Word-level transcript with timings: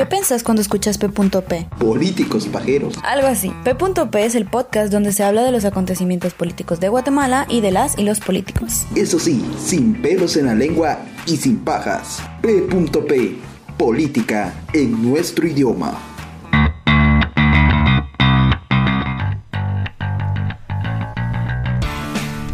¿Qué 0.00 0.06
pensás 0.06 0.42
cuando 0.42 0.62
escuchas 0.62 0.96
P.P? 0.96 1.68
Políticos 1.78 2.46
pajeros. 2.46 2.94
Algo 3.02 3.26
así. 3.26 3.52
P.P 3.64 4.24
es 4.24 4.34
el 4.34 4.46
podcast 4.46 4.90
donde 4.90 5.12
se 5.12 5.22
habla 5.22 5.42
de 5.42 5.52
los 5.52 5.66
acontecimientos 5.66 6.32
políticos 6.32 6.80
de 6.80 6.88
Guatemala 6.88 7.44
y 7.50 7.60
de 7.60 7.70
las 7.70 7.98
y 7.98 8.04
los 8.04 8.18
políticos. 8.18 8.86
Eso 8.96 9.18
sí, 9.18 9.44
sin 9.58 10.00
pelos 10.00 10.38
en 10.38 10.46
la 10.46 10.54
lengua 10.54 11.00
y 11.26 11.36
sin 11.36 11.58
pajas. 11.58 12.22
P.P. 12.40 13.36
Política 13.76 14.54
en 14.72 15.06
nuestro 15.06 15.46
idioma. 15.46 15.92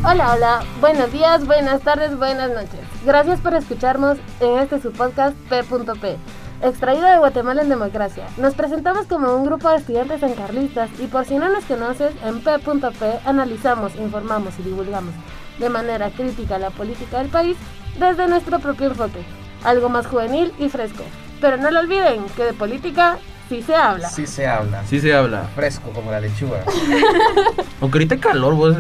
Hola, 0.03 0.35
hola, 0.35 0.65
buenos 0.81 1.13
días, 1.13 1.47
buenas 1.47 1.81
tardes, 1.83 2.19
buenas 2.19 2.51
noches. 2.51 2.81
Gracias 3.05 3.39
por 3.39 3.55
escucharnos 3.55 4.19
en 4.41 4.59
este 4.59 4.83
su 4.83 4.91
podcast 4.91 5.37
P.P. 5.49 6.17
Extraído 6.63 7.07
de 7.07 7.19
Guatemala 7.19 7.63
en 7.63 7.69
Democracia. 7.69 8.25
Nos 8.39 8.55
presentamos 8.55 9.07
como 9.07 9.35
un 9.35 9.45
grupo 9.45 9.69
de 9.71 9.77
estudiantes 9.77 10.23
encarlistas 10.23 10.89
y 10.99 11.07
por 11.07 11.25
si 11.27 11.37
no 11.37 11.49
nos 11.49 11.65
conoces, 11.65 12.13
en 12.25 12.41
P.P. 12.41 13.21
analizamos, 13.25 13.95
informamos 13.97 14.55
y 14.59 14.63
divulgamos 14.63 15.13
de 15.59 15.69
manera 15.69 16.11
crítica 16.11 16.59
la 16.59 16.71
política 16.71 17.19
del 17.19 17.29
país 17.29 17.57
desde 17.99 18.29
nuestro 18.29 18.59
propio 18.59 18.89
enfoque, 18.89 19.21
algo 19.65 19.89
más 19.89 20.07
juvenil 20.07 20.53
y 20.59 20.69
fresco. 20.69 21.05
Pero 21.41 21.57
no 21.59 21.71
lo 21.71 21.81
olviden 21.81 22.25
que 22.37 22.45
de 22.45 22.53
política 22.55 23.19
sí 23.49 23.63
se 23.63 23.75
habla. 23.75 24.09
Sí 24.09 24.27
se 24.27 24.47
habla. 24.47 24.83
Sí 24.87 25.01
se 25.01 25.15
habla. 25.15 25.45
Fresco 25.55 25.91
como 25.91 26.11
la 26.11 26.21
lechuga. 26.21 26.65
Aunque 27.81 27.99
ahorita 27.99 28.17
calor, 28.17 28.55
vos. 28.55 28.77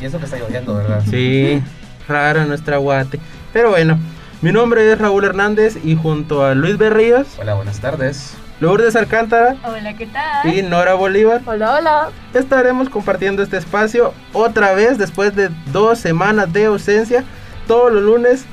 Y 0.00 0.06
eso 0.06 0.18
que 0.18 0.24
está 0.24 0.38
lloviendo, 0.38 0.74
¿verdad? 0.74 1.02
Sí, 1.08 1.62
rara 2.08 2.46
nuestra 2.46 2.78
guate. 2.78 3.20
Pero 3.52 3.70
bueno, 3.70 3.98
mi 4.42 4.52
nombre 4.52 4.90
es 4.92 4.98
Raúl 4.98 5.24
Hernández 5.24 5.76
y 5.84 5.96
junto 5.96 6.44
a 6.44 6.54
Luis 6.54 6.78
Berríos, 6.78 7.26
Hola, 7.40 7.54
buenas 7.54 7.80
tardes. 7.80 8.34
Lourdes 8.60 8.96
Alcántara 8.96 9.56
Hola, 9.64 9.96
¿qué 9.96 10.06
tal? 10.06 10.52
y 10.52 10.62
Nora 10.62 10.94
Bolívar 10.94 11.42
Hola, 11.46 11.74
hola. 11.78 12.08
estaremos 12.34 12.88
compartiendo 12.88 13.42
este 13.42 13.56
espacio 13.56 14.12
otra 14.32 14.72
vez 14.74 14.98
después 14.98 15.34
de 15.36 15.48
dos 15.72 15.98
semanas 16.00 16.52
de 16.52 16.64
ausencia, 16.64 17.24
todos 17.68 17.92
los 17.92 18.02
lunes 18.02 18.46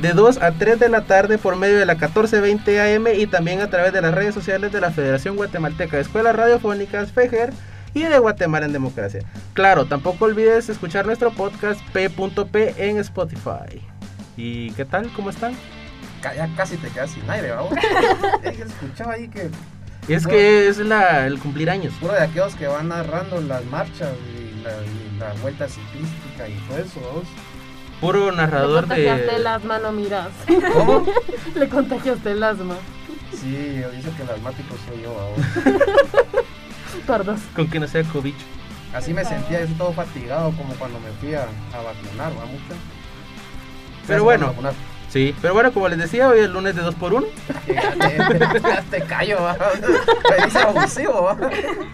de 0.00 0.12
2 0.14 0.40
a 0.42 0.52
3 0.52 0.80
de 0.80 0.88
la 0.88 1.02
tarde 1.02 1.38
por 1.38 1.54
medio 1.56 1.78
de 1.78 1.86
la 1.86 1.94
1420 1.94 2.80
AM 2.96 3.06
y 3.14 3.26
también 3.26 3.60
a 3.60 3.68
través 3.68 3.92
de 3.92 4.00
las 4.00 4.14
redes 4.14 4.34
sociales 4.34 4.72
de 4.72 4.80
la 4.80 4.90
Federación 4.90 5.36
Guatemalteca 5.36 5.96
de 5.96 6.02
Escuelas 6.02 6.34
Radiofónicas 6.34 7.12
FEGER 7.12 7.52
y 7.94 8.02
de 8.04 8.18
Guatemala 8.18 8.64
en 8.64 8.72
Democracia. 8.72 9.20
Claro, 9.52 9.84
tampoco 9.84 10.24
olvides 10.24 10.70
escuchar 10.70 11.04
nuestro 11.04 11.30
podcast 11.30 11.78
P.P 11.92 12.74
en 12.78 12.96
Spotify. 12.96 13.82
¿Y 14.36 14.70
qué 14.72 14.84
tal? 14.84 15.10
¿Cómo 15.14 15.30
están? 15.30 15.54
Ya 16.22 16.48
casi 16.56 16.76
te 16.76 16.88
quedas 16.88 17.10
sin 17.10 17.28
aire, 17.28 17.50
vamos. 17.50 17.72
Escuchaba 18.44 19.14
ahí 19.14 19.28
que 19.28 19.50
Es 20.08 20.26
que 20.26 20.68
es 20.68 20.78
la, 20.78 21.26
el 21.26 21.38
cumplir 21.38 21.68
años. 21.68 21.92
puro 22.00 22.12
de 22.12 22.20
aquellos 22.22 22.54
que 22.54 22.66
van 22.68 22.88
narrando 22.88 23.40
las 23.40 23.64
marchas 23.66 24.10
y 24.36 24.62
la, 24.62 24.70
y 24.70 25.18
la 25.18 25.32
vuelta 25.42 25.68
ciclística 25.68 26.48
y 26.48 26.54
todo 26.68 26.78
eso, 26.78 27.00
vamos. 27.06 27.24
Puro 28.00 28.30
Le 28.30 28.36
narrador 28.36 28.80
contagiaste 28.80 29.36
el 29.36 29.42
de... 29.42 29.48
asma, 29.48 29.78
no 29.78 29.92
miras. 29.92 30.28
¿Cómo? 30.72 31.04
Le 31.54 31.68
contagiaste 31.68 32.32
el 32.32 32.42
asma. 32.42 32.76
Sí, 33.32 33.50
dice 33.96 34.10
que 34.16 34.22
el 34.22 34.30
asmático 34.30 34.74
soy 34.88 35.02
yo, 35.02 35.14
vamos. 35.14 35.84
Perdón. 37.06 37.36
Con 37.54 37.68
que 37.68 37.80
no 37.80 37.86
sea 37.88 38.04
cobicho. 38.04 38.44
Así 38.94 39.12
me 39.14 39.24
sentía, 39.24 39.64
yo 39.64 39.74
todo 39.76 39.92
fatigado 39.92 40.52
como 40.52 40.74
cuando 40.74 41.00
me 41.00 41.10
fui 41.20 41.34
a, 41.34 41.42
a 41.42 41.82
vacunar, 41.82 42.30
¿va 42.38 42.44
mucho? 42.46 42.74
Pero 44.06 44.24
bueno. 44.24 44.52
Sí, 45.12 45.34
pero 45.42 45.52
bueno, 45.52 45.72
como 45.72 45.88
les 45.88 45.98
decía, 45.98 46.26
hoy 46.26 46.38
es 46.40 46.48
lunes 46.48 46.74
de 46.74 46.80
2 46.80 46.94
por 46.94 47.12
1 47.12 47.26
Ya 47.68 47.90
te, 47.92 48.16
ya 48.62 48.82
te 48.90 49.02
callo, 49.02 49.38
dice 50.44 50.58
abusivo. 50.58 51.36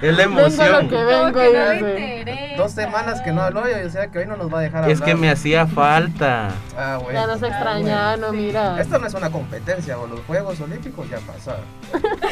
Es 0.01 0.17
la 0.17 0.25
Vengo 0.27 0.41
lo 0.41 0.47
emoción. 0.47 0.89
que 0.89 0.95
vengo 1.05 1.41
no. 1.41 2.57
Dos 2.63 2.71
semanas 2.73 3.21
que 3.23 3.33
no 3.33 3.43
habló 3.43 3.65
y 3.69 3.73
o 3.87 3.91
sea 3.91 4.07
que 4.09 4.21
hoy 4.21 4.27
no 4.27 4.37
nos 4.37 4.53
va 4.55 4.59
a 4.61 4.63
dejar 4.63 4.83
hablar. 4.85 4.91
Es 4.93 5.01
que 5.01 5.17
me 5.17 5.31
hacía 5.31 5.67
falta. 5.67 6.51
Ah, 6.77 6.99
bueno. 7.03 7.19
Ya 7.21 7.27
nos 7.27 7.43
extraña, 7.43 8.17
no 8.19 8.33
mira. 8.33 8.81
Esto 8.81 9.01
no 9.01 9.07
es 9.09 9.15
una 9.15 9.31
competencia, 9.31 9.99
o 9.99 10.07
los 10.07 10.21
Juegos 10.21 10.61
Olímpicos 10.61 11.11
ya 11.11 11.19
pasaron. 11.19 11.65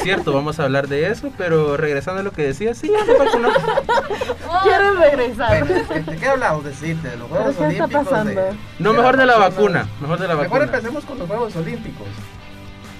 Cierto, 0.03 0.33
vamos 0.33 0.61
a 0.61 0.65
hablar 0.65 0.87
de 0.87 1.11
eso, 1.11 1.33
pero 1.37 1.77
regresando 1.77 2.21
a 2.21 2.23
lo 2.23 2.31
que 2.31 2.43
decía, 2.43 2.75
sí, 2.75 2.93
ya 2.97 3.05
me 3.05 3.19
vacunamos. 3.19 3.59
¿Quieres 4.63 4.97
regresar? 4.99 5.65
Bueno, 5.65 5.85
¿de- 5.89 6.03
¿De 6.13 6.17
qué 6.17 6.27
hablamos? 6.29 6.65
Decirte, 6.65 7.09
de 7.09 7.17
los 7.17 7.29
¿Pero 7.29 7.43
Juegos 7.43 7.57
qué 7.57 7.67
está 7.73 7.85
Olímpicos. 7.85 8.05
pasando? 8.09 8.41
de- 8.41 8.53
No, 8.79 8.91
de 8.93 8.97
mejor 8.99 9.17
de 9.17 9.27
la 9.27 9.37
vacuna. 9.39 9.57
vacuna. 9.81 9.89
Mejor 10.01 10.19
de 10.19 10.29
la 10.29 10.35
Mejor 10.37 10.49
vacuna. 10.61 10.73
Empecemos 10.77 11.05
con 11.05 11.19
los 11.19 11.29
Juegos 11.29 11.57
Olímpicos. 11.57 12.07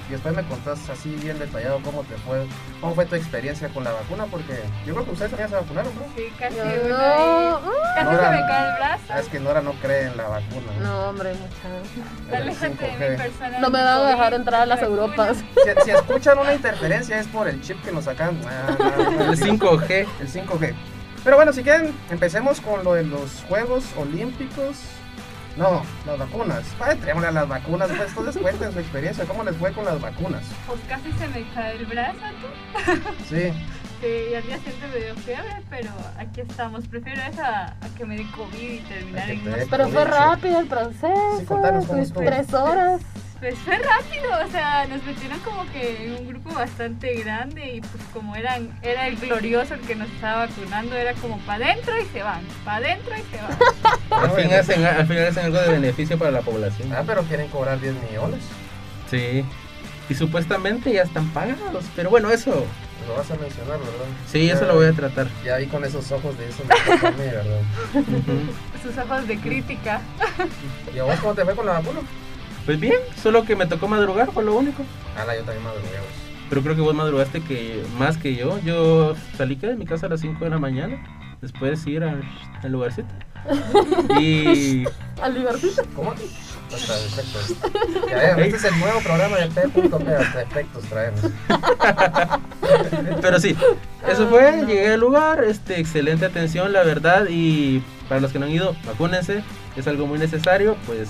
Y 0.09 0.13
después 0.13 0.37
me 0.37 0.45
contás 0.45 0.89
así 0.89 1.09
bien 1.21 1.37
detallado 1.41 1.81
cómo 1.83 2.05
te 2.05 2.15
fue, 2.19 2.47
cómo 2.81 2.95
fue 2.95 3.07
tu 3.07 3.17
experiencia 3.17 3.69
con 3.71 3.83
la 3.83 3.91
vacuna, 3.91 4.27
porque 4.27 4.55
yo 4.87 4.95
creo 4.95 5.05
que 5.05 5.11
ustedes 5.11 5.33
también 5.33 5.49
se 5.51 5.57
vacunaron, 5.57 5.93
¿no? 5.97 6.03
Sí, 6.17 6.33
casi, 6.39 6.57
no. 6.57 6.63
casi 7.97 8.05
Nora- 8.05 8.31
se 8.31 8.37
me 8.37 8.47
cae 8.47 8.69
el 8.71 8.77
brazo. 8.77 9.03
Ah, 9.09 9.19
es 9.19 9.27
que 9.29 9.41
Nora 9.41 9.61
no 9.63 9.73
cree 9.73 10.03
en 10.07 10.17
la 10.17 10.29
vacuna. 10.29 10.73
No, 10.81 11.09
hombre, 11.09 11.35
mucha. 11.35 12.37
El 12.37 12.43
Aléjate 12.43 12.69
de 12.69 12.89
5G. 12.93 13.11
mi 13.11 13.17
persona. 13.17 13.59
No 13.59 13.71
me 13.71 13.83
van 13.83 13.99
a 13.99 14.09
dejar 14.11 14.35
entrar 14.35 14.61
a 14.63 14.67
las 14.67 14.83
Europas. 14.83 15.39
Si, 15.67 15.85
si 15.85 15.91
escuchan 15.91 16.39
una 16.39 16.55
interferencia 16.55 17.19
es 17.19 17.27
por 17.27 17.49
el 17.49 17.61
chip 17.61 17.83
que 17.85 17.91
nos 17.91 18.05
sacan. 18.05 18.41
Ah, 18.47 18.77
no, 18.79 19.33
El 19.33 19.37
5G. 19.41 20.07
El 20.21 20.29
5G. 20.29 20.73
Pero 21.25 21.35
bueno, 21.37 21.53
si 21.53 21.65
quieren, 21.65 21.93
empecemos 22.11 22.61
con 22.61 22.85
lo 22.85 22.95
de 22.95 23.03
los 23.03 23.43
Juegos 23.49 23.83
Olímpicos. 23.97 24.77
No, 25.57 25.83
las 26.05 26.19
vacunas. 26.19 26.65
Entrémosle 26.91 27.29
a 27.29 27.33
las 27.33 27.49
vacunas, 27.49 27.89
pues 27.89 28.09
entonces 28.11 28.43
cuenten 28.43 28.73
su 28.73 28.79
experiencia, 28.79 29.25
cómo 29.25 29.43
les 29.43 29.57
fue 29.57 29.73
con 29.73 29.85
las 29.85 30.01
vacunas. 30.01 30.43
Pues 30.67 30.81
casi 30.89 31.13
se 31.13 31.29
me 31.29 31.49
cae 31.55 31.77
el 31.77 31.87
brazo, 31.87 32.19
tú. 32.41 32.93
Sí, 33.29 33.53
Sí, 34.01 34.07
y 34.31 34.35
al 34.35 34.43
día 34.43 34.59
siguiente 34.59 34.87
me 34.93 35.05
dio 35.05 35.15
fiebre, 35.17 35.63
pero 35.71 35.91
aquí 36.19 36.43
estamos. 36.43 36.87
Prefiero 36.87 37.23
eso 37.23 37.43
a, 37.43 37.75
que 37.97 38.05
me 38.05 38.19
dé 38.19 38.27
COVID 38.37 38.59
y 38.59 38.81
terminar 38.81 39.31
en. 39.31 39.69
Pero 39.71 39.89
fue 39.89 40.05
rápido 40.05 40.61
el 40.61 40.67
proceso. 40.67 41.39
Sí, 41.39 41.47
contanos 41.47 41.87
cómo 41.87 41.99
pues, 41.99 42.13
tres 42.13 42.53
horas. 42.53 43.01
Pues 43.41 43.55
fue 43.59 43.77
rápido, 43.77 44.31
o 44.47 44.51
sea, 44.51 44.87
nos 44.87 45.03
metieron 45.05 45.39
como 45.41 45.71
que 45.71 46.07
en 46.07 46.13
un 46.15 46.29
grupo 46.29 46.55
bastante 46.55 47.15
grande 47.17 47.75
y 47.75 47.81
pues 47.83 48.03
como 48.15 48.35
eran, 48.35 48.71
era 48.83 49.09
el 49.09 49.17
glorioso 49.17 49.75
el 49.75 49.81
que 49.81 49.95
nos 49.95 50.09
estaba 50.09 50.47
vacunando, 50.47 50.97
era 50.97 51.13
como 51.15 51.39
para 51.41 51.67
adentro 51.67 51.93
y 52.01 52.07
se 52.07 52.23
van, 52.23 52.43
para 52.65 52.79
adentro 52.79 53.15
y 53.15 53.37
se 53.37 53.43
van. 53.43 53.59
Al 54.31 54.31
fin, 54.31 54.53
hacen, 54.55 54.85
al 54.85 55.07
final 55.07 55.27
hacen 55.27 55.45
algo 55.47 55.59
de 55.59 55.69
beneficio 55.69 56.19
para 56.19 56.31
la 56.31 56.41
población. 56.41 56.93
Ah, 56.95 57.03
pero 57.07 57.23
quieren 57.25 57.49
cobrar 57.49 57.79
10 57.79 57.95
millones. 58.09 58.41
Sí. 59.11 59.45
Y 60.09 60.15
supuestamente 60.15 60.93
ya 60.93 61.03
están 61.03 61.29
pagados. 61.31 61.85
Pero 61.95 62.09
bueno, 62.11 62.31
eso. 62.31 62.65
Lo 63.09 63.17
vas 63.17 63.31
a 63.31 63.37
mencionar, 63.37 63.79
¿verdad? 63.79 64.07
Sí, 64.31 64.49
eso 64.49 64.65
lo 64.65 64.77
voy 64.77 64.87
a 64.87 64.93
tratar. 64.93 65.29
Ya 65.45 65.57
vi 65.57 65.67
con 65.67 65.85
esos 65.85 66.11
ojos 66.13 66.39
de 66.39 66.49
eso 66.49 66.63
me 66.65 67.25
¿verdad? 67.25 67.61
Sus 68.83 68.97
ojos 68.97 69.29
de 69.29 69.39
crítica. 69.39 70.01
¿Y 70.95 70.99
a 70.99 71.05
vos 71.05 71.19
cómo 71.21 71.35
te 71.35 71.45
fue 71.45 71.55
con 71.55 71.67
la 71.67 71.73
vacuna? 71.73 72.01
Pues 72.67 72.81
bien, 72.81 72.99
solo 73.23 73.45
que 73.45 73.55
me 73.57 73.67
tocó 73.67 73.87
madrugar, 73.89 74.33
fue 74.33 74.45
lo 74.45 74.57
único. 74.57 74.83
Ah, 75.17 75.25
la 75.25 75.37
yo 75.37 75.43
también 75.45 75.63
madrugué. 75.63 75.89
Pero 76.49 76.63
creo 76.63 76.75
que 76.77 76.81
vos 76.83 76.95
madrugaste 76.95 77.41
que 77.41 77.83
más 77.99 78.19
que 78.19 78.35
yo. 78.35 78.59
Yo 78.65 79.15
salí 79.37 79.57
que 79.57 79.69
de 79.69 79.77
mi 79.77 79.87
casa 79.87 80.07
a 80.07 80.09
las 80.09 80.21
5 80.21 80.45
de 80.45 80.51
la 80.51 80.59
mañana. 80.59 80.99
Después 81.41 81.87
ir 81.87 82.03
al, 82.03 82.23
al 82.63 82.73
lugarcito. 82.73 83.09
Y 84.21 84.85
Al 85.23 85.35
lugarcito. 85.39 85.83
¿Cómo? 85.95 86.13
Hasta 86.13 86.97
efectos. 86.99 87.55
Ya 88.09 88.33
este 88.33 88.57
es 88.57 88.65
el 88.65 88.79
nuevo 88.81 89.01
programa 89.01 89.37
de 89.37 89.47
P.P. 89.47 90.15
Hasta 90.15 90.43
efectos 90.43 90.85
traemos. 90.85 91.21
Pero 93.21 93.39
sí, 93.39 93.57
eso 94.09 94.27
fue, 94.29 94.65
llegué 94.67 94.95
al 94.95 95.01
lugar, 95.01 95.45
este, 95.45 95.79
excelente 95.79 96.25
atención, 96.25 96.73
la 96.73 96.83
verdad, 96.83 97.27
y 97.31 97.83
para 98.09 98.21
los 98.21 98.33
que 98.33 98.41
no 98.41 98.47
han 98.47 98.53
ido, 98.53 98.75
vacúnense, 98.85 99.45
es 99.81 99.87
algo 99.87 100.07
muy 100.07 100.19
necesario, 100.19 100.77
pues, 100.87 101.09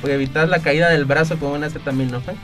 para 0.00 0.14
evitar 0.14 0.48
la 0.48 0.58
caída 0.60 0.88
del 0.90 1.04
brazo 1.04 1.38
con 1.38 1.50
una 1.52 1.66
acetaminofén. 1.66 2.36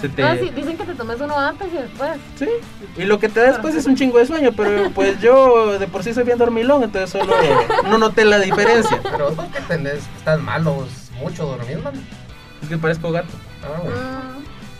Se 0.00 0.08
te- 0.08 0.22
Ah, 0.22 0.36
sí, 0.40 0.50
dicen 0.54 0.76
que 0.76 0.84
te 0.84 0.94
tomes 0.94 1.20
uno 1.20 1.36
antes 1.36 1.68
y 1.72 1.76
después. 1.76 2.10
Sí, 2.38 2.48
y 2.96 3.04
lo 3.04 3.18
que 3.18 3.28
te 3.28 3.40
da 3.40 3.46
después 3.48 3.74
es 3.74 3.86
un 3.86 3.96
chingo 3.96 4.18
de 4.18 4.26
sueño, 4.26 4.52
pero 4.56 4.90
pues 4.94 5.20
yo 5.20 5.78
de 5.78 5.88
por 5.88 6.04
sí 6.04 6.14
soy 6.14 6.22
bien 6.24 6.38
dormilón, 6.38 6.84
entonces 6.84 7.10
solo 7.10 7.34
no 7.84 7.98
noté 7.98 8.24
la 8.24 8.38
diferencia. 8.38 9.00
Pero 9.02 9.32
vos 9.32 9.46
que 9.52 9.60
tenés, 9.62 10.00
estás 10.16 10.40
malo, 10.40 10.86
mucho 11.20 11.46
durmiendo. 11.46 11.90
Es 12.62 12.68
que 12.68 12.78
parezco 12.78 13.10
gato. 13.10 13.28
Ah, 13.64 13.80
bueno. 13.82 14.17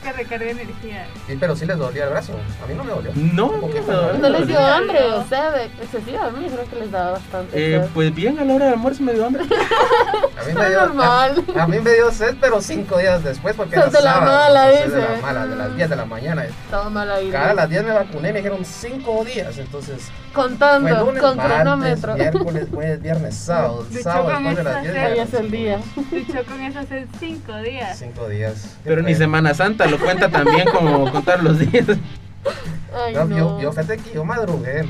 Que 0.08 0.12
recargue 0.24 0.50
energía. 0.52 1.06
Sí, 1.26 1.36
pero 1.38 1.54
sí 1.54 1.66
les 1.66 1.76
dolía 1.76 2.04
el 2.04 2.10
brazo. 2.10 2.32
A 2.64 2.66
mí 2.66 2.74
no 2.74 2.82
me 2.84 2.90
dolió. 2.92 3.12
No, 3.14 3.52
no, 3.60 4.12
No 4.18 4.28
les 4.30 4.46
dio 4.46 4.58
hambre, 4.58 5.02
o 5.04 5.24
sea, 5.28 5.50
de. 5.50 5.64
A 5.64 6.30
mí 6.30 6.44
dijeron 6.44 6.66
que 6.66 6.76
les 6.76 6.90
daba 6.90 7.10
bastante. 7.12 7.74
Eh, 7.76 7.88
pues 7.92 8.14
bien, 8.14 8.38
a 8.38 8.44
la 8.44 8.54
hora 8.54 8.64
del 8.66 8.74
almuerzo 8.74 9.02
me 9.02 9.12
dio 9.12 9.26
hambre. 9.26 9.42
A 9.42 10.44
mí 10.46 10.52
me 10.54 10.68
dio, 10.70 10.80
normal. 10.80 11.44
A, 11.56 11.62
a 11.64 11.66
mí 11.66 11.78
me 11.80 11.92
dio 11.92 12.10
sed, 12.10 12.36
pero 12.40 12.60
cinco 12.62 12.96
días 12.98 13.22
después, 13.22 13.54
porque 13.54 13.76
era 13.76 13.86
de 13.86 13.92
la 14.00 14.00
sábado, 14.14 14.32
mala, 14.32 14.64
soy 14.64 14.76
de 14.78 14.84
dice. 14.84 14.96
la 14.98 15.20
mala, 15.20 15.46
de 15.46 15.56
las 15.56 15.76
10 15.76 15.90
de 15.90 15.96
la 15.96 16.04
mañana. 16.06 16.44
Estaba 16.44 16.88
mal 16.90 17.10
ahí. 17.10 17.30
Cada 17.30 17.54
las 17.54 17.68
10 17.68 17.84
me 17.84 17.90
vacuné, 17.92 18.32
me 18.32 18.38
dijeron 18.38 18.64
cinco 18.64 19.24
días. 19.24 19.58
Entonces, 19.58 20.10
fue 20.32 20.42
Contando, 20.44 21.04
lunes, 21.04 21.22
con 21.22 21.36
martes, 21.36 21.54
cronómetro. 21.56 22.14
miércoles, 22.14 22.68
jueves, 22.72 23.02
viernes, 23.02 23.34
sábado. 23.34 23.84
Sábado 24.02 24.32
con 24.34 24.44
después 24.44 24.56
de 24.56 24.64
las 24.64 24.84
esa 24.84 24.92
10. 24.92 24.94
sed. 24.94 24.94
ya 24.94 25.06
Ahí 25.06 25.18
es 25.18 25.34
el 25.34 25.50
día. 25.50 25.80
Luchó 26.12 26.44
con 26.44 26.60
eso 26.62 26.78
hace 26.78 27.06
cinco 27.18 27.56
días. 27.58 27.98
Cinco 27.98 28.28
días. 28.28 28.76
Pero 28.84 29.02
ni 29.02 29.14
Semana 29.14 29.52
Santa 29.54 29.86
lo 29.86 29.97
cuenta 29.98 30.28
también 30.30 30.68
como 30.70 31.10
contar 31.12 31.42
los 31.42 31.58
días. 31.58 31.86
Ay, 32.94 33.14
No, 33.14 33.24
no. 33.24 33.36
Yo, 33.36 33.60
yo, 33.60 33.70
fíjate 33.72 33.98
que 33.98 34.14
yo 34.14 34.24
madrugué, 34.24 34.84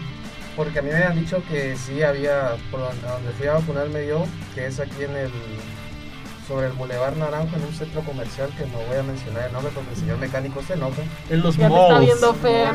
porque 0.56 0.78
a 0.78 0.82
mí 0.82 0.90
me 0.90 0.96
habían 0.96 1.18
dicho 1.20 1.42
que 1.48 1.76
sí 1.76 2.02
había, 2.02 2.56
por 2.70 2.80
donde, 2.80 3.32
fui 3.36 3.46
a 3.46 3.54
vacunarme 3.54 4.06
yo, 4.06 4.24
que 4.54 4.66
es 4.66 4.78
aquí 4.80 5.04
en 5.04 5.16
el, 5.16 5.30
sobre 6.46 6.66
el 6.68 6.72
Boulevard 6.72 7.16
Naranjo, 7.16 7.56
en 7.56 7.64
un 7.64 7.74
centro 7.74 8.00
comercial 8.02 8.50
que 8.56 8.64
no 8.66 8.78
voy 8.88 8.96
a 8.98 9.02
mencionar 9.02 9.46
el 9.48 9.52
nombre 9.52 9.70
porque 9.74 9.90
el 9.90 9.96
señor 9.96 10.18
mecánico 10.18 10.62
se 10.62 10.74
enoja. 10.74 11.02
En 11.28 11.42
los 11.42 11.56
Ya 11.56 11.66
está 11.68 11.98
viendo 11.98 12.34
feo. 12.34 12.72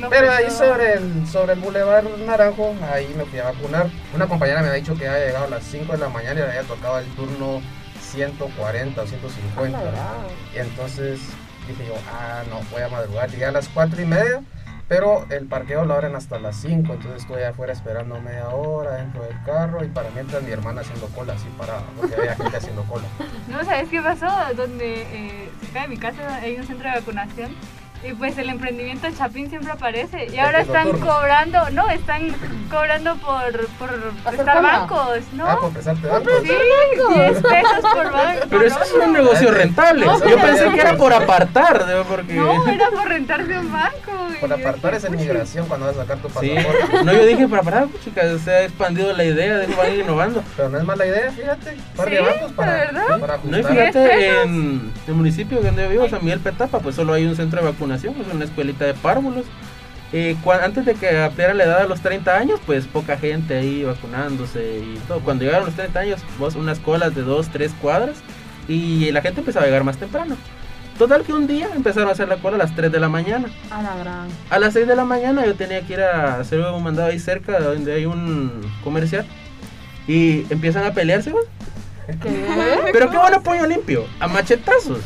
No, 0.00 0.08
Pero- 0.10 0.32
ahí 0.32 0.50
sobre 0.50 0.94
el, 0.94 1.26
sobre 1.28 1.52
el 1.54 1.60
Boulevard 1.60 2.04
Naranjo, 2.26 2.74
ahí 2.92 3.12
me 3.16 3.24
fui 3.24 3.38
a 3.38 3.44
vacunar. 3.44 3.88
Una 4.14 4.26
compañera 4.26 4.62
me 4.62 4.68
había 4.68 4.80
dicho 4.80 4.96
que 4.96 5.08
había 5.08 5.26
llegado 5.26 5.44
a 5.46 5.50
las 5.50 5.64
5 5.64 5.92
de 5.92 5.98
la 5.98 6.08
mañana 6.08 6.32
y 6.32 6.42
le 6.42 6.48
había 6.48 6.62
tocado 6.62 6.98
el 6.98 7.06
turno 7.14 7.60
140 8.06 9.02
o 9.02 9.06
150. 9.06 9.78
Ah, 9.78 9.82
la 9.82 9.90
gran. 9.90 10.04
Y 10.54 10.58
entonces 10.58 11.20
dije 11.66 11.86
yo, 11.86 11.94
ah, 12.12 12.42
no, 12.48 12.60
voy 12.70 12.82
a 12.82 12.88
madrugar. 12.88 13.30
Llegué 13.30 13.46
a 13.46 13.52
las 13.52 13.68
4 13.68 14.00
y 14.00 14.06
media, 14.06 14.42
pero 14.88 15.26
el 15.30 15.46
parqueo 15.46 15.84
lo 15.84 15.94
abren 15.94 16.14
hasta 16.14 16.38
las 16.38 16.56
5, 16.56 16.92
entonces 16.92 17.22
estoy 17.22 17.42
afuera 17.42 17.72
esperando 17.72 18.20
media 18.20 18.48
hora 18.48 18.96
dentro 18.96 19.22
del 19.24 19.42
carro 19.44 19.84
y 19.84 19.88
para 19.88 20.10
mientras 20.10 20.42
mi 20.42 20.52
hermana 20.52 20.82
haciendo 20.82 21.06
cola 21.08 21.34
así 21.34 21.48
parada, 21.58 21.82
porque 21.96 22.14
había 22.14 22.36
gente 22.36 22.56
haciendo 22.56 22.84
cola. 22.84 23.04
No, 23.48 23.64
¿sabes 23.64 23.88
qué 23.88 24.00
pasó? 24.02 24.26
Donde 24.56 25.02
eh, 25.02 25.50
cerca 25.60 25.82
de 25.82 25.88
mi 25.88 25.96
casa 25.96 26.36
hay 26.36 26.56
un 26.56 26.66
centro 26.66 26.88
de 26.88 26.96
vacunación 26.96 27.54
y 28.04 28.12
pues 28.12 28.36
el 28.38 28.48
emprendimiento 28.50 29.08
Chapín 29.16 29.48
siempre 29.50 29.72
aparece 29.72 30.26
y 30.32 30.38
ahora 30.38 30.60
están 30.60 30.88
turnos. 30.90 31.08
cobrando, 31.14 31.70
no, 31.70 31.88
están 31.90 32.28
cobrando 32.70 33.16
por, 33.16 33.66
por 33.78 33.90
¿Hacer 34.24 34.34
prestar 34.36 34.62
bancos, 34.62 35.18
¿no? 35.32 35.46
Ah, 35.48 35.58
por 35.60 35.70
prestarte 35.72 36.06
bancos. 36.06 36.32
Sí, 36.42 36.48
10 36.48 37.42
pesos 37.42 37.92
por 37.92 38.12
banco. 38.12 38.46
Pero 38.50 38.62
eso 38.66 38.82
es 38.82 38.92
un 38.92 39.12
negocio 39.12 39.50
rentable. 39.50 40.06
No, 40.06 40.18
Yo 40.28 40.36
pensé 40.38 40.70
que 40.70 40.80
era 40.80 40.96
por 40.96 41.12
apartar, 41.12 41.84
¿no? 41.86 42.04
porque... 42.04 42.34
No, 42.34 42.66
era 42.68 42.90
por 42.90 43.08
rentarse 43.08 43.58
un 43.58 43.72
banco. 43.72 44.12
Por 44.40 44.52
apartar 44.52 44.94
es 44.94 45.04
en 45.04 45.12
"Puchi". 45.12 45.22
inmigración 45.24 45.66
cuando 45.66 45.86
vas 45.86 45.96
a 45.96 46.00
sacar 46.02 46.18
tu 46.18 46.28
Sí, 46.40 46.50
pasaporte. 46.54 47.04
no, 47.04 47.12
yo 47.12 47.24
dije 47.26 47.48
para 47.48 47.62
parar, 47.62 47.86
chicas, 48.04 48.40
se 48.42 48.50
ha 48.52 48.62
expandido 48.64 49.12
la 49.14 49.24
idea, 49.24 49.56
de 49.58 49.66
van 49.74 49.94
innovando. 49.98 50.42
Pero 50.56 50.68
no 50.68 50.78
es 50.78 50.84
mala 50.84 51.06
idea, 51.06 51.30
fíjate. 51.32 51.70
Un 51.72 51.96
par 51.96 52.10
de 52.10 52.16
Sí, 52.18 52.22
bancos 52.22 52.52
para, 52.52 52.72
¿de 52.72 52.78
verdad? 52.86 53.20
para 53.20 53.38
No, 53.42 53.58
y 53.58 53.62
fíjate. 53.64 54.42
en 54.42 54.92
el 55.06 55.14
municipio 55.14 55.60
donde 55.62 55.82
yo 55.84 55.88
vivo, 55.88 56.08
San 56.08 56.22
Miguel 56.22 56.40
Petapa, 56.40 56.80
pues 56.80 56.94
solo 56.96 57.12
hay 57.14 57.24
un 57.24 57.34
centro 57.36 57.60
de 57.62 57.70
vacunación, 57.70 57.86
es 58.04 58.32
una 58.32 58.44
escuelita 58.44 58.84
de 58.84 58.94
párvulos. 58.94 59.44
Eh, 60.12 60.36
antes 60.62 60.86
de 60.86 60.94
que 60.94 61.18
ampliara 61.18 61.52
la 61.52 61.64
edad 61.64 61.80
a 61.82 61.86
los 61.86 62.00
30 62.00 62.36
años, 62.36 62.60
pues 62.64 62.86
poca 62.86 63.18
gente 63.18 63.56
ahí 63.56 63.82
vacunándose 63.82 64.78
y 64.78 64.98
todo. 65.08 65.20
Cuando 65.20 65.44
llegaron 65.44 65.66
los 65.66 65.74
30 65.74 65.98
años, 65.98 66.20
vos 66.38 66.54
unas 66.54 66.78
colas 66.78 67.14
de 67.14 67.22
2, 67.22 67.48
3 67.48 67.72
cuadras 67.82 68.16
y 68.68 69.10
la 69.12 69.20
gente 69.20 69.40
empezaba 69.40 69.64
a 69.64 69.68
llegar 69.68 69.84
más 69.84 69.96
temprano. 69.96 70.36
Total 70.98 71.24
que 71.24 71.32
un 71.32 71.46
día 71.46 71.68
empezaron 71.74 72.08
a 72.08 72.12
hacer 72.12 72.28
la 72.28 72.36
cola 72.36 72.56
a 72.56 72.58
las 72.58 72.74
3 72.74 72.90
de 72.90 73.00
la 73.00 73.08
mañana. 73.08 73.48
A 73.70 73.82
la 73.82 73.96
gran. 73.96 74.28
A 74.48 74.58
las 74.58 74.72
6 74.72 74.86
de 74.86 74.96
la 74.96 75.04
mañana 75.04 75.44
yo 75.44 75.54
tenía 75.54 75.82
que 75.82 75.92
ir 75.94 76.00
a 76.00 76.40
hacer 76.40 76.60
un 76.60 76.82
mandado 76.82 77.10
ahí 77.10 77.18
cerca 77.18 77.60
donde 77.60 77.92
hay 77.92 78.06
un 78.06 78.62
comercial. 78.82 79.26
Y 80.08 80.50
empiezan 80.50 80.84
a 80.84 80.92
pelearse. 80.92 81.34
¿Qué? 82.22 82.46
Pero 82.92 83.10
qué 83.10 83.18
bueno 83.18 83.42
pollo 83.42 83.66
limpio, 83.66 84.06
a 84.20 84.28
machetazos. 84.28 85.00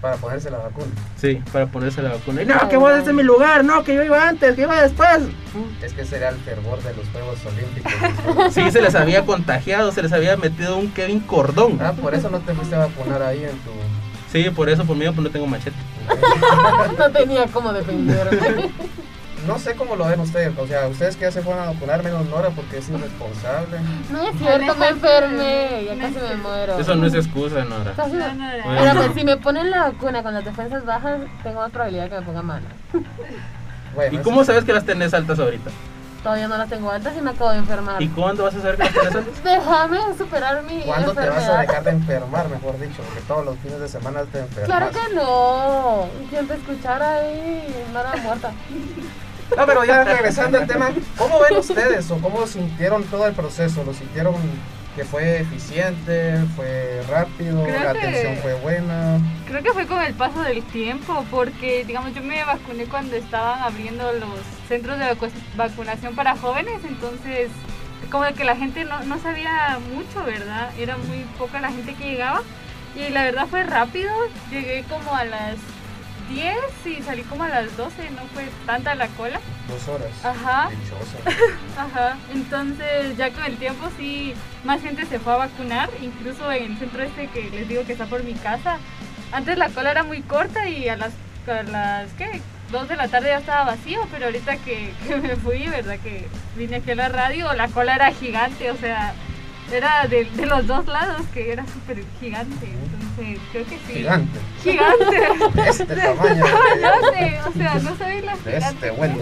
Para 0.00 0.16
ponerse 0.16 0.50
la 0.50 0.58
vacuna. 0.58 0.86
Sí, 1.16 1.42
para 1.52 1.66
ponerse 1.66 2.02
la 2.02 2.10
vacuna. 2.10 2.42
Y 2.42 2.46
no, 2.46 2.68
que 2.68 2.76
vos 2.76 2.94
desde 2.94 3.12
mi 3.12 3.24
lugar, 3.24 3.64
no, 3.64 3.82
que 3.82 3.94
yo 3.94 4.04
iba 4.04 4.28
antes, 4.28 4.54
que 4.54 4.62
iba 4.62 4.80
después. 4.80 5.22
Es 5.82 5.92
que 5.92 6.04
sería 6.04 6.28
el 6.28 6.36
fervor 6.36 6.80
de 6.82 6.94
los 6.94 7.06
Juegos 7.08 7.38
Olímpicos. 7.46 8.54
Sí, 8.54 8.70
se 8.70 8.80
les 8.80 8.94
había 8.94 9.26
contagiado, 9.26 9.90
se 9.90 10.02
les 10.02 10.12
había 10.12 10.36
metido 10.36 10.76
un 10.76 10.92
Kevin 10.92 11.18
Cordón. 11.20 11.80
Ah, 11.82 11.92
por 12.00 12.14
eso 12.14 12.30
no 12.30 12.38
te 12.38 12.54
fuiste 12.54 12.76
a 12.76 12.78
vacunar 12.78 13.22
ahí 13.22 13.42
en 13.42 13.58
tu. 13.58 13.70
Sí, 14.30 14.50
por 14.50 14.68
eso, 14.68 14.84
por 14.84 14.96
mí, 14.96 15.04
pues 15.06 15.18
no 15.18 15.30
tengo 15.30 15.46
machete. 15.46 15.76
No 16.98 17.10
tenía 17.10 17.46
cómo 17.46 17.72
defenderme. 17.72 18.70
No 19.48 19.58
sé 19.58 19.74
cómo 19.74 19.96
lo 19.96 20.04
ven 20.04 20.20
ustedes. 20.20 20.56
O 20.58 20.66
sea, 20.66 20.86
ustedes 20.88 21.16
que 21.16 21.22
ya 21.22 21.32
se 21.32 21.40
fueron 21.40 21.62
a 21.62 21.72
vacunar 21.72 22.02
menos 22.04 22.26
Nora 22.26 22.50
porque 22.50 22.78
es 22.78 22.88
irresponsable. 22.90 23.78
No 24.10 24.22
es 24.22 24.38
cierto, 24.38 24.74
me 24.76 24.88
enfermé. 24.88 25.84
Ya 25.86 25.98
casi 25.98 26.16
me 26.16 26.36
muero. 26.36 26.78
Eso 26.78 26.94
no 26.94 27.06
es 27.06 27.14
excusa, 27.14 27.64
Nora. 27.64 27.92
Casi 27.96 28.12
No, 28.12 28.34
no, 28.34 28.34
no. 28.34 28.78
Pero 28.78 28.94
pues 28.94 29.14
si 29.14 29.24
me 29.24 29.38
ponen 29.38 29.70
la 29.70 29.90
vacuna 29.90 30.22
con 30.22 30.34
las 30.34 30.44
defensas 30.44 30.84
bajas, 30.84 31.20
tengo 31.42 31.60
más 31.60 31.70
probabilidad 31.70 32.04
de 32.04 32.10
que 32.10 32.16
me 32.16 32.22
ponga 32.26 32.42
mala. 32.42 32.66
Bueno, 33.94 34.20
¿Y 34.20 34.22
cómo 34.22 34.44
sabes 34.44 34.64
que 34.64 34.72
las 34.74 34.84
tenés 34.84 35.14
altas 35.14 35.38
ahorita? 35.38 35.70
Todavía 36.22 36.48
no 36.48 36.58
las 36.58 36.68
tengo 36.68 36.90
altas 36.90 37.14
y 37.16 37.22
me 37.22 37.30
acabo 37.30 37.50
de 37.52 37.58
enfermar. 37.58 38.02
¿Y 38.02 38.08
cuándo 38.08 38.44
vas 38.44 38.54
a 38.54 38.60
saber 38.60 38.76
que 38.76 38.82
las 38.84 38.92
tenés 38.92 39.14
altas? 39.14 39.34
Déjame 39.44 39.98
superar 40.18 40.62
mi 40.64 40.82
¿Cuándo 40.82 41.14
te 41.14 41.28
vas 41.28 41.48
a 41.48 41.60
dejar 41.60 41.84
de 41.84 41.90
enfermar, 41.90 42.48
mejor 42.50 42.78
dicho? 42.78 43.02
Porque 43.02 43.20
todos 43.26 43.46
los 43.46 43.56
fines 43.58 43.80
de 43.80 43.88
semana 43.88 44.24
te 44.30 44.40
enfermas. 44.40 44.66
Claro 44.66 44.90
que 44.90 45.14
no. 45.14 46.06
Quien 46.28 46.46
te 46.46 46.54
escuchara 46.54 47.14
ahí, 47.14 47.86
Mara 47.94 48.14
muerta. 48.16 48.52
No, 49.56 49.66
pero 49.66 49.84
ya 49.84 50.04
regresando 50.04 50.58
al 50.58 50.66
tema, 50.66 50.90
¿cómo 51.16 51.40
ven 51.40 51.58
ustedes 51.58 52.10
o 52.10 52.18
cómo 52.18 52.46
sintieron 52.46 53.02
todo 53.04 53.26
el 53.26 53.32
proceso? 53.34 53.82
¿Lo 53.84 53.94
sintieron 53.94 54.34
que 54.94 55.04
fue 55.04 55.40
eficiente, 55.40 56.34
fue 56.56 57.02
rápido, 57.08 57.62
Creo 57.64 57.84
la 57.84 57.92
que- 57.92 57.98
atención 57.98 58.36
fue 58.42 58.54
buena? 58.54 59.18
Creo 59.46 59.62
que 59.62 59.72
fue 59.72 59.86
con 59.86 60.02
el 60.02 60.12
paso 60.14 60.42
del 60.42 60.62
tiempo, 60.64 61.24
porque 61.30 61.84
digamos 61.84 62.12
yo 62.14 62.22
me 62.22 62.42
vacuné 62.44 62.84
cuando 62.84 63.16
estaban 63.16 63.60
abriendo 63.62 64.12
los 64.12 64.30
centros 64.68 64.98
de 64.98 65.04
vacu- 65.06 65.30
vacunación 65.56 66.14
para 66.14 66.36
jóvenes, 66.36 66.80
entonces 66.86 67.48
como 68.10 68.24
que 68.34 68.44
la 68.44 68.56
gente 68.56 68.84
no, 68.84 69.02
no 69.04 69.18
sabía 69.20 69.78
mucho, 69.94 70.24
¿verdad? 70.24 70.70
Era 70.78 70.96
muy 70.96 71.20
poca 71.38 71.60
la 71.60 71.70
gente 71.70 71.94
que 71.94 72.04
llegaba 72.10 72.42
y 72.96 73.10
la 73.10 73.22
verdad 73.22 73.46
fue 73.48 73.62
rápido, 73.64 74.10
llegué 74.50 74.84
como 74.90 75.14
a 75.14 75.24
las 75.24 75.54
10 76.28 76.56
y 76.86 77.02
salí 77.02 77.22
como 77.22 77.44
a 77.44 77.48
las 77.48 77.76
12, 77.76 78.10
no 78.10 78.22
fue 78.34 78.44
tanta 78.66 78.94
la 78.94 79.08
cola. 79.08 79.40
Dos 79.68 79.88
horas. 79.88 80.10
Ajá. 80.24 80.70
Ajá, 81.78 82.16
entonces 82.32 83.16
ya 83.16 83.30
con 83.30 83.44
el 83.44 83.56
tiempo 83.56 83.88
sí, 83.96 84.34
más 84.64 84.80
gente 84.82 85.06
se 85.06 85.18
fue 85.18 85.32
a 85.32 85.36
vacunar, 85.36 85.90
incluso 86.00 86.50
en 86.52 86.72
el 86.72 86.78
centro 86.78 87.02
este 87.02 87.28
que 87.28 87.50
les 87.50 87.68
digo 87.68 87.84
que 87.84 87.92
está 87.92 88.06
por 88.06 88.22
mi 88.24 88.34
casa. 88.34 88.78
Antes 89.32 89.58
la 89.58 89.68
cola 89.68 89.90
era 89.90 90.02
muy 90.02 90.22
corta 90.22 90.68
y 90.68 90.88
a 90.88 90.96
las, 90.96 91.12
a 91.46 91.62
las 91.62 92.12
¿qué? 92.14 92.40
2 92.70 92.88
de 92.88 92.96
la 92.96 93.08
tarde 93.08 93.28
ya 93.28 93.38
estaba 93.38 93.64
vacío, 93.64 94.00
pero 94.10 94.26
ahorita 94.26 94.56
que, 94.58 94.92
que 95.06 95.16
me 95.16 95.36
fui, 95.36 95.66
¿verdad? 95.68 95.98
Que 96.02 96.26
vine 96.56 96.76
aquí 96.76 96.90
a 96.90 96.94
la 96.96 97.08
radio, 97.08 97.52
la 97.54 97.68
cola 97.68 97.94
era 97.94 98.12
gigante, 98.12 98.70
o 98.70 98.76
sea, 98.76 99.14
era 99.72 100.06
de, 100.06 100.24
de 100.24 100.46
los 100.46 100.66
dos 100.66 100.86
lados 100.86 101.22
que 101.32 101.52
era 101.52 101.66
súper 101.66 102.02
gigante, 102.20 102.66
entonces 102.66 102.97
creo 103.52 103.64
que 103.64 103.78
sí. 103.86 103.94
Gigante. 103.94 104.38
Gigante. 104.62 105.52
De 105.54 105.68
este 105.68 105.86
tamaño. 105.86 106.44
no 106.44 107.12
sé, 107.12 107.40
o 107.46 107.52
sea, 107.52 107.74
no 107.76 107.96
sabéis 107.96 108.24
la 108.24 108.36
De 108.36 108.56
este 108.56 108.90
bueno. 108.90 109.18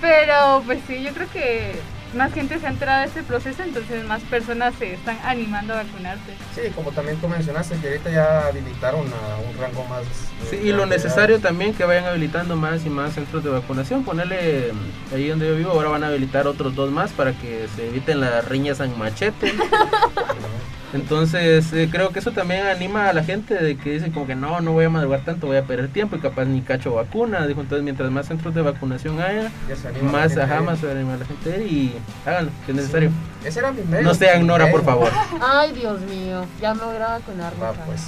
Pero 0.00 0.62
pues 0.66 0.80
sí, 0.86 1.02
yo 1.02 1.12
creo 1.12 1.28
que 1.32 1.76
más 2.14 2.32
gente 2.32 2.58
se 2.58 2.66
ha 2.66 2.70
enterado 2.70 3.00
de 3.00 3.06
este 3.08 3.22
proceso, 3.22 3.62
entonces 3.62 4.04
más 4.04 4.22
personas 4.22 4.74
se 4.78 4.94
están 4.94 5.18
animando 5.24 5.74
a 5.74 5.82
vacunarse. 5.82 6.32
Sí, 6.54 6.62
como 6.74 6.90
también 6.92 7.18
tú 7.18 7.28
mencionaste 7.28 7.76
que 7.76 7.88
ahorita 7.88 8.10
ya 8.10 8.46
habilitaron 8.46 9.06
a 9.06 9.36
un 9.48 9.58
rango 9.58 9.84
más. 9.84 10.02
de 10.04 10.50
Sí, 10.50 10.56
y 10.56 10.72
lo 10.72 10.86
necesario 10.86 11.40
también 11.40 11.74
que 11.74 11.84
vayan 11.84 12.04
habilitando 12.04 12.56
más 12.56 12.84
y 12.86 12.90
más 12.90 13.14
centros 13.14 13.44
de 13.44 13.50
vacunación. 13.50 14.04
Ponerle 14.04 14.72
mm, 14.72 15.14
ahí 15.14 15.28
donde 15.28 15.46
yo 15.48 15.56
vivo, 15.56 15.70
ahora 15.70 15.90
van 15.90 16.04
a 16.04 16.08
habilitar 16.08 16.46
otros 16.46 16.74
dos 16.74 16.90
más 16.90 17.12
para 17.12 17.32
que 17.32 17.66
se 17.76 17.88
eviten 17.88 18.20
las 18.20 18.46
riñas 18.46 18.80
en 18.80 18.96
machete. 18.98 19.52
Entonces, 20.96 21.72
eh, 21.74 21.88
creo 21.92 22.08
que 22.08 22.20
eso 22.20 22.32
también 22.32 22.66
anima 22.66 23.10
a 23.10 23.12
la 23.12 23.22
gente 23.22 23.54
de 23.54 23.76
que 23.76 23.90
dicen 23.92 24.12
como 24.12 24.26
que 24.26 24.34
no, 24.34 24.60
no 24.62 24.72
voy 24.72 24.86
a 24.86 24.88
madrugar 24.88 25.20
tanto, 25.26 25.46
voy 25.46 25.58
a 25.58 25.64
perder 25.64 25.88
tiempo 25.88 26.16
y 26.16 26.20
capaz 26.20 26.46
ni 26.46 26.62
cacho 26.62 26.94
vacuna. 26.94 27.46
Dijo, 27.46 27.60
entonces 27.60 27.84
mientras 27.84 28.10
más 28.10 28.26
centros 28.26 28.54
de 28.54 28.62
vacunación 28.62 29.20
haya, 29.20 29.50
anima 29.88 30.10
más, 30.10 30.36
ajá, 30.38 30.62
más 30.62 30.78
se 30.78 30.86
va 30.86 30.92
a 30.92 30.94
animar 30.96 31.18
la 31.18 31.26
gente 31.26 31.52
a 31.52 31.56
ir 31.58 31.62
y 31.70 31.94
háganlo, 32.24 32.50
que 32.64 32.72
es 32.72 32.76
necesario. 32.76 33.10
Ese 33.44 33.58
era 33.58 33.72
mi 33.72 33.82
medio. 33.82 34.04
No 34.04 34.14
sean 34.14 34.46
Nora, 34.46 34.70
por 34.70 34.84
favor. 34.84 35.10
Ay, 35.40 35.72
Dios 35.72 36.00
mío. 36.00 36.46
Ya 36.62 36.72
me 36.72 36.82
voy 36.82 36.96
a 36.96 37.08
vacunar. 37.18 37.52
Va, 37.62 37.72
mucha. 37.72 37.84
pues. 37.84 38.00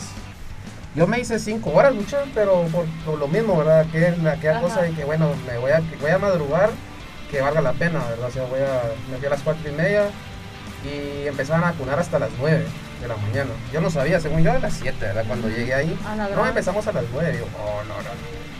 Yo 0.95 1.07
me 1.07 1.21
hice 1.21 1.38
cinco 1.38 1.71
horas, 1.71 1.95
mucho, 1.95 2.16
pero 2.35 2.62
por, 2.73 2.87
por 3.04 3.18
lo 3.18 3.28
mismo, 3.28 3.57
¿verdad? 3.59 3.87
Que 3.92 4.09
es 4.09 4.18
la 4.23 4.33
aquella 4.33 4.52
Ajá. 4.52 4.61
cosa 4.62 4.83
de 4.83 4.92
que, 4.92 5.04
bueno, 5.04 5.28
me 5.47 5.59
voy 5.59 5.71
a, 5.73 5.80
que 5.80 5.97
voy 6.00 6.11
a 6.11 6.18
madrugar, 6.18 6.71
que 7.30 7.42
valga 7.42 7.61
la 7.61 7.73
pena, 7.73 8.00
¿verdad? 8.09 8.28
O 8.28 8.33
sea, 8.33 8.45
voy 8.47 8.61
a, 8.61 8.83
me 9.11 9.18
fui 9.18 9.26
a 9.26 9.30
las 9.30 9.42
cuatro 9.42 9.68
y 9.71 9.73
media 9.75 10.04
y 10.85 11.27
empezaban 11.27 11.65
a 11.65 11.73
vacunar 11.73 11.99
hasta 11.99 12.19
las 12.19 12.31
nueve 12.39 12.65
de 13.01 13.09
la 13.09 13.17
mañana. 13.17 13.51
Yo 13.73 13.81
no 13.81 13.91
sabía, 13.91 14.21
según 14.21 14.43
yo, 14.43 14.53
a 14.53 14.59
las 14.59 14.73
siete, 14.75 15.07
¿verdad? 15.07 15.25
Cuando 15.27 15.49
llegué 15.49 15.75
ahí. 15.75 15.99
La 16.17 16.29
No, 16.29 16.47
empezamos 16.47 16.87
a 16.87 16.93
las 16.93 17.05
nueve. 17.13 17.33
Digo, 17.33 17.47
oh, 17.59 17.83
no, 17.85 17.95
no. 17.95 18.11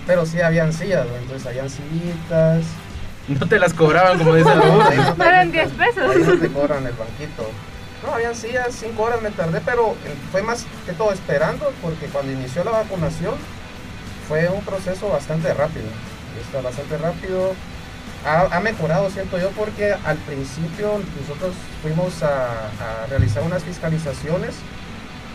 Pero 0.07 0.25
sí 0.27 0.41
habían 0.41 0.73
sillas, 0.73 1.05
¿verdad? 1.05 1.21
entonces 1.23 1.47
habían 1.47 1.69
sillitas. 1.71 2.63
No 3.29 3.47
te 3.47 3.59
las 3.59 3.75
cobraban 3.75 4.19
como 4.19 4.35
dice 4.35 4.51
te- 4.51 5.13
Fueron 5.15 5.53
10 5.53 5.71
pesos. 5.73 6.17
Ahí 6.17 6.23
no 6.23 6.39
te 6.39 6.49
cobran 6.49 6.87
el 6.87 6.93
banquito. 6.95 7.51
No, 8.07 8.15
habían 8.15 8.35
sillas, 8.35 8.69
cinco 8.79 9.03
horas 9.03 9.21
me 9.21 9.31
tardé, 9.31 9.61
pero 9.61 9.91
eh, 10.07 10.15
fue 10.33 10.41
más 10.43 10.65
que 10.87 10.93
todo 10.93 11.13
esperando, 11.13 11.71
porque 11.83 12.07
cuando 12.07 12.33
inició 12.33 12.65
la 12.65 12.71
vacunación 12.71 13.35
fue 14.29 14.49
un 14.49 14.63
proceso 14.63 15.09
bastante 15.09 15.53
rápido. 15.53 15.87
Está 16.41 16.61
bastante 16.63 16.97
rápido. 16.97 17.53
Ha, 18.27 18.57
ha 18.57 18.61
mejorado, 18.61 19.11
siento 19.11 19.39
yo, 19.39 19.51
porque 19.51 19.93
al 20.05 20.17
principio 20.19 21.01
nosotros 21.21 21.55
fuimos 21.83 22.23
a, 22.23 22.47
a 22.69 23.07
realizar 23.09 23.43
unas 23.43 23.63
fiscalizaciones 23.65 24.55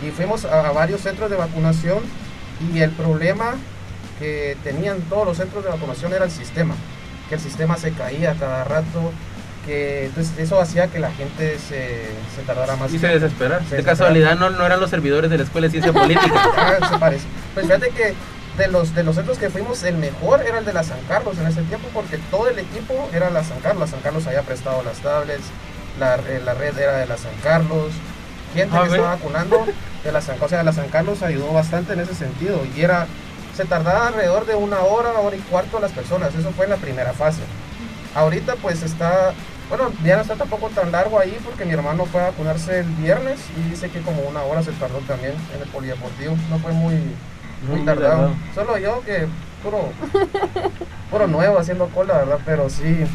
y 0.06 0.12
fuimos 0.12 0.46
a, 0.46 0.68
a 0.68 0.72
varios 0.72 1.02
centros 1.02 1.30
de 1.30 1.38
vacunación 1.38 2.00
Y 2.74 2.80
el 2.82 2.92
problema 2.92 3.56
que 4.20 4.58
tenían 4.64 5.02
todos 5.10 5.26
los 5.26 5.38
centros 5.38 5.64
de 5.64 5.70
vacunación 5.72 6.14
era 6.14 6.26
el 6.26 6.32
sistema, 6.32 6.76
que 7.30 7.36
el 7.36 7.42
sistema 7.42 7.78
se 7.78 7.92
caía 7.94 8.36
cada 8.40 8.64
rato, 8.64 9.12
que 9.66 10.06
entonces 10.06 10.38
eso 10.38 10.60
hacía 10.62 10.88
que 10.88 11.00
la 11.00 11.12
gente 11.12 11.58
se, 11.58 12.06
se 12.36 12.42
tardara 12.46 12.76
más. 12.76 12.94
Y 12.94 13.00
se 13.00 13.08
desesperara. 13.08 13.64
Se 13.68 13.78
De 13.78 13.84
casualidad 13.84 14.38
no, 14.38 14.50
no 14.50 14.66
eran 14.66 14.80
los 14.80 14.90
servidores 14.90 15.32
de 15.32 15.38
la 15.38 15.44
Escuela 15.44 15.68
de 15.68 15.72
Ciencia 15.72 15.94
Política. 16.02 16.34
Ah, 16.58 16.90
se 16.90 16.98
parece. 17.00 17.26
Pues 17.54 17.66
fíjate 17.66 17.90
que 17.90 18.14
de 18.58 18.68
los, 18.68 18.94
de 18.94 19.04
los 19.04 19.16
centros 19.16 19.38
que 19.40 19.50
fuimos, 19.50 19.84
el 19.84 19.98
mejor 19.98 20.42
era 20.46 20.60
el 20.60 20.66
de 20.66 20.74
la 20.74 20.84
San 20.84 21.00
Carlos 21.08 21.38
en 21.40 21.48
ese 21.48 21.64
tiempo, 21.64 21.88
porque 21.94 22.18
todo 22.30 22.48
el 22.50 22.60
equipo 22.60 23.10
era 23.14 23.30
la 23.30 23.44
San 23.44 23.60
Carlos. 23.62 23.82
La 23.82 23.88
San 23.88 24.02
Carlos 24.02 24.28
había 24.28 24.44
prestado 24.44 24.84
las 24.84 24.98
tablets, 25.00 25.46
la, 26.00 26.16
eh, 26.16 26.42
la 26.44 26.54
red 26.54 26.78
era 26.78 26.98
de 26.98 27.08
la 27.08 27.18
San 27.18 27.34
Carlos. 27.42 27.92
Gente 28.54 28.76
Ah, 28.78 28.82
que 28.84 28.90
estaba 28.90 29.16
vacunando 29.16 29.66
de 30.04 30.12
la 30.12 30.22
San, 30.22 30.38
o 30.40 30.48
sea, 30.48 30.62
la 30.64 30.74
San 30.74 30.90
Carlos 30.90 31.24
ayudó 31.24 31.52
bastante 31.54 31.94
en 31.94 32.02
ese 32.02 32.14
sentido. 32.14 32.62
Y 32.76 32.82
era, 32.82 33.08
se 33.56 33.66
tardaba 33.66 34.08
alrededor 34.08 34.46
de 34.46 34.56
una 34.56 34.82
hora, 34.82 35.12
hora 35.20 35.36
y 35.36 35.40
cuarto 35.40 35.80
las 35.80 35.92
personas. 35.92 36.36
Eso 36.36 36.52
fue 36.52 36.66
en 36.66 36.72
la 36.72 36.78
primera 36.78 37.14
fase. 37.14 37.42
Ahorita 38.14 38.56
pues 38.62 38.84
está, 38.84 39.34
bueno, 39.70 39.92
ya 40.04 40.18
no 40.18 40.22
está 40.22 40.36
tampoco 40.36 40.70
tan 40.70 40.92
largo 40.92 41.20
ahí 41.20 41.36
porque 41.44 41.66
mi 41.66 41.74
hermano 41.74 42.06
fue 42.06 42.22
a 42.22 42.26
vacunarse 42.26 42.82
el 42.82 42.86
viernes 42.86 43.40
y 43.58 43.70
dice 43.72 43.90
que 43.90 44.02
como 44.02 44.22
una 44.22 44.44
hora 44.44 44.62
se 44.62 44.72
tardó 44.74 45.00
también 45.00 45.34
en 45.56 45.62
el 45.64 45.68
polideportivo. 45.70 46.36
No 46.52 46.60
fue 46.60 46.74
muy, 46.74 46.94
muy 47.68 47.78
Muy 47.78 47.86
tardado. 47.86 48.12
tardado. 48.12 48.34
Solo 48.56 48.78
yo 48.78 49.02
que 49.02 49.28
puro, 49.64 49.90
puro 51.12 51.28
nuevo 51.28 51.60
haciendo 51.60 51.88
cola, 51.90 52.20
¿verdad? 52.20 52.40
Pero 52.46 52.70
sí. 52.70 53.06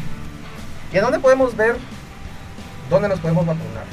¿Y 0.91 0.95
en 0.97 1.01
dónde 1.03 1.19
podemos 1.19 1.55
ver 1.55 1.75
dónde 2.89 3.07
nos 3.09 3.19
podemos 3.19 3.45
vacunar? 3.45 3.83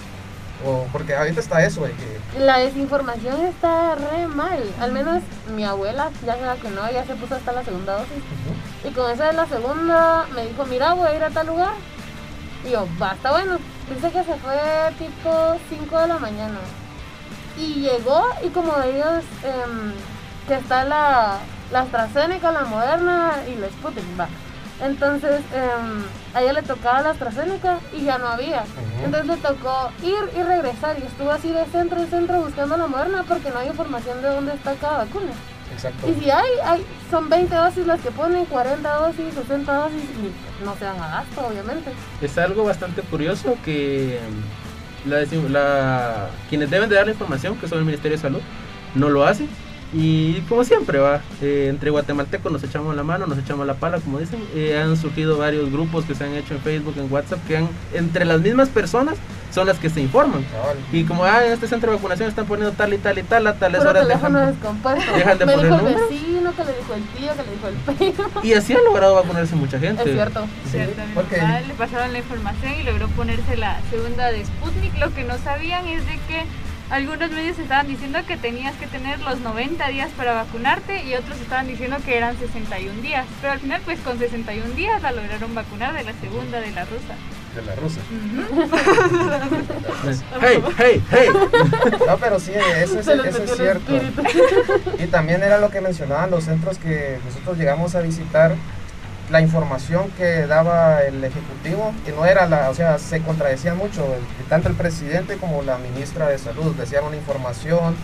O, 0.65 0.87
porque 0.91 1.15
ahorita 1.15 1.39
está 1.41 1.63
eso 1.65 1.83
de 1.85 1.93
que 1.93 2.41
La 2.41 2.59
desinformación 2.59 3.43
está 3.45 3.95
re 3.95 4.27
mal. 4.27 4.59
Al 4.81 4.91
menos 4.93 5.23
mi 5.55 5.65
abuela 5.65 6.11
ya 6.25 6.35
se 6.37 6.45
vacunó, 6.47 6.91
ya 6.91 7.05
se 7.05 7.15
puso 7.15 7.35
hasta 7.35 7.53
la 7.53 7.63
segunda 7.63 7.93
dosis. 7.99 8.23
Y 8.85 8.91
con 8.93 9.11
esa 9.11 9.27
de 9.27 9.33
la 9.35 9.47
segunda 9.47 10.25
me 10.35 10.47
dijo, 10.47 10.65
mira, 10.65 10.95
voy 10.95 11.09
a 11.09 11.15
ir 11.15 11.23
a 11.23 11.31
tal 11.31 11.49
lugar. 11.49 11.73
Y 12.67 12.71
yo, 12.71 12.87
basta, 12.99 13.31
bueno. 13.33 13.59
Dice 13.95 14.11
que 14.11 14.25
se 14.25 14.35
fue 14.37 14.59
tipo 14.99 15.57
5 15.69 16.01
de 16.01 16.09
la 16.09 16.19
mañana. 16.19 16.59
Y 17.59 17.75
llegó 17.83 18.25
y 18.43 18.49
como 18.49 18.73
ellos, 18.83 19.23
em, 19.45 19.93
que 20.49 20.55
está 20.55 20.85
la, 20.85 21.39
la 21.73 21.81
AstraZeneca, 21.81 22.53
la 22.53 22.65
Moderna 22.65 23.33
y 23.49 23.57
la 23.61 23.69
Sputnik, 23.69 24.05
va. 24.19 24.29
Entonces, 24.83 25.41
em, 25.55 26.03
a 26.35 26.43
ella 26.43 26.53
le 26.53 26.63
tocaba 26.63 27.01
la 27.01 27.11
AstraZeneca 27.11 27.79
y 27.97 28.05
ya 28.05 28.19
no 28.19 28.29
había. 28.29 28.63
Entonces 29.03 29.27
le 29.27 29.37
tocó 29.39 29.91
ir 30.03 30.39
y 30.39 30.43
regresar 30.43 30.97
y 30.99 31.07
estuvo 31.07 31.31
así 31.31 31.51
de 31.51 31.65
centro 31.67 31.99
en 32.01 32.09
centro 32.11 32.41
buscando 32.43 32.77
la 32.77 32.87
Moderna 32.87 33.25
porque 33.27 33.51
no 33.51 33.59
hay 33.61 33.69
información 33.69 34.21
de 34.21 34.29
dónde 34.29 34.53
está 34.53 34.75
cada 34.75 34.99
vacuna. 34.99 35.33
exacto. 35.73 36.07
Y 36.11 36.15
si 36.21 36.31
hay, 36.31 36.45
hay, 36.65 36.87
son 37.11 37.31
20 37.31 37.55
dosis 37.55 37.87
las 37.87 38.01
que 38.03 38.11
ponen, 38.11 38.45
40 38.45 38.95
dosis, 38.97 39.33
60 39.35 39.73
dosis, 39.75 40.03
y 40.03 40.65
no 40.65 40.75
se 40.77 40.85
dan 40.85 41.01
a 41.01 41.09
gasto, 41.09 41.47
obviamente. 41.47 41.91
es 42.21 42.37
algo 42.39 42.65
bastante 42.65 43.01
curioso 43.01 43.57
que 43.65 44.21
mm, 45.07 45.09
la, 45.09 45.25
la- 45.49 46.29
quienes 46.51 46.69
deben 46.71 46.91
de 46.91 46.97
dar 46.97 47.07
la 47.07 47.13
información, 47.13 47.57
que 47.57 47.67
son 47.67 47.79
el 47.79 47.85
Ministerio 47.87 48.19
de 48.19 48.23
Salud, 48.23 48.41
no 48.95 49.09
lo 49.09 49.25
hacen. 49.25 49.49
Y 49.99 50.41
como 50.43 50.63
siempre, 50.63 50.99
va, 50.99 51.23
eh, 51.41 51.69
entre 51.71 51.89
guatemaltecos 51.91 52.53
nos 52.53 52.63
echamos 52.63 52.95
la 52.95 53.03
mano, 53.03 53.27
nos 53.27 53.39
echamos 53.39 53.67
la 53.67 53.75
pala, 53.75 53.99
como 53.99 54.19
dicen. 54.19 54.41
Eh, 54.55 54.79
han 54.79 54.95
surgido 54.99 55.39
varios 55.39 55.73
grupos 55.73 56.05
que 56.05 56.15
se 56.15 56.25
han 56.25 56.35
hecho 56.35 56.53
en 56.53 56.61
Facebook, 56.61 56.95
en 56.99 57.11
WhatsApp, 57.11 57.39
que 57.49 57.57
han, 57.57 57.69
entre 57.95 58.27
las 58.27 58.41
mismas 58.43 58.69
personas 58.69 59.15
son 59.55 59.67
las 59.67 59.79
que 59.79 59.89
se 59.89 60.03
informan. 60.03 60.45
Y 60.93 61.05
como, 61.05 61.25
ah, 61.25 61.47
en 61.47 61.53
este 61.53 61.67
centro 61.67 61.91
de 61.91 61.97
vacunación 61.97 62.29
están 62.29 62.45
poniendo 62.45 62.77
tal 62.77 62.93
y 62.93 62.99
tal 62.99 63.17
y 63.19 63.23
tal, 63.23 63.47
a 63.47 63.55
tales 63.55 63.79
Puro 63.79 63.91
horas 63.91 64.03
teléfono 64.07 64.39
dejan- 64.39 64.53
descompuesto. 64.53 65.13
dejan 65.15 65.39
de 65.39 65.47
Me 65.47 65.53
poner 65.55 65.67
dijo 65.71 65.79
el 65.79 65.85
número. 65.95 66.09
vecino, 66.11 66.53
que 66.55 66.65
le 66.65 66.73
dijo 66.77 66.95
el 66.95 67.03
tío, 67.05 67.31
que 67.33 67.43
le 67.43 67.51
dijo 67.53 67.69
el 67.69 67.97
primo. 68.27 68.41
Y 68.43 68.53
así 68.53 68.75
han 68.75 68.85
logrado 68.85 69.15
vacunarse 69.15 69.57
mucha 69.57 69.79
gente. 69.79 70.03
Es 70.03 70.13
cierto. 70.13 70.47
Cierto, 70.71 71.01
porque- 71.15 71.37
papá 71.37 71.61
le 71.61 71.73
pasaron 71.73 72.13
la 72.13 72.19
información 72.19 72.73
y 72.79 72.83
logró 72.83 73.09
ponerse 73.09 73.57
la 73.57 73.81
segunda 73.91 74.31
de 74.31 74.45
Sputnik. 74.45 74.99
Lo 74.99 75.15
que 75.15 75.25
no 75.25 75.39
sabían 75.39 75.87
es 75.89 76.05
de 76.05 76.19
que 76.29 76.45
algunos 76.91 77.31
medios 77.31 77.59
estaban 77.59 77.89
diciendo 77.89 78.19
que 78.27 78.37
tenías 78.37 78.75
que 78.77 78.87
tener 78.87 79.19
los 79.21 79.41
90 79.41 79.89
días 79.89 80.11
para 80.17 80.35
vacunarte 80.35 81.03
y 81.05 81.15
otros 81.15 81.41
estaban 81.41 81.67
diciendo 81.67 81.97
que 82.05 82.17
eran 82.17 82.39
61 82.39 83.03
días. 83.03 83.27
Pero 83.41 83.53
al 83.55 83.61
final, 83.61 83.81
pues 83.85 83.99
con 84.01 84.19
61 84.19 84.75
días 84.75 85.03
la 85.03 85.13
lograron 85.13 85.55
vacunar 85.55 85.95
de 85.95 86.05
la 86.05 86.13
segunda 86.15 86.61
de 86.61 86.71
la 86.71 86.85
rusa. 86.85 87.15
De 87.55 87.63
la 87.63 87.75
rusa. 87.77 88.01
Hey, 90.41 90.63
hey, 90.79 91.03
hey. 91.11 91.29
No, 92.07 92.17
pero 92.19 92.39
sí, 92.39 92.53
eso 92.55 93.01
es, 93.01 93.09
eso 93.09 93.43
es 93.43 93.57
cierto. 93.57 93.93
Y 94.99 95.07
también 95.07 95.43
era 95.43 95.59
lo 95.59 95.71
que 95.71 95.81
mencionaban 95.81 96.31
los 96.31 96.45
centros 96.45 96.79
que 96.79 97.19
nosotros 97.25 97.59
llegamos 97.59 97.95
a 97.95 98.03
visitar, 98.03 98.55
la 99.31 99.41
información 99.41 100.11
que 100.17 100.47
daba 100.47 101.03
el 101.03 101.23
Ejecutivo, 101.25 101.93
que 102.05 102.13
no 102.13 102.25
era 102.27 102.47
la, 102.47 102.71
o 102.71 102.75
sea, 102.75 102.99
se 102.99 103.21
contradecían 103.23 103.77
mucho, 103.77 104.05
tanto 104.49 104.69
el 104.69 104.75
presidente 104.75 105.37
como 105.37 105.63
la 105.63 105.79
ministra 105.79 106.29
de 106.29 106.39
Salud 106.39 106.75
decían 106.77 107.05
una 107.05 107.17
información, 107.17 107.97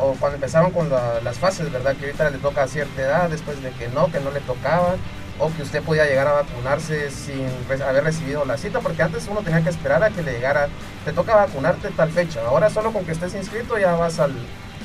o 0.00 0.12
cuando 0.20 0.36
empezaron 0.36 0.70
con 0.70 0.88
la- 0.90 1.20
las 1.24 1.38
fases, 1.38 1.72
¿verdad? 1.72 1.96
Que 1.96 2.06
ahorita 2.06 2.30
le 2.30 2.38
toca 2.38 2.62
a 2.62 2.68
cierta 2.68 3.02
edad, 3.02 3.28
después 3.28 3.60
de 3.62 3.70
que 3.72 3.88
no, 3.88 4.10
que 4.12 4.20
no 4.20 4.30
le 4.30 4.38
tocaba, 4.40 4.94
o 5.40 5.50
que 5.52 5.62
usted 5.62 5.82
podía 5.82 6.04
llegar 6.06 6.26
a 6.28 6.32
vacunarse 6.32 7.10
sin 7.10 7.46
haber 7.82 8.04
recibido 8.04 8.44
la 8.44 8.56
cita, 8.56 8.78
porque 8.80 9.02
antes 9.02 9.26
uno 9.28 9.40
tenía 9.40 9.62
que 9.62 9.70
esperar 9.70 10.02
a 10.04 10.10
que 10.10 10.22
le 10.22 10.32
llegara, 10.32 10.68
te 11.04 11.12
toca 11.12 11.34
vacunarte 11.34 11.88
tal 11.90 12.10
fecha, 12.10 12.40
ahora 12.46 12.70
solo 12.70 12.92
con 12.92 13.04
que 13.04 13.12
estés 13.12 13.34
inscrito 13.34 13.78
ya 13.78 13.94
vas 13.94 14.18
al, 14.20 14.32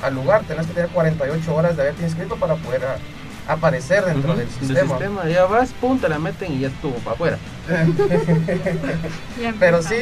al 0.02 0.14
lugar, 0.14 0.42
tenés 0.42 0.66
que 0.66 0.74
tener 0.74 0.90
48 0.90 1.54
horas 1.54 1.76
de 1.76 1.82
haberte 1.82 2.02
inscrito 2.02 2.36
para 2.36 2.54
poder 2.56 2.82
aparecer 3.46 4.04
dentro 4.04 4.30
Ujú, 4.30 4.38
del 4.40 4.48
del 4.48 4.58
sistema. 4.58 4.88
sistema. 4.98 5.28
Ya 5.28 5.44
vas, 5.46 5.70
pum, 5.80 5.98
te 5.98 6.08
la 6.08 6.18
meten 6.18 6.52
y 6.52 6.60
ya 6.60 6.68
estuvo 6.68 6.94
para 6.96 7.12
afuera. 7.14 7.38
Pero 9.58 9.82
sí, 9.82 9.96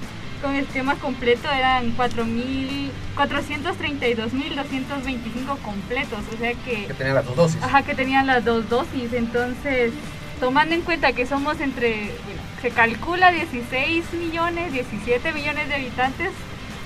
con 0.41 0.55
esquema 0.55 0.95
completo 0.97 1.51
eran 1.51 1.97
4.000 1.97 2.93
432.225 3.19 5.59
completos, 5.65 6.21
o 6.33 6.37
sea 6.39 6.55
que, 6.55 6.87
Que 6.87 6.95
tenían 6.95 7.17
las 7.17 7.27
dos 7.27 7.37
dosis. 7.37 7.63
ajá, 7.63 7.83
que 7.83 7.95
tenían 7.95 8.27
las 8.27 8.45
dos 8.45 8.69
dosis. 8.69 9.13
Entonces, 9.13 9.93
tomando 10.39 10.75
en 10.75 10.83
cuenta 10.83 11.13
que 11.13 11.27
somos 11.27 11.61
entre, 11.61 12.13
bueno, 12.25 12.43
se 12.63 12.71
calcula 12.71 13.31
16 13.31 14.13
millones, 14.15 14.73
17 14.73 15.33
millones 15.33 15.69
de 15.69 15.75
habitantes, 15.75 16.31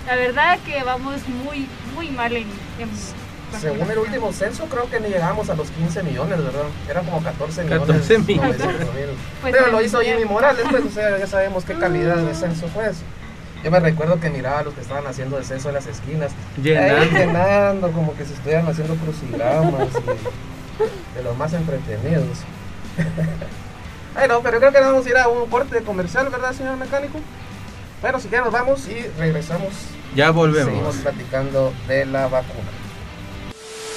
la 0.07 0.17
verdad 0.17 0.59
que 0.67 0.83
vamos 0.83 1.21
muy, 1.29 1.69
muy 1.95 2.11
mal 2.11 2.35
en, 2.37 2.47
en 2.79 2.91
Según 3.61 3.91
el 3.91 3.99
último 3.99 4.33
censo, 4.33 4.65
creo 4.67 4.91
que 4.91 5.01
ni 5.01 5.09
llegamos 5.09 5.49
a 5.51 5.55
los 5.55 5.71
15 5.71 6.03
millones, 6.03 6.39
¿verdad? 6.39 6.65
Eran 6.89 7.05
como 7.05 7.23
14 7.23 7.65
millones. 7.65 7.87
14 7.87 8.19
millones. 8.19 8.59
900 8.59 8.95
mil. 8.95 9.05
Pues 9.41 9.55
Pero 9.55 9.71
lo 9.71 9.83
hizo 9.83 10.01
Jimmy 10.01 10.25
Morales, 10.25 10.65
pues, 10.71 10.85
o 10.85 10.91
sea, 10.91 11.19
ya 11.19 11.27
sabemos 11.27 11.65
qué 11.65 11.75
calidad 11.75 12.17
de 12.17 12.35
censo 12.35 12.69
fue 12.69 12.89
eso. 12.89 13.03
Yo 13.63 13.71
me 13.71 13.79
recuerdo 13.79 14.19
que 14.19 14.29
miraba 14.29 14.59
a 14.59 14.63
los 14.65 14.75
que 14.75 14.81
estaban 14.81 15.07
haciendo 15.07 15.39
el 15.39 15.45
censo 15.45 15.69
en 15.69 15.77
las 15.77 15.87
esquinas, 15.87 16.33
Llenando. 16.61 16.97
ahí 16.97 17.11
llenando, 17.11 17.93
como 17.93 18.17
que 18.17 18.25
se 18.25 18.35
estuvieran 18.35 18.67
haciendo 18.67 18.97
crucigramas 18.97 19.87
y 19.95 21.17
de 21.17 21.23
los 21.23 21.37
más 21.37 21.53
entretenidos. 21.53 22.39
Ay, 24.15 24.29
no, 24.29 24.41
pero 24.43 24.59
creo 24.59 24.73
que 24.73 24.81
vamos 24.81 25.07
a 25.07 25.09
ir 25.09 25.17
a 25.17 25.29
un 25.29 25.49
corte 25.49 25.83
comercial, 25.83 26.29
¿verdad, 26.29 26.53
señor 26.53 26.77
mecánico? 26.77 27.19
Bueno, 28.01 28.21
si 28.21 28.29
quieren 28.29 28.45
nos 28.45 28.53
vamos 28.53 28.87
y 28.89 29.01
regresamos. 29.19 29.71
Ya 30.15 30.31
volvemos. 30.31 30.67
Seguimos 30.67 30.97
platicando 30.97 31.73
de 31.89 32.05
la 32.07 32.27
vacuna. 32.27 32.69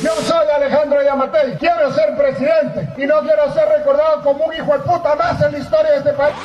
Yo 0.01 0.11
soy 0.23 0.47
Alejandro 0.55 1.01
Yamatei, 1.01 1.57
quiero 1.57 1.93
ser 1.93 2.15
presidente 2.17 3.01
y 3.01 3.07
no 3.07 3.21
quiero 3.21 3.53
ser 3.53 3.67
recordado 3.69 4.21
como 4.23 4.45
un 4.45 4.53
hijo 4.53 4.73
de 4.73 4.79
puta 4.79 5.15
más 5.15 5.41
en 5.41 5.53
la 5.53 5.59
historia 5.59 5.91
de 5.91 5.97
este 5.97 6.13
país. 6.13 6.35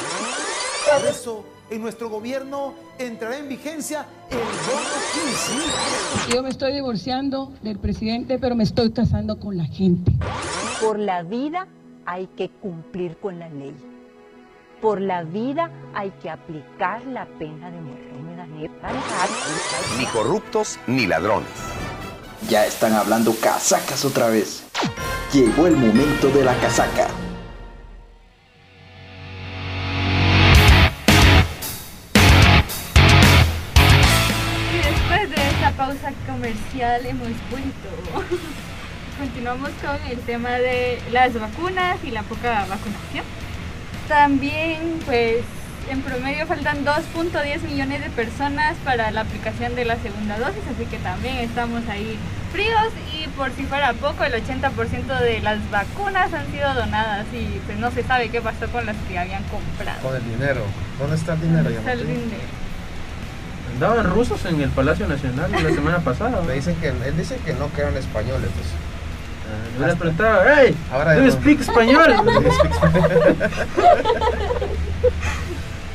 Por 0.88 1.08
eso, 1.08 1.44
en 1.68 1.82
nuestro 1.82 2.08
gobierno 2.08 2.74
entrará 2.98 3.38
en 3.38 3.48
vigencia 3.48 4.06
el 4.30 4.38
bono 4.38 4.88
15. 6.24 6.34
Yo 6.34 6.42
me 6.42 6.50
estoy 6.50 6.72
divorciando 6.72 7.52
del 7.62 7.78
presidente, 7.78 8.38
pero 8.38 8.54
me 8.54 8.62
estoy 8.64 8.92
casando 8.92 9.38
con 9.38 9.56
la 9.56 9.64
gente. 9.64 10.12
Por 10.80 10.98
la 10.98 11.22
vida 11.22 11.66
hay 12.10 12.26
que 12.26 12.50
cumplir 12.50 13.16
con 13.18 13.38
la 13.38 13.48
ley. 13.48 13.72
Por 14.82 15.00
la 15.00 15.22
vida 15.22 15.70
hay 15.94 16.10
que 16.20 16.28
aplicar 16.28 17.06
la 17.06 17.24
pena 17.38 17.70
de 17.70 17.80
muerte. 17.80 18.10
Ni 19.96 20.06
corruptos 20.06 20.80
ni 20.88 21.06
ladrones. 21.06 21.48
Ya 22.48 22.66
están 22.66 22.94
hablando 22.94 23.32
casacas 23.40 24.04
otra 24.04 24.28
vez. 24.28 24.64
Llegó 25.32 25.68
el 25.68 25.76
momento 25.76 26.30
de 26.30 26.44
la 26.44 26.56
casaca. 26.56 27.06
Y 34.72 34.78
después 34.78 35.30
de 35.30 35.48
esta 35.48 35.70
pausa 35.76 36.12
comercial 36.26 37.06
hemos 37.06 37.28
vuelto. 37.50 38.49
Continuamos 39.40 39.70
con 39.80 40.12
el 40.12 40.18
tema 40.18 40.50
de 40.50 40.98
las 41.12 41.32
vacunas 41.32 41.96
y 42.04 42.10
la 42.10 42.22
poca 42.24 42.66
vacunación. 42.66 43.24
También, 44.06 45.00
pues, 45.06 45.38
en 45.88 46.02
promedio 46.02 46.46
faltan 46.46 46.84
2.10 46.84 47.62
millones 47.62 48.02
de 48.02 48.10
personas 48.10 48.76
para 48.84 49.10
la 49.10 49.22
aplicación 49.22 49.74
de 49.76 49.86
la 49.86 49.96
segunda 49.96 50.38
dosis, 50.38 50.60
así 50.70 50.84
que 50.84 50.98
también 50.98 51.38
estamos 51.38 51.88
ahí 51.88 52.18
fríos 52.52 52.92
y 53.14 53.28
por 53.28 53.50
si 53.52 53.62
fuera 53.62 53.94
poco, 53.94 54.24
el 54.24 54.34
80% 54.34 55.20
de 55.20 55.40
las 55.40 55.58
vacunas 55.70 56.34
han 56.34 56.46
sido 56.52 56.74
donadas 56.74 57.24
y 57.32 57.60
pues 57.64 57.78
no 57.78 57.90
se 57.92 58.02
sabe 58.02 58.28
qué 58.28 58.42
pasó 58.42 58.68
con 58.70 58.84
las 58.84 58.96
que 59.08 59.18
habían 59.18 59.44
comprado. 59.44 60.02
Con 60.02 60.16
el 60.16 60.24
dinero. 60.28 60.60
¿Dónde 60.98 61.16
está 61.16 61.32
el 61.32 61.40
dinero? 61.40 61.70
Está 61.70 61.92
el 61.92 62.06
dinero. 62.06 62.42
Andaban 63.72 64.04
rusos 64.04 64.44
en 64.44 64.60
el 64.60 64.68
Palacio 64.68 65.08
Nacional 65.08 65.50
la 65.50 65.70
semana 65.70 66.00
pasada. 66.00 66.42
Me 66.42 66.52
dicen 66.52 66.76
que, 66.76 66.88
él 66.88 67.16
dice 67.16 67.38
que 67.42 67.54
no 67.54 67.72
que 67.72 67.80
eran 67.80 67.96
españoles. 67.96 68.50
Pues. 68.54 68.89
Le 69.72 69.78
hubieras 69.78 69.96
preguntado, 69.98 70.42
hey, 70.46 70.76
Ahora 70.92 71.14
do 71.14 71.20
you 71.20 71.26
no. 71.26 71.32
speak 71.40 71.60
español? 71.60 72.14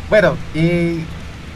Bueno, 0.09 0.37
y 0.53 1.03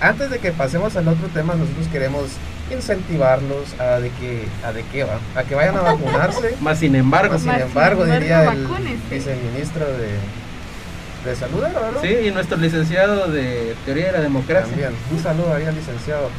antes 0.01 0.29
de 0.29 0.39
que 0.39 0.51
pasemos 0.51 0.95
al 0.95 1.07
otro 1.07 1.27
tema, 1.27 1.53
nosotros 1.55 1.87
queremos 1.91 2.25
incentivarlos 2.71 3.79
a 3.79 3.99
de 3.99 4.09
que 4.11 4.47
a 4.65 4.71
de 4.71 4.83
qué 4.91 5.03
va, 5.03 5.19
a 5.35 5.43
que 5.43 5.55
vayan 5.55 5.77
a 5.77 5.81
vacunarse. 5.81 6.55
Más 6.61 6.79
sin 6.79 6.95
embargo. 6.95 7.33
Más 7.33 7.41
sin 7.41 7.51
sin 7.51 7.61
embargo, 7.61 8.03
embargo, 8.03 8.19
diría 8.19 8.51
el 8.51 8.67
viceministro 9.09 9.85
de, 9.85 11.29
de 11.29 11.35
salud, 11.35 11.63
¿era, 11.63 11.79
¿verdad? 11.79 12.01
Sí, 12.01 12.27
y 12.27 12.31
nuestro 12.31 12.57
licenciado 12.57 13.27
de 13.31 13.75
Teoría 13.85 14.07
de 14.07 14.11
la 14.13 14.21
Democracia. 14.21 14.69
También. 14.69 14.93
Un 15.11 15.19
saludo 15.21 15.53
ahí 15.53 15.65
al 15.65 15.75
licenciado. 15.75 16.29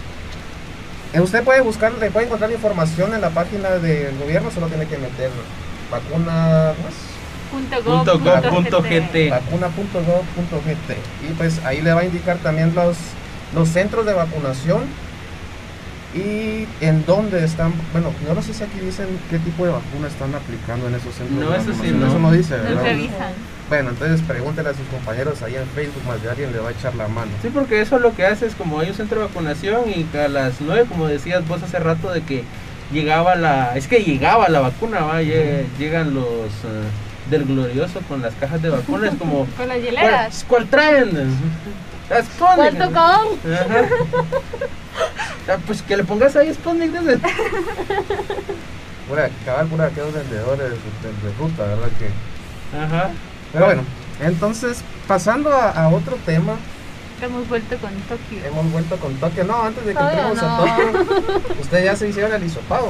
Eh, 1.12 1.21
Usted 1.21 1.43
puede 1.43 1.61
buscar, 1.61 1.93
le 1.95 2.11
puede 2.11 2.26
encontrar 2.26 2.50
información 2.52 3.14
en 3.14 3.21
la 3.21 3.31
página 3.31 3.71
del 3.71 4.17
gobierno, 4.19 4.50
solo 4.50 4.67
tiene 4.69 4.87
que 4.87 4.97
meter 4.99 5.31
vacuna, 5.90 6.73
¿cómo 6.76 6.88
es? 6.88 6.95
Punto 7.50 7.76
Punto 7.83 8.19
gov, 8.19 8.25
gov 8.25 8.43
punto 8.43 8.50
punto 8.79 8.83
GT. 8.83 9.12
GT. 9.26 9.31
vacuna.gov.gt 9.31 10.90
y 11.29 11.33
pues 11.35 11.59
ahí 11.64 11.81
le 11.83 11.93
va 11.93 12.02
a 12.02 12.05
indicar 12.05 12.37
también 12.38 12.73
los, 12.76 12.97
los 13.55 13.69
centros 13.69 14.07
de 14.07 14.12
vacunación 14.12 14.85
y 16.14 16.67
en 16.81 17.05
dónde 17.07 17.45
están, 17.45 17.73
bueno, 17.93 18.12
yo 18.26 18.35
no 18.35 18.43
sé 18.43 18.55
si 18.55 18.62
aquí 18.64 18.79
dicen 18.81 19.07
qué 19.31 19.38
tipo 19.40 19.64
de 19.64 19.73
vacuna 19.73 20.07
están 20.09 20.33
aplicando 20.35 20.87
en 20.88 20.95
esos 20.95 21.12
centros 21.14 21.38
No, 21.40 21.50
de 21.50 21.57
eso 21.59 21.64
sí, 21.73 21.90
vacunación. 21.93 22.00
no. 22.00 22.07
Eso 22.07 22.19
no 22.21 22.33
dice, 22.33 22.57
¿verdad? 22.57 22.83
revisan. 22.85 23.33
Bueno, 23.71 23.91
entonces 23.91 24.21
pregúntele 24.27 24.69
a 24.69 24.75
sus 24.75 24.87
compañeros 24.89 25.41
ahí 25.43 25.55
en 25.55 25.65
Facebook, 25.69 26.03
más 26.07 26.21
de 26.23 26.29
alguien 26.29 26.53
le 26.53 26.59
va 26.59 26.69
a 26.69 26.73
echar 26.73 26.95
la 26.97 27.07
mano. 27.09 27.31
Sí, 27.41 27.49
porque 27.55 27.81
eso 27.81 27.99
lo 28.00 28.15
que 28.15 28.27
hace 28.27 28.47
es 28.47 28.55
como 28.57 28.81
hay 28.81 28.89
un 28.91 28.95
centro 28.97 29.21
de 29.21 29.27
vacunación 29.29 29.83
y 29.89 30.07
a 30.17 30.27
las 30.29 30.61
9, 30.61 30.87
como 30.89 31.07
decías 31.07 31.47
vos 31.47 31.62
hace 31.62 31.79
rato, 31.79 32.11
de 32.12 32.21
que 32.23 32.43
llegaba 32.93 33.37
la. 33.37 33.77
Es 33.77 33.87
que 33.87 34.00
llegaba 34.03 34.49
la 34.49 34.59
vacuna, 34.61 35.00
¿va? 35.03 35.23
Lle- 35.23 35.65
Llegan 35.79 36.12
los 36.15 36.27
eh, 36.65 37.31
del 37.31 37.45
glorioso 37.45 38.00
con 38.09 38.21
las 38.23 38.35
cajas 38.35 38.61
de 38.61 38.71
vacunas, 38.71 39.15
como. 39.17 39.47
Con 39.57 39.69
las 39.69 39.77
¿Cuál, 39.79 39.83
hieleras. 39.83 40.45
cuál 40.49 40.67
traen? 40.67 41.11
Sputnik. 42.11 42.57
¿Cuánto 42.57 42.85
con? 42.87 43.53
Ajá. 43.55 43.89
Ah, 45.49 45.57
Pues 45.65 45.81
que 45.83 45.97
le 45.97 46.03
pongas 46.03 46.35
ahí 46.35 46.53
Sputnik 46.53 46.91
desde. 46.91 47.19
Pura, 49.09 49.31
cabal, 49.45 49.67
pura 49.69 49.85
aquellos 49.87 50.13
vendedores 50.13 50.71
de, 50.71 50.75
de- 50.75 51.30
de 51.30 51.39
ruta, 51.39 51.65
¿verdad? 51.67 51.89
Que... 52.00 52.76
Ajá. 52.76 53.11
Pero 53.52 53.65
bueno, 53.67 53.82
entonces, 54.21 54.82
pasando 55.08 55.52
a, 55.52 55.71
a 55.71 55.89
otro 55.89 56.17
tema, 56.26 56.54
Hemos 57.23 57.47
vuelto 57.49 57.76
con 57.76 57.91
Tokio. 57.91 58.45
hemos 58.47 58.73
vuelto 58.73 58.97
con 58.97 59.15
Tokio. 59.17 59.45
No, 59.45 59.63
antes 59.63 59.84
de 59.84 59.93
que 59.93 59.99
Todavía 59.99 60.28
entremos 60.30 60.43
a. 60.43 60.56
Tokio, 60.56 61.52
ustedes 61.60 61.84
ya 61.84 61.97
se 61.97 62.08
hicieron 62.08 62.32
el 62.32 62.45
hisopado. 62.45 62.89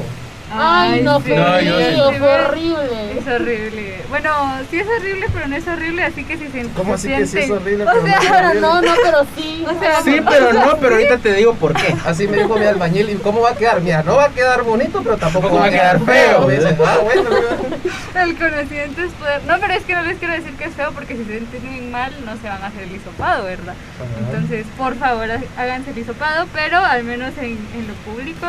Ay, 0.52 1.02
no, 1.02 1.18
sí. 1.20 1.28
fue 1.28 1.36
No, 1.36 1.60
yo 1.60 1.74
horrible, 1.76 2.12
sí. 2.12 2.18
fue 2.18 2.44
horrible. 2.44 3.18
Es 3.18 3.26
horrible. 3.26 4.00
Bueno, 4.08 4.30
sí 4.70 4.78
es 4.80 4.86
horrible, 4.88 5.26
pero 5.32 5.46
no 5.48 5.56
es 5.56 5.68
horrible, 5.68 6.02
así 6.04 6.24
que 6.24 6.36
si 6.38 6.48
se 6.48 6.62
¿Cómo 6.70 6.94
así 6.94 7.08
que 7.08 7.26
sí 7.26 7.38
es 7.38 7.50
horrible? 7.50 7.84
O 7.84 7.90
es 7.92 8.02
sea, 8.02 8.18
Pero 8.20 8.60
no, 8.60 8.82
no, 8.82 8.92
pero 9.04 9.26
sí. 9.36 9.64
O 9.70 9.78
sea, 9.80 10.02
Sí, 10.02 10.20
pero 10.28 10.52
no, 10.52 10.76
pero 10.78 10.94
ahorita 10.96 11.18
te 11.18 11.34
digo 11.34 11.54
por 11.54 11.74
qué. 11.74 11.94
Así 12.04 12.26
me 12.26 12.38
dijo 12.38 12.56
mi 12.56 12.64
albañil, 12.66 13.10
¿y 13.10 13.14
cómo 13.16 13.42
va 13.42 13.50
a 13.50 13.54
quedar? 13.54 13.80
Mira, 13.80 14.02
no 14.02 14.16
va 14.16 14.24
a 14.24 14.28
quedar 14.30 14.62
bonito, 14.62 15.00
pero 15.02 15.16
tampoco 15.16 15.54
va 15.54 15.66
a 15.66 15.70
quedar 15.70 16.00
feo. 16.00 16.48
Ah, 16.86 16.98
bueno, 17.02 17.22
el 18.16 18.36
conocimiento 18.38 19.02
es 19.02 19.12
poder. 19.12 19.42
No, 19.44 19.58
pero 19.60 19.74
es 19.74 19.84
que 19.84 19.94
no 19.94 20.02
les 20.02 20.18
quiero 20.18 20.34
decir 20.34 20.52
que 20.54 20.64
es 20.64 20.74
feo 20.74 20.90
porque 20.92 21.16
si 21.16 21.24
se 21.24 21.38
sienten 21.38 21.90
mal 21.90 22.12
no 22.24 22.36
se 22.36 22.48
van 22.48 22.62
a 22.62 22.66
hacer 22.66 22.82
el 22.84 22.96
hisopado, 22.96 23.44
¿verdad? 23.44 23.74
Ajá. 23.74 24.30
Entonces, 24.30 24.66
por 24.76 24.96
favor, 24.96 25.28
háganse 25.56 25.90
el 25.90 25.98
hisopado, 25.98 26.46
pero 26.52 26.78
al 26.78 27.04
menos 27.04 27.36
en, 27.38 27.58
en 27.74 27.86
lo 27.88 27.94
público 28.12 28.46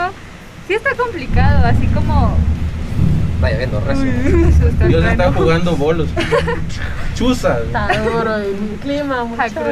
sí 0.68 0.74
está 0.74 0.96
complicado, 0.96 1.66
así 1.66 1.88
como... 1.88 2.38
Vaya 3.40 3.58
viendo 3.58 3.80
recio. 3.80 4.06
Se 4.60 4.70
está 4.70 4.88
Dios 4.88 5.04
está 5.04 5.32
jugando 5.34 5.76
bolos. 5.76 6.10
Chuza. 7.16 7.60
Está 7.64 8.02
duro 8.02 8.36
el 8.38 8.78
clima, 8.82 9.24
muchachos. 9.24 9.64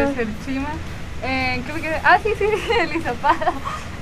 Eh. 1.22 1.62
Ah, 2.04 2.18
sí, 2.24 2.30
sí, 2.38 2.46
el 2.80 2.96
hisopado. 2.96 3.52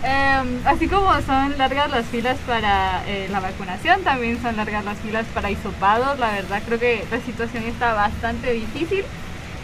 Eh, 0.03 0.59
así 0.65 0.87
como 0.87 1.11
son 1.21 1.57
largas 1.57 1.89
las 1.89 2.05
filas 2.05 2.37
para 2.45 3.03
eh, 3.07 3.27
la 3.31 3.39
vacunación, 3.39 4.03
también 4.03 4.41
son 4.41 4.55
largas 4.55 4.85
las 4.85 4.97
filas 4.99 5.25
para 5.33 5.49
hisopados. 5.49 6.19
La 6.19 6.31
verdad, 6.31 6.61
creo 6.65 6.79
que 6.79 7.03
la 7.09 7.19
situación 7.19 7.63
está 7.63 7.93
bastante 7.93 8.53
difícil. 8.53 9.03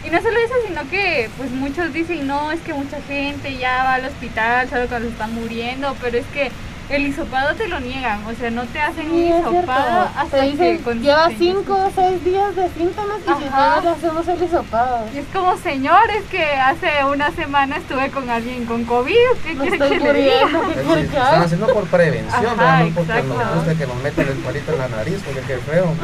Y 0.04 0.10
no 0.10 0.20
solo 0.20 0.36
eso, 0.38 0.54
sino 0.66 0.90
que 0.90 1.30
pues 1.38 1.50
muchos 1.50 1.92
dicen, 1.94 2.26
no, 2.26 2.52
es 2.52 2.60
que 2.60 2.74
mucha 2.74 3.00
gente 3.02 3.56
ya 3.56 3.84
va 3.84 3.94
al 3.94 4.04
hospital 4.04 4.68
solo 4.68 4.86
cuando 4.86 5.08
se 5.08 5.12
están 5.12 5.34
muriendo, 5.34 5.96
pero 6.02 6.18
es 6.18 6.26
que 6.26 6.50
el 6.90 7.06
hisopado 7.06 7.54
te 7.54 7.66
lo 7.68 7.80
niegan, 7.80 8.24
o 8.26 8.34
sea, 8.34 8.50
no 8.50 8.64
te 8.64 8.78
hacen 8.80 9.06
Sí, 9.06 9.10
un 9.32 9.38
hisopado 9.56 10.08
hasta 10.16 10.36
Te 10.40 10.42
dicen, 10.42 10.84
que 10.84 10.94
lleva 10.96 11.28
te- 11.28 11.36
5 11.38 11.72
o 11.74 11.90
6 11.94 12.24
días 12.24 12.54
de 12.56 12.68
síntomas 12.70 13.18
y 13.20 13.24
si 13.42 13.48
Ajá. 13.48 13.76
no 13.76 13.82
le 13.82 13.88
hacemos 13.90 14.28
el 14.28 14.42
hisopado. 14.42 15.06
Y 15.14 15.18
es 15.18 15.24
como, 15.32 15.56
señor, 15.58 16.10
es 16.10 16.24
que 16.30 16.44
hace 16.44 17.04
una 17.10 17.30
semana 17.32 17.76
estuve 17.78 18.10
con 18.10 18.28
alguien 18.28 18.66
con 18.66 18.84
COVID. 18.84 19.14
¿Qué 19.44 19.54
quiere 19.56 19.76
estoy 19.76 19.98
que 19.98 19.98
le 20.00 20.12
diga? 20.12 20.46
muriendo, 20.46 20.60
¿qué 20.68 20.74
Es 20.80 20.86
quiere 20.86 21.00
decir, 21.02 21.10
que 21.10 21.16
Están 21.24 21.42
haciendo 21.42 21.66
por 21.68 21.84
prevención, 21.86 22.60
Ajá, 22.60 22.80
no 22.84 22.90
porque 22.94 23.12
exacto. 23.12 23.34
nos 23.34 23.54
guste 23.56 23.74
que 23.76 23.86
nos 23.86 23.96
metan 24.02 24.28
el 24.28 24.36
palito 24.38 24.72
en 24.72 24.78
la 24.78 24.88
nariz, 24.88 25.20
porque 25.24 25.40
qué 25.40 25.56
feo. 25.58 25.94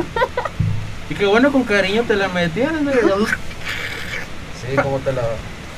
Y 1.10 1.14
qué 1.14 1.26
bueno 1.26 1.50
con 1.52 1.64
cariño 1.64 2.04
te 2.06 2.16
la 2.16 2.28
metían. 2.28 2.84
¿no? 2.84 2.90
Sí, 2.92 4.76
como 4.82 4.98
te 5.00 5.12
la... 5.12 5.22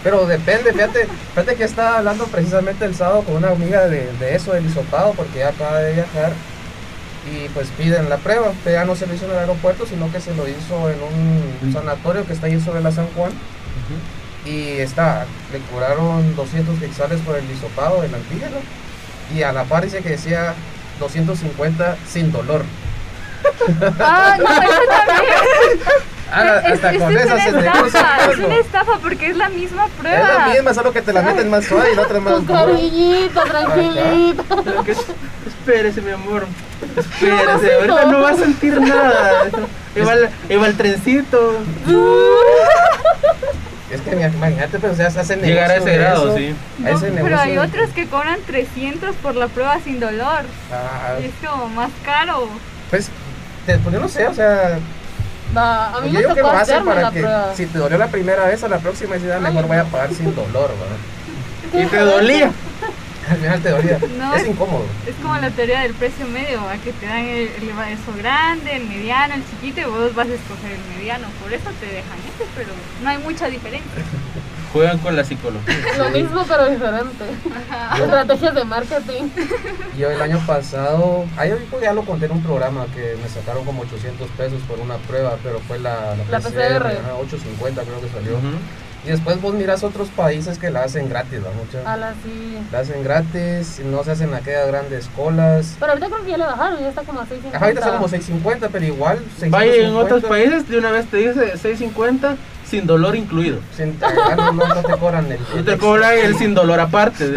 Pero 0.03 0.27
depende, 0.27 0.73
fíjate, 0.73 1.07
fíjate 1.31 1.55
que 1.55 1.65
estaba 1.65 1.99
hablando 1.99 2.25
precisamente 2.27 2.85
el 2.85 2.95
sábado 2.95 3.23
con 3.23 3.37
una 3.37 3.51
amiga 3.51 3.87
de, 3.87 4.11
de 4.19 4.35
eso, 4.35 4.53
del 4.53 4.67
hisopado, 4.67 5.13
porque 5.13 5.39
ella 5.39 5.51
acaba 5.51 5.79
de 5.79 5.95
viajar 5.95 6.33
y 7.31 7.49
pues 7.51 7.69
piden 7.79 8.09
la 8.09 8.17
prueba. 8.17 8.53
Pero 8.65 8.77
ya 8.77 8.85
no 8.85 8.97
se 8.97 9.07
lo 9.07 9.15
hizo 9.15 9.27
en 9.27 9.33
el 9.33 9.39
aeropuerto, 9.39 9.87
sino 9.87 10.11
que 10.11 10.21
se 10.21 10.35
lo 10.35 10.49
hizo 10.49 10.91
en 10.91 10.99
un 11.03 11.73
sanatorio 11.73 12.27
que 12.27 12.33
está 12.33 12.47
ahí 12.47 12.61
sobre 12.61 12.81
la 12.81 12.91
San 12.91 13.07
Juan. 13.15 13.31
Y 14.45 14.79
está, 14.81 15.27
le 15.53 15.61
cobraron 15.71 16.35
200 16.35 16.79
quetzales 16.81 17.21
por 17.21 17.37
el 17.37 17.49
hisopado, 17.49 18.03
el 18.03 18.13
antígeno. 18.13 18.57
Y 19.35 19.43
a 19.45 19.53
la 19.53 19.65
par 19.65 19.85
dice 19.85 20.01
que 20.01 20.11
decía 20.11 20.55
250 20.99 21.97
sin 22.09 22.33
dolor. 22.33 22.65
Ah, 24.01 24.37
no, 24.39 24.45
eso 24.45 24.81
también. 24.89 26.03
Ah, 26.35 26.61
Es- 26.65 26.73
hasta 26.75 26.93
es- 26.93 26.99
con 27.03 27.17
es 27.17 27.25
esa 27.25 27.35
una 27.35 27.45
estafa, 27.45 27.79
cruza 27.81 28.31
es 28.33 28.39
una 28.39 28.57
estafa 28.57 28.93
porque 29.03 29.27
es 29.31 29.37
la 29.37 29.49
misma 29.51 29.85
Es 29.85 29.91
prueba. 29.93 30.33
la 30.33 30.47
misma, 30.55 30.73
solo 30.75 30.93
que 30.93 31.03
te 31.03 31.13
la 31.13 31.21
meten 31.23 31.51
más 31.51 31.65
suave 31.67 31.93
y 31.93 31.97
la 31.97 32.03
otra 32.03 32.21
más 32.21 32.33
Con 32.33 32.47
cariñito, 32.47 33.41
tranquilito. 33.43 34.63
Pero 34.65 34.85
que- 34.85 34.93
Espérese, 35.47 36.01
mi 36.01 36.11
amor. 36.11 36.47
Espérese. 36.97 37.75
Ahorita 37.75 38.05
no 38.07 38.21
va 38.23 38.31
a 38.31 38.35
sentir 38.35 38.81
nada. 38.81 39.45
Iba 40.49 40.67
el, 40.67 40.77
trencito. 40.77 41.59
Es 43.91 44.01
que 44.01 44.17
mi- 44.17 44.23
imagínate, 44.25 44.79
pero 44.79 44.93
o 44.95 44.97
sea, 44.97 45.11
se 45.11 45.21
hacen 45.21 45.43
Llegar 45.43 45.71
a 45.71 45.77
ese 45.77 45.93
grado, 45.99 46.29
eso, 46.29 46.37
sí. 46.39 46.55
a 46.85 46.91
ese 46.91 47.11
No, 47.11 47.23
pero 47.25 47.39
hay 47.39 47.59
otros 47.59 47.91
que 47.91 48.07
cobran 48.07 48.39
300 48.47 49.15
por 49.17 49.35
la 49.37 49.49
prueba 49.49 49.79
sin 49.85 50.01
dolor. 50.01 50.45
Ah, 50.73 51.19
Y 51.21 51.27
es 51.27 51.33
como 51.47 51.69
más 51.69 51.91
caro. 52.05 52.49
pues, 52.91 53.11
te- 53.67 53.77
pues 53.79 53.95
yo 53.95 54.01
no 54.01 54.09
sé, 54.09 54.27
o 54.27 54.35
sea, 54.35 54.79
Va, 55.57 55.97
a 55.97 56.01
mí 56.01 56.07
yo 56.09 56.13
me 56.15 56.19
digo 56.21 56.35
que 56.35 56.41
tocó 56.41 56.53
lo 56.53 56.59
hacen 56.59 56.75
hacerme 56.77 56.91
para 56.91 57.03
la 57.03 57.11
que 57.11 57.21
prueba. 57.21 57.55
si 57.55 57.67
te 57.67 57.79
dolió 57.79 57.99
la 57.99 58.09
primera 58.09 58.45
vez, 58.47 58.63
a 58.65 58.69
la 58.69 58.79
próxima 58.79 59.15
decida 59.15 59.39
mejor 59.41 59.67
voy 59.67 59.77
a 59.77 59.85
pagar 59.85 60.13
sin 60.15 60.35
dolor, 60.35 60.71
¿verdad? 60.71 61.83
Y 61.85 61.87
te 61.87 61.99
dolía. 61.99 62.51
Al 63.31 63.37
final 63.39 63.61
te 63.63 63.71
dolía. 63.71 63.99
No, 64.19 64.35
es 64.35 64.43
es- 64.43 64.49
incómodo. 64.49 64.85
Es 65.07 65.15
como 65.23 65.37
la 65.37 65.51
teoría 65.51 65.81
del 65.81 65.95
precio 65.95 66.27
medio, 66.27 66.61
a 66.69 66.75
que 66.77 66.93
te 66.93 67.07
dan 67.07 67.19
el, 67.21 67.49
el 67.57 67.69
eso 67.71 68.13
grande, 68.19 68.77
el 68.77 68.85
mediano, 68.89 69.35
el 69.35 69.43
chiquito 69.49 69.81
y 69.81 69.85
vos 69.85 70.15
vas 70.15 70.27
a 70.29 70.35
escoger 70.35 70.73
el 70.73 70.97
mediano. 70.97 71.29
Por 71.43 71.53
eso 71.53 71.71
te 71.81 71.87
dejan 71.87 72.19
ese, 72.35 72.45
pero 72.57 72.71
no 73.03 73.09
hay 73.09 73.19
mucha 73.19 73.47
diferencia. 73.49 73.91
Juegan 74.73 74.99
con 74.99 75.15
la 75.15 75.25
psicología. 75.25 75.75
Lo 75.99 76.09
mismo 76.11 76.45
pero 76.49 76.71
diferente. 76.71 77.25
Estrategias 77.99 78.55
de 78.55 78.65
marketing. 78.65 79.25
Yo 79.99 80.11
el 80.11 80.23
año 80.23 80.41
pasado, 80.47 81.27
ahí 81.37 81.53
ya 81.83 81.93
lo 81.93 82.03
conté 82.05 82.27
en 82.27 82.33
un 82.33 82.43
programa 82.43 82.87
que 82.95 83.17
me 83.23 83.29
sacaron 83.29 83.65
como 83.65 83.83
800 83.83 84.29
pesos 84.31 84.61
por 84.63 84.79
una 84.81 84.97
prueba, 84.97 85.37
pero 85.43 85.59
fue 85.61 85.79
la, 85.79 86.17
La 86.31 86.41
PCR. 86.41 86.87
ajá, 86.87 87.15
850 87.21 87.83
creo 87.83 88.01
que 88.01 88.09
salió. 88.09 88.39
Ujú. 88.39 88.49
Y 89.05 89.09
después 89.09 89.41
vos 89.43 89.53
miras 89.53 89.83
otros 89.83 90.09
países 90.11 90.59
que 90.59 90.71
la 90.71 90.85
hacen 90.85 91.09
gratis, 91.09 91.41
la 91.43 91.51
mucha. 91.51 91.93
A 91.93 91.97
la 91.97 92.13
sí. 92.23 92.59
La 92.71 92.79
hacen 92.81 93.03
gratis, 93.03 93.81
no 93.85 94.05
se 94.05 94.13
hacen 94.13 94.33
aquellas 94.33 94.69
grandes 94.69 95.09
colas. 95.17 95.75
Pero 95.81 95.93
ahorita 95.93 96.07
creo 96.07 96.25
que 96.25 96.31
ya 96.31 96.37
le 96.39 96.45
bajaron, 96.45 96.79
ya 96.79 96.89
está 96.89 97.03
como 97.03 97.21
a 97.21 97.27
650. 97.27 97.57
Ajá, 97.57 97.67
ahorita 97.67 97.85
son 97.85 97.97
como 97.97 98.09
650, 98.09 98.69
pero 98.69 98.85
igual 98.87 99.19
650. 99.41 99.51
Vaya 99.59 99.89
en 99.89 99.97
otros 99.97 100.23
países, 100.23 100.69
de 100.69 100.79
una 100.79 100.93
vez 100.93 101.07
te 101.07 101.17
dice 101.17 101.59
650 101.59 102.37
sin 102.73 102.87
dolor 102.87 103.15
incluido. 103.15 103.59
Sin, 103.77 103.99
ah, 104.03 104.35
no, 104.35 104.53
no, 104.53 104.67
no 104.67 104.83
te 104.83 104.97
cobran 104.97 105.31
el. 105.31 105.39
Y 105.61 105.63
te 105.63 105.77
cobran 105.77 106.15
el 106.17 106.35
sin 106.39 106.55
dolor 106.55 106.81
aparte. 106.81 107.27
¿sí? 107.27 107.35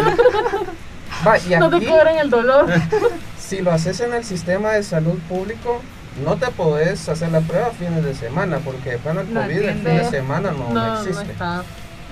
Va, 1.28 1.38
y 1.38 1.60
No 1.60 1.70
te 1.70 1.86
cobran 1.86 2.18
el 2.20 2.30
dolor. 2.30 2.68
si 3.38 3.62
lo 3.62 3.74
haces 3.74 4.00
en 4.00 4.14
el 4.14 4.24
sistema 4.24 4.72
de 4.72 4.84
salud 4.84 5.20
público, 5.28 5.82
no 6.24 6.38
te 6.38 6.48
podés 6.52 7.10
hacer 7.10 7.34
la 7.34 7.42
prueba 7.42 7.72
fines 7.72 8.06
de 8.06 8.16
semana, 8.16 8.60
porque 8.64 8.98
plano 8.98 9.20
el 9.22 9.34
No 9.34 9.42
COVID 9.42 9.58
el 9.58 9.74
fin 9.76 9.84
de 9.84 10.06
semana 10.10 10.52
no, 10.52 10.70
no 10.70 10.74
No, 10.74 10.86
no 10.96 11.02
existe. 11.02 11.32
está. 11.34 11.64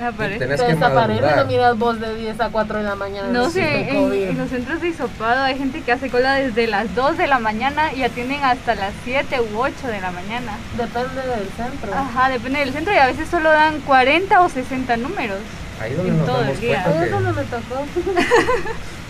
Me 0.04 0.12
parece. 0.14 0.40
Tenés 0.40 0.60
Te 0.60 0.66
que 0.68 0.74
desaparece, 0.74 1.36
no 1.36 1.46
miras 1.46 1.78
vos 1.78 2.00
de 2.00 2.16
10 2.16 2.40
a 2.42 2.50
4 2.50 2.78
de 2.78 2.84
la 2.84 2.96
mañana. 2.96 3.28
No 3.30 3.50
sé, 3.50 3.90
el 3.90 3.96
en, 4.14 4.30
en 4.30 4.38
los 4.38 4.50
centros 4.50 4.82
de 4.82 4.90
hisopado 4.90 5.42
hay 5.44 5.58
gente 5.58 5.82
que 5.82 5.92
hace 5.92 6.10
cola 6.10 6.34
desde 6.34 6.68
las 6.68 6.94
2 6.96 7.18
de 7.18 7.28
la 7.28 7.40
mañana 7.40 7.94
y 7.94 8.04
atienden 8.04 8.44
hasta 8.44 8.76
las 8.76 8.94
7 9.06 9.40
u 9.54 9.60
8 9.60 9.88
de 9.88 10.02
la 10.02 10.12
mañana. 10.12 10.58
Depende 10.78 11.22
del 11.22 11.48
centro. 11.56 11.94
Ajá, 11.94 12.30
depende 12.30 12.60
del 12.60 12.74
centro 12.74 12.94
y 12.94 12.98
a 12.98 13.06
veces 13.08 13.30
solo 13.30 13.50
dan 13.50 13.80
40 13.82 14.42
o 14.42 14.50
60 14.50 14.98
números. 14.98 15.40
Ahí 15.82 15.94
donde 15.94 16.12
En 16.12 16.18
nos 16.18 16.28
todo 16.28 16.40
el 16.42 16.46
damos 16.48 16.62
día. 16.62 16.84
cuenta 16.84 17.00
Ahí 17.00 17.06
es 17.06 17.12
donde 17.12 17.32
me 17.34 17.44
tocó. 17.44 17.86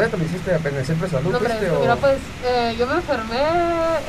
Ya 0.00 0.08
te 0.08 0.16
lo 0.16 0.24
hiciste 0.24 0.50
en 0.54 0.76
el 0.76 0.84
centro 0.86 1.06
de 1.06 1.12
salud, 1.12 1.32
No, 1.32 1.38
pero 1.38 1.54
o- 1.76 1.80
mira, 1.80 1.96
pues 1.96 2.18
eh, 2.44 2.74
yo 2.78 2.86
me 2.86 2.94
enfermé 2.94 3.40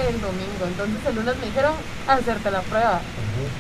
el 0.10 0.20
domingo, 0.22 0.64
entonces 0.66 0.98
el 1.08 1.16
lunes 1.16 1.38
me 1.38 1.46
dijeron 1.46 1.74
hacerte 2.08 2.52
la 2.52 2.62
prueba. 2.62 3.02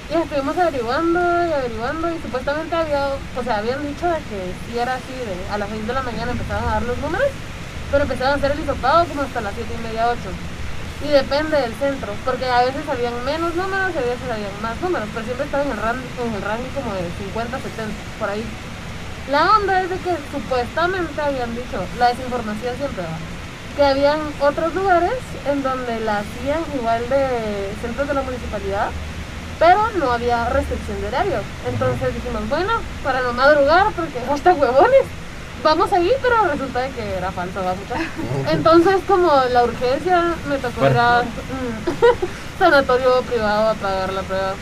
Y 0.09 0.13
estuvimos 0.15 0.57
averiguando 0.57 1.19
y 1.19 1.51
averiguando 1.53 2.09
y 2.09 2.19
supuestamente 2.21 2.75
había, 2.75 3.07
o 3.13 3.43
sea, 3.43 3.57
habían 3.57 3.85
dicho 3.85 4.07
de 4.07 4.17
que 4.29 4.39
si 4.67 4.79
era 4.79 4.95
así, 4.95 5.13
de 5.13 5.35
a 5.53 5.57
las 5.57 5.69
6 5.69 5.85
de 5.85 5.93
la 5.93 6.01
mañana 6.01 6.31
empezaban 6.31 6.63
a 6.67 6.71
dar 6.79 6.83
los 6.83 6.97
números, 6.97 7.27
pero 7.91 8.03
empezaban 8.03 8.33
a 8.33 8.35
hacer 8.37 8.51
el 8.51 8.59
hisopado 8.59 9.05
como 9.05 9.21
hasta 9.21 9.41
las 9.41 9.53
7 9.53 9.69
y 9.77 9.83
media, 9.87 10.09
8. 10.09 10.29
Y 11.05 11.09
depende 11.11 11.59
del 11.59 11.73
centro, 11.75 12.13
porque 12.23 12.45
a 12.49 12.61
veces 12.63 12.81
habían 12.89 13.13
menos 13.25 13.53
números 13.53 13.91
y 13.93 13.97
a 13.99 14.01
veces 14.01 14.25
habían 14.31 14.55
más 14.63 14.79
números, 14.81 15.07
pero 15.13 15.25
siempre 15.25 15.45
estaba 15.45 15.63
en 15.63 15.71
el 15.71 15.77
rango, 15.77 16.01
en 16.25 16.33
el 16.33 16.41
rango 16.41 16.65
como 16.73 16.95
de 16.95 17.03
50, 17.19 17.59
70, 17.59 17.93
por 18.17 18.29
ahí. 18.31 18.45
La 19.31 19.57
onda 19.57 19.81
es 19.81 19.89
de 19.89 19.97
que 19.97 20.11
supuestamente 20.31 21.19
habían 21.19 21.55
dicho, 21.55 21.83
la 21.97 22.09
desinformación 22.09 22.75
siempre 22.77 23.01
va, 23.01 23.17
que 23.75 23.83
habían 23.83 24.19
otros 24.39 24.75
lugares 24.75 25.13
en 25.49 25.63
donde 25.63 25.99
la 26.01 26.19
hacían 26.19 26.61
igual 26.75 27.09
de 27.09 27.73
centros 27.81 28.07
de 28.07 28.13
la 28.13 28.21
municipalidad, 28.21 28.89
pero 29.57 29.79
no 29.97 30.11
había 30.11 30.49
restricción 30.49 31.01
de 31.01 31.07
horario. 31.07 31.39
Entonces 31.67 32.13
dijimos, 32.13 32.47
bueno, 32.49 32.73
para 33.03 33.21
no 33.21 33.33
madrugar, 33.33 33.87
porque 33.95 34.19
hasta 34.31 34.53
huevones, 34.53 35.05
vamos 35.63 35.91
a 35.91 35.99
ir, 35.99 36.13
pero 36.21 36.45
resulta 36.45 36.81
de 36.81 36.89
que 36.91 37.15
era 37.15 37.31
falso, 37.31 37.63
¿va, 37.63 37.73
muchacha? 37.73 38.07
Entonces, 38.51 38.97
como 39.07 39.31
la 39.51 39.63
urgencia, 39.63 40.35
me 40.47 40.57
tocó 40.59 40.85
ir 40.85 40.97
a 40.97 41.23
mm, 41.23 42.59
sanatorio 42.59 43.21
privado 43.23 43.69
a 43.69 43.73
pagar 43.73 44.13
la 44.13 44.21
prueba. 44.21 44.53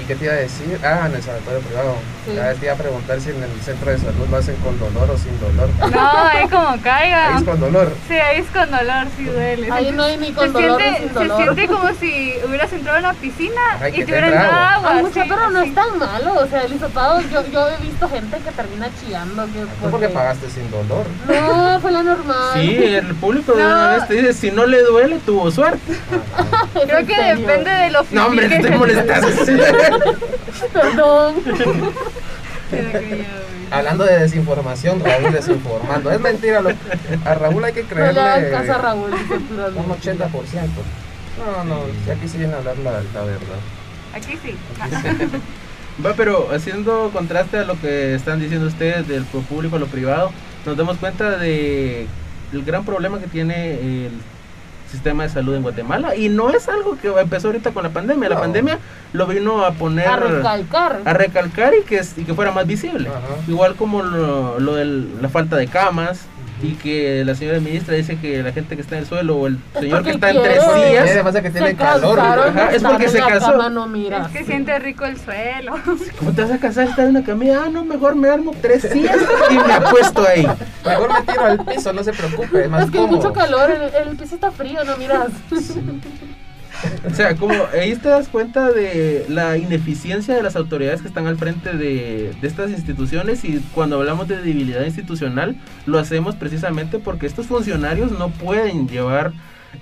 ¿Y 0.00 0.04
qué 0.04 0.14
te 0.14 0.24
iba 0.24 0.32
a 0.32 0.36
decir? 0.36 0.80
Ah, 0.82 1.06
en 1.06 1.14
el 1.14 1.22
sanatorio 1.22 1.60
privado. 1.60 1.96
Sí. 2.30 2.36
Ya 2.36 2.54
te 2.54 2.64
iba 2.66 2.74
a 2.74 2.76
preguntar 2.76 3.20
si 3.20 3.30
en 3.30 3.42
el 3.42 3.50
centro 3.62 3.90
de 3.90 3.98
salud 3.98 4.26
lo 4.30 4.36
hacen 4.36 4.56
con 4.56 4.78
dolor 4.78 5.10
o 5.10 5.18
sin 5.18 5.38
dolor. 5.40 5.68
No, 5.92 6.10
ahí 6.28 6.48
como 6.48 6.80
caiga. 6.82 7.28
Ahí 7.28 7.34
es 7.38 7.42
con 7.44 7.60
dolor. 7.60 7.92
Sí, 8.08 8.14
ahí 8.14 8.40
es 8.40 8.46
con 8.48 8.70
dolor, 8.70 9.06
sí 9.16 9.24
duele. 9.24 9.70
Ahí 9.72 9.90
no 9.92 10.02
hay 10.04 10.16
ni 10.16 10.32
con 10.32 10.46
se 10.46 10.52
dolor 10.52 10.80
siente, 10.80 11.00
sin 11.02 11.14
dolor. 11.14 11.36
Se 11.38 11.42
siente 11.44 11.66
como 11.74 11.94
si 11.94 12.34
hubieras 12.46 12.72
entrado 12.72 12.98
en 12.98 13.04
una 13.04 13.14
piscina 13.14 13.60
Ay, 13.80 13.92
y 13.94 14.04
te 14.04 14.12
hubieran 14.12 14.30
dado 14.32 14.86
agua. 14.88 15.10
sí, 15.12 15.20
pero 15.28 15.50
no 15.50 15.60
es 15.62 15.74
tan 15.74 15.98
malo, 15.98 16.34
o 16.34 16.46
sea, 16.46 16.62
el 16.62 16.72
hisopado, 16.74 17.20
yo, 17.32 17.44
yo 17.50 17.68
he 17.68 17.76
visto 17.82 18.08
gente 18.08 18.38
que 18.38 18.50
termina 18.52 18.88
chillando. 19.00 19.46
Que 19.46 19.60
¿Tú 19.60 19.66
por 19.66 19.84
qué 19.84 19.90
porque- 19.90 20.08
pagaste 20.08 20.48
sin 20.50 20.70
dolor? 20.70 21.06
No, 21.28 21.80
fue 21.80 21.90
la 21.90 22.02
normal. 22.02 22.50
Sí, 22.54 22.76
el 22.84 23.14
público 23.16 23.52
de 23.52 23.62
No. 23.62 23.68
una 23.68 23.88
vez 23.96 24.08
te 24.08 24.14
dice, 24.14 24.32
si 24.34 24.50
no 24.50 24.66
le 24.66 24.82
duele, 24.82 25.18
tuvo 25.26 25.50
suerte. 25.50 25.92
¿Es 26.74 26.82
Creo 26.86 27.06
que 27.06 27.14
serio? 27.14 27.46
depende 27.46 27.70
de 27.70 27.90
lo 27.90 28.04
No, 28.12 28.26
hombre, 28.26 28.48
te 28.48 28.70
molestando. 28.70 29.28
Perdón. 30.72 31.34
Hablando 33.70 34.04
de 34.04 34.18
desinformación, 34.18 35.00
Raúl 35.00 35.32
desinformando. 35.32 36.10
Es 36.10 36.20
mentira, 36.20 36.60
lo- 36.60 36.70
a 37.24 37.34
Raúl 37.34 37.64
hay 37.64 37.72
que 37.72 37.82
No 37.82 37.88
creerle 37.88 38.50
caso 38.50 38.72
a 38.74 38.78
Raúl, 38.78 39.10
dice 39.12 39.38
pura 39.48 39.66
un 39.68 39.86
80%. 39.86 40.28
No, 41.38 41.64
no, 41.64 41.80
aquí 42.12 42.28
sí 42.28 42.38
viene 42.38 42.54
a 42.54 42.56
hablar 42.58 42.76
la, 42.78 42.90
la 43.14 43.24
verdad. 43.24 43.58
Aquí 44.14 44.36
sí. 44.42 44.56
Va, 46.04 46.14
pero 46.14 46.48
haciendo 46.52 47.10
contraste 47.12 47.58
a 47.58 47.64
lo 47.64 47.78
que 47.80 48.14
están 48.14 48.40
diciendo 48.40 48.66
ustedes 48.66 49.06
del 49.06 49.24
público 49.24 49.76
a 49.76 49.78
lo 49.78 49.86
privado, 49.86 50.32
nos 50.66 50.76
damos 50.76 50.96
cuenta 50.98 51.36
de 51.36 52.06
el 52.52 52.64
gran 52.64 52.84
problema 52.84 53.18
que 53.20 53.26
tiene 53.26 53.74
el 54.06 54.12
sistema 54.90 55.22
de 55.22 55.28
salud 55.28 55.54
en 55.54 55.62
Guatemala 55.62 56.16
y 56.16 56.28
no 56.28 56.50
es 56.50 56.68
algo 56.68 56.96
que 57.00 57.08
empezó 57.08 57.48
ahorita 57.48 57.70
con 57.72 57.82
la 57.84 57.90
pandemia, 57.90 58.28
la 58.28 58.40
pandemia 58.40 58.78
lo 59.12 59.26
vino 59.26 59.64
a 59.64 59.72
poner 59.72 60.06
A 60.08 60.16
recalcar. 60.16 61.00
a 61.04 61.12
recalcar 61.12 61.72
y 61.80 61.84
que, 61.84 61.98
es- 61.98 62.18
y 62.18 62.24
que 62.24 62.34
fuera 62.34 62.50
más 62.50 62.66
visible. 62.66 63.08
Ajá. 63.08 63.18
Igual 63.48 63.74
como 63.76 64.02
lo, 64.02 64.58
lo 64.60 64.74
de 64.74 64.84
la 64.84 65.28
falta 65.28 65.56
de 65.56 65.66
camas 65.68 66.26
y 66.62 66.74
que 66.74 67.24
la 67.24 67.34
señora 67.34 67.60
ministra 67.60 67.94
dice 67.94 68.16
que 68.18 68.42
la 68.42 68.52
gente 68.52 68.76
que 68.76 68.82
está 68.82 68.96
en 68.96 69.02
el 69.02 69.08
suelo 69.08 69.36
o 69.36 69.46
el 69.46 69.58
señor 69.78 70.02
que 70.02 70.10
está 70.10 70.30
en 70.30 70.42
tres 70.42 70.62
sillas, 70.62 71.10
además 71.10 71.34
de 71.34 71.42
que 71.42 71.50
tiene 71.50 71.76
calor. 71.76 72.20
Ajá, 72.20 72.72
es 72.72 72.82
porque 72.82 73.08
se 73.08 73.18
casó. 73.18 73.52
cama, 73.52 73.68
no 73.70 73.86
mira. 73.86 74.26
Es 74.26 74.38
que 74.38 74.44
siente 74.44 74.78
rico 74.78 75.04
el 75.04 75.18
suelo. 75.18 75.74
¿cómo 76.18 76.32
te 76.32 76.42
vas 76.42 76.50
a 76.50 76.58
casar 76.58 76.88
estar 76.88 77.04
en 77.04 77.10
una 77.10 77.24
camilla? 77.24 77.62
Ah, 77.64 77.68
no, 77.70 77.84
mejor 77.84 78.14
me 78.14 78.28
armo 78.28 78.52
tres 78.60 78.82
sillas 78.82 79.18
y 79.50 79.54
me 79.54 79.72
apuesto 79.72 80.26
ahí. 80.26 80.46
Mejor 80.84 81.12
me 81.12 81.22
tiro 81.22 81.44
al 81.44 81.64
piso, 81.64 81.92
no 81.92 82.04
se 82.04 82.12
preocupe, 82.12 82.64
es 82.64 82.70
más 82.70 82.84
Es 82.84 82.90
que 82.90 82.98
hay 82.98 83.06
mucho 83.06 83.32
calor, 83.32 83.70
el, 83.70 84.08
el 84.08 84.16
piso 84.16 84.34
está 84.34 84.50
frío, 84.50 84.84
no 84.84 84.96
miras. 84.96 85.30
O 87.10 87.14
sea, 87.14 87.34
como 87.36 87.54
ahí 87.72 87.94
te 87.96 88.08
das 88.08 88.28
cuenta 88.28 88.70
de 88.70 89.26
la 89.28 89.56
ineficiencia 89.58 90.34
de 90.34 90.42
las 90.42 90.56
autoridades 90.56 91.02
que 91.02 91.08
están 91.08 91.26
al 91.26 91.36
frente 91.36 91.72
de, 91.74 92.32
de 92.40 92.48
estas 92.48 92.70
instituciones 92.70 93.44
y 93.44 93.60
cuando 93.74 93.96
hablamos 93.96 94.28
de 94.28 94.36
debilidad 94.38 94.84
institucional 94.84 95.56
lo 95.86 95.98
hacemos 95.98 96.36
precisamente 96.36 96.98
porque 96.98 97.26
estos 97.26 97.46
funcionarios 97.46 98.12
no 98.12 98.30
pueden 98.30 98.88
llevar 98.88 99.32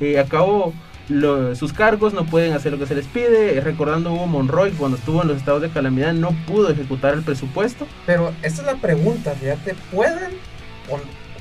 eh, 0.01 0.19
a 0.19 0.25
cabo 0.25 0.73
lo- 1.09 1.55
sus 1.55 1.73
cargos, 1.73 2.13
no 2.15 2.27
pueden 2.27 2.53
hacer 2.53 2.73
lo 2.73 2.79
que 2.79 2.87
se 2.87 2.95
les 2.95 3.07
pide. 3.07 3.61
Recordando 3.61 4.13
Hugo 4.13 4.27
Monroy 4.27 4.73
cuando 4.73 4.97
estuvo 4.99 5.23
en 5.23 5.29
los 5.29 5.37
estados 5.39 5.63
de 5.63 5.71
calamidad 5.71 6.13
no 6.13 6.31
pudo 6.47 6.71
ejecutar 6.71 7.15
el 7.15 7.23
presupuesto. 7.23 7.87
Pero 8.07 8.33
esa 8.43 8.61
es 8.63 8.67
la 8.67 8.75
pregunta, 8.75 9.33
fíjate, 9.33 9.75
¿pueden 9.93 10.31
o 10.91 10.99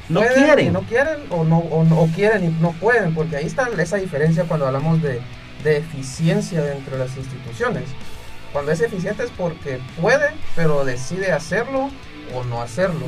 No 0.10 0.22
pueden 0.22 0.43
quieren. 0.43 0.67
y 0.67 0.70
no 0.70 0.82
quieren 0.82 1.17
o 1.30 1.43
no 1.43 1.58
o, 1.60 1.84
no- 1.84 2.00
o 2.00 2.08
quieren 2.08 2.46
y 2.46 2.62
no 2.62 2.72
pueden? 2.74 3.13
Porque 3.13 3.36
ahí 3.38 3.46
está 3.46 3.67
esa 3.78 3.98
diferencia 3.98 4.46
cuando 4.46 4.67
hablamos 4.67 5.02
de, 5.02 5.20
de 5.63 5.78
eficiencia 5.78 6.62
dentro 6.62 6.98
de 6.98 7.06
las 7.06 7.17
instituciones. 7.17 7.84
Cuando 8.54 8.72
es 8.72 8.82
eficiente 8.82 9.24
es 9.24 9.32
porque 9.32 9.80
puede, 10.00 10.30
pero 10.56 10.86
decide 10.86 11.32
hacerlo 11.32 11.89
o 12.34 12.43
no 12.46 12.62
hacerlo. 12.62 13.06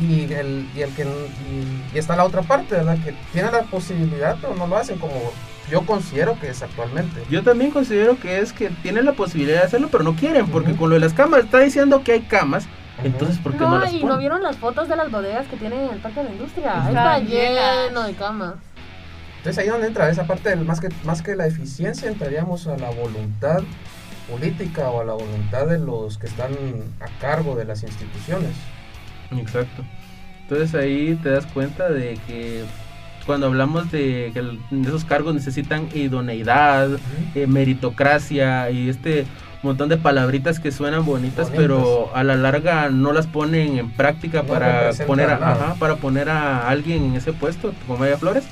Y 0.00 0.32
el, 0.32 0.68
y 0.76 0.82
el 0.82 0.94
que 0.94 1.02
y, 1.04 1.94
y 1.94 1.98
está 1.98 2.14
la 2.16 2.24
otra 2.24 2.42
parte, 2.42 2.76
¿verdad? 2.76 2.98
Que 3.04 3.14
tiene 3.32 3.50
la 3.50 3.62
posibilidad, 3.62 4.36
pero 4.40 4.54
no 4.54 4.66
lo 4.66 4.76
hacen 4.76 4.98
como 4.98 5.32
yo 5.70 5.84
considero 5.84 6.38
que 6.40 6.48
es 6.48 6.62
actualmente. 6.62 7.22
Yo 7.30 7.42
también 7.42 7.70
considero 7.70 8.18
que 8.18 8.38
es 8.38 8.52
que 8.52 8.70
tienen 8.82 9.04
la 9.04 9.12
posibilidad 9.12 9.60
de 9.60 9.66
hacerlo, 9.66 9.88
pero 9.90 10.04
no 10.04 10.14
quieren, 10.14 10.46
porque 10.48 10.74
con 10.74 10.88
lo 10.90 10.94
de 10.94 11.00
las 11.00 11.12
camas 11.14 11.44
está 11.44 11.58
diciendo 11.60 12.02
que 12.02 12.12
hay 12.12 12.20
camas, 12.22 12.66
entonces 13.02 13.38
¿por 13.38 13.52
qué 13.52 13.58
no, 13.58 13.70
No, 13.70 13.78
las 13.78 13.92
y 13.92 14.00
ponen? 14.00 14.08
no 14.08 14.18
vieron 14.18 14.42
las 14.42 14.56
fotos 14.56 14.88
de 14.88 14.96
las 14.96 15.10
bodegas 15.10 15.46
que 15.46 15.56
tienen 15.56 15.80
en 15.80 15.90
el 15.90 15.98
Parque 16.00 16.20
de 16.20 16.24
la 16.26 16.32
Industria. 16.32 16.84
Está 16.86 17.18
lleno 17.18 18.02
de 18.04 18.14
camas. 18.14 18.54
Entonces 19.48 19.64
ahí 19.64 19.70
donde 19.70 19.86
entra 19.86 20.10
esa 20.10 20.26
parte 20.26 20.50
del 20.50 20.64
más 20.66 20.78
que 20.78 20.88
más 21.04 21.22
que 21.22 21.34
la 21.34 21.46
eficiencia 21.46 22.08
entraríamos 22.10 22.66
a 22.66 22.76
la 22.76 22.90
voluntad 22.90 23.62
política 24.30 24.90
o 24.90 25.00
a 25.00 25.04
la 25.04 25.14
voluntad 25.14 25.66
de 25.66 25.78
los 25.78 26.18
que 26.18 26.26
están 26.26 26.52
a 27.00 27.06
cargo 27.18 27.56
de 27.56 27.64
las 27.64 27.82
instituciones. 27.82 28.50
Exacto. 29.34 29.84
Entonces 30.42 30.74
ahí 30.74 31.18
te 31.22 31.30
das 31.30 31.46
cuenta 31.46 31.88
de 31.88 32.18
que 32.26 32.64
cuando 33.24 33.46
hablamos 33.46 33.90
de 33.90 34.32
que 34.34 34.58
esos 34.86 35.06
cargos 35.06 35.34
necesitan 35.34 35.88
idoneidad, 35.94 36.90
eh, 37.34 37.46
meritocracia 37.46 38.70
y 38.70 38.90
este 38.90 39.24
montón 39.62 39.88
de 39.88 39.96
palabritas 39.96 40.60
que 40.60 40.72
suenan 40.72 41.06
bonitas, 41.06 41.46
Bonitas. 41.46 41.56
pero 41.56 42.14
a 42.14 42.22
la 42.22 42.36
larga 42.36 42.90
no 42.90 43.14
las 43.14 43.26
ponen 43.26 43.78
en 43.78 43.90
práctica 43.90 44.42
No 44.42 44.48
para 44.48 44.90
poner 45.06 45.30
a, 45.30 45.52
ajá, 45.52 45.74
para 45.78 45.96
poner 45.96 46.28
a 46.28 46.68
alguien 46.68 47.04
en 47.04 47.14
ese 47.14 47.32
puesto, 47.32 47.72
como 47.86 47.98
Maya 47.98 48.18
Flores, 48.18 48.44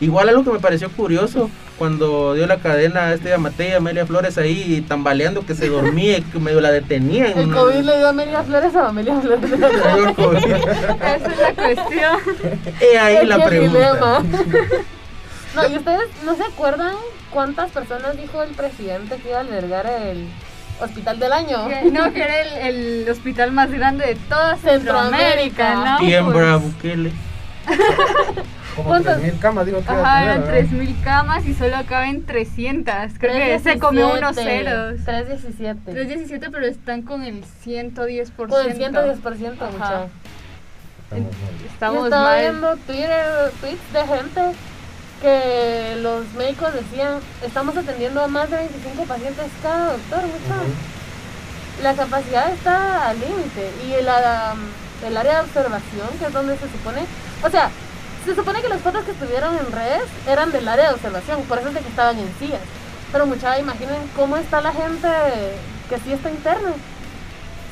Igual 0.00 0.30
algo 0.30 0.44
que 0.44 0.50
me 0.50 0.58
pareció 0.60 0.90
curioso, 0.90 1.50
cuando 1.78 2.32
dio 2.34 2.46
la 2.46 2.56
cadena 2.58 3.00
a 3.06 3.14
este 3.14 3.34
Amatei 3.34 3.68
y 3.70 3.72
Amelia 3.72 4.06
Flores 4.06 4.38
ahí 4.38 4.82
tambaleando 4.88 5.44
que 5.44 5.54
se 5.54 5.68
dormía 5.68 6.18
y 6.18 6.22
que 6.22 6.38
medio 6.38 6.60
la 6.62 6.70
detenían. 6.72 7.38
El 7.38 7.52
COVID 7.52 7.80
le 7.82 7.96
dio 7.98 8.06
a 8.06 8.10
Amelia 8.10 8.42
Flores 8.42 8.74
o 8.74 8.78
a 8.80 8.88
Amelia 8.88 9.20
Flores. 9.20 9.50
Esa 9.52 11.16
es 11.16 11.38
la 11.38 11.54
cuestión. 11.54 12.18
He 12.80 12.98
ahí 12.98 13.16
Es 13.16 13.28
la 13.28 13.44
pregunta. 13.44 14.22
No, 15.54 15.66
¿y 15.68 15.76
ustedes 15.78 16.08
no 16.24 16.36
se 16.36 16.44
acuerdan 16.44 16.94
cuántas 17.32 17.72
personas 17.72 18.16
dijo 18.16 18.40
el 18.40 18.50
presidente 18.50 19.16
que 19.16 19.30
iba 19.30 19.38
a 19.38 19.40
albergar 19.40 19.84
el 19.84 20.28
hospital 20.80 21.18
del 21.18 21.32
año? 21.32 21.66
Que- 21.68 21.90
No, 21.90 22.12
que 22.12 22.22
era 22.22 22.40
el, 22.68 23.02
el 23.02 23.10
hospital 23.10 23.50
más 23.50 23.68
grande 23.72 24.06
de 24.06 24.14
toda 24.14 24.56
Centroamérica, 24.58 25.16
Centroamérica. 25.72 25.74
¿no? 25.74 25.98
Tiembra, 25.98 26.58
Pues, 26.58 26.62
Bukele. 26.72 27.12
Como 28.82 28.88
¿Cuántas? 28.90 29.20
3.000 29.22 29.38
camas, 29.38 29.66
digo 29.66 29.78
que 29.78 29.84
iba 29.92 29.94
a 29.94 30.00
Ajá, 30.02 30.24
eran 30.24 30.40
¿verdad? 30.42 30.70
3.000 30.70 31.02
camas 31.02 31.46
y 31.46 31.54
solo 31.54 31.76
caben 31.88 32.26
300. 32.26 32.94
Creo 33.18 33.32
que 33.34 33.58
se 33.58 33.78
comió 33.78 34.12
unos 34.14 34.36
ceros. 34.36 35.04
317. 35.04 35.92
317, 35.92 36.50
pero 36.50 36.66
están 36.66 37.02
con 37.02 37.22
el 37.22 37.42
110%. 37.64 38.32
Con 38.48 38.66
el 38.66 38.76
110%, 38.78 39.62
Ajá. 39.62 39.70
mucha. 39.70 40.06
Estamos 41.10 41.32
mal. 41.32 41.58
Yo 41.60 41.66
Estamos 41.72 42.04
estaba 42.04 42.24
mal. 42.24 42.40
viendo 42.40 42.76
Twitter, 42.86 43.52
tweets 43.60 43.92
de 43.92 44.06
gente 44.06 44.40
que 45.20 45.96
los 46.00 46.32
médicos 46.34 46.72
decían, 46.72 47.18
estamos 47.44 47.76
atendiendo 47.76 48.22
a 48.22 48.28
más 48.28 48.48
de 48.50 48.56
25 48.56 49.04
pacientes 49.04 49.46
cada 49.62 49.92
doctor, 49.92 50.22
mucha. 50.22 51.82
La 51.82 51.94
capacidad 51.94 52.50
está 52.52 53.08
al 53.10 53.20
límite 53.20 53.70
y 53.86 54.02
la, 54.02 54.54
um, 54.54 55.06
el 55.08 55.16
área 55.16 55.34
de 55.36 55.40
observación, 55.40 56.08
que 56.18 56.26
es 56.26 56.32
donde 56.32 56.56
se 56.56 56.68
supone, 56.70 57.00
o 57.42 57.50
sea, 57.50 57.70
se 58.24 58.34
supone 58.34 58.60
que 58.62 58.68
las 58.68 58.80
fotos 58.80 59.04
que 59.04 59.12
estuvieron 59.12 59.56
en 59.56 59.72
redes 59.72 60.04
eran 60.26 60.52
del 60.52 60.68
área 60.68 60.88
de 60.88 60.94
observación, 60.94 61.42
por 61.42 61.58
eso 61.58 61.68
es 61.68 61.74
de 61.74 61.80
que 61.80 61.88
estaban 61.88 62.18
en 62.18 62.28
sillas. 62.38 62.60
Pero 63.12 63.26
mucha, 63.26 63.58
imaginen 63.58 63.98
cómo 64.14 64.36
está 64.36 64.60
la 64.60 64.72
gente 64.72 65.08
que 65.88 65.98
sí 65.98 66.12
está 66.12 66.30
interna. 66.30 66.72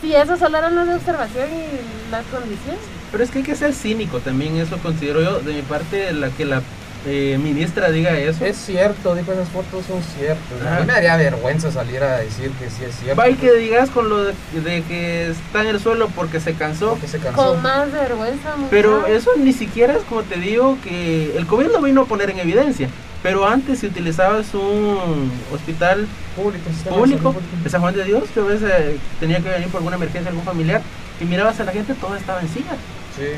Si 0.00 0.14
eso 0.14 0.36
solo 0.36 0.58
eran 0.58 0.74
las 0.74 0.86
de 0.86 0.94
observación 0.94 1.48
y 1.50 2.10
las 2.10 2.24
condiciones. 2.26 2.80
Pero 3.10 3.24
es 3.24 3.30
que 3.30 3.38
hay 3.38 3.44
que 3.44 3.56
ser 3.56 3.74
cínico 3.74 4.20
también, 4.20 4.56
eso 4.56 4.78
considero 4.78 5.22
yo. 5.22 5.40
De 5.40 5.54
mi 5.54 5.62
parte, 5.62 6.12
la 6.12 6.30
que 6.30 6.44
la 6.44 6.62
eh, 7.06 7.38
ministra 7.42 7.90
diga 7.90 8.16
eso. 8.18 8.44
Es 8.44 8.56
cierto, 8.56 9.14
dijo 9.14 9.32
esas 9.32 9.48
fotos 9.48 9.84
son 9.86 10.02
ciertas. 10.02 10.66
A 10.66 10.80
mí 10.80 10.86
me 10.86 10.92
daría 10.92 11.16
vergüenza 11.16 11.70
salir 11.70 12.02
a 12.02 12.18
decir 12.18 12.50
que 12.52 12.68
sí 12.70 12.84
es 12.88 12.94
cierto. 12.96 13.20
Va 13.20 13.28
y 13.28 13.34
que 13.34 13.52
digas 13.52 13.90
con 13.90 14.08
lo 14.08 14.24
de, 14.24 14.34
de 14.64 14.82
que 14.82 15.28
está 15.30 15.62
en 15.62 15.68
el 15.68 15.80
suelo 15.80 16.08
porque 16.14 16.40
se 16.40 16.54
cansó. 16.54 16.90
Porque 16.90 17.08
se 17.08 17.18
cansó. 17.18 17.52
Con 17.52 17.62
más 17.62 17.90
vergüenza, 17.92 18.56
mucha. 18.56 18.70
Pero 18.70 19.06
eso 19.06 19.30
ni 19.36 19.52
siquiera 19.52 19.94
es 19.94 20.02
como 20.02 20.22
te 20.22 20.38
digo 20.38 20.76
que 20.82 21.36
el 21.36 21.46
COVID 21.46 21.66
lo 21.68 21.80
vino 21.82 22.02
a 22.02 22.06
poner 22.06 22.30
en 22.30 22.40
evidencia. 22.40 22.88
Pero 23.22 23.46
antes 23.48 23.80
si 23.80 23.86
utilizabas 23.86 24.54
un 24.54 25.30
hospital 25.52 26.06
Público, 26.36 26.70
público, 26.88 27.34
de 27.64 27.68
San 27.70 27.80
Juan 27.80 27.94
de 27.94 28.04
Dios, 28.04 28.22
yo 28.34 28.44
a 28.44 28.46
veces 28.46 28.70
eh, 28.72 28.96
tenía 29.18 29.40
que 29.40 29.48
venir 29.48 29.68
por 29.68 29.78
alguna 29.78 29.96
emergencia, 29.96 30.28
algún 30.30 30.44
familiar, 30.44 30.82
y 31.20 31.24
mirabas 31.24 31.58
a 31.58 31.64
la 31.64 31.72
gente, 31.72 31.94
toda 31.94 32.16
estaba 32.16 32.40
en 32.40 32.48
silla. 32.48 32.76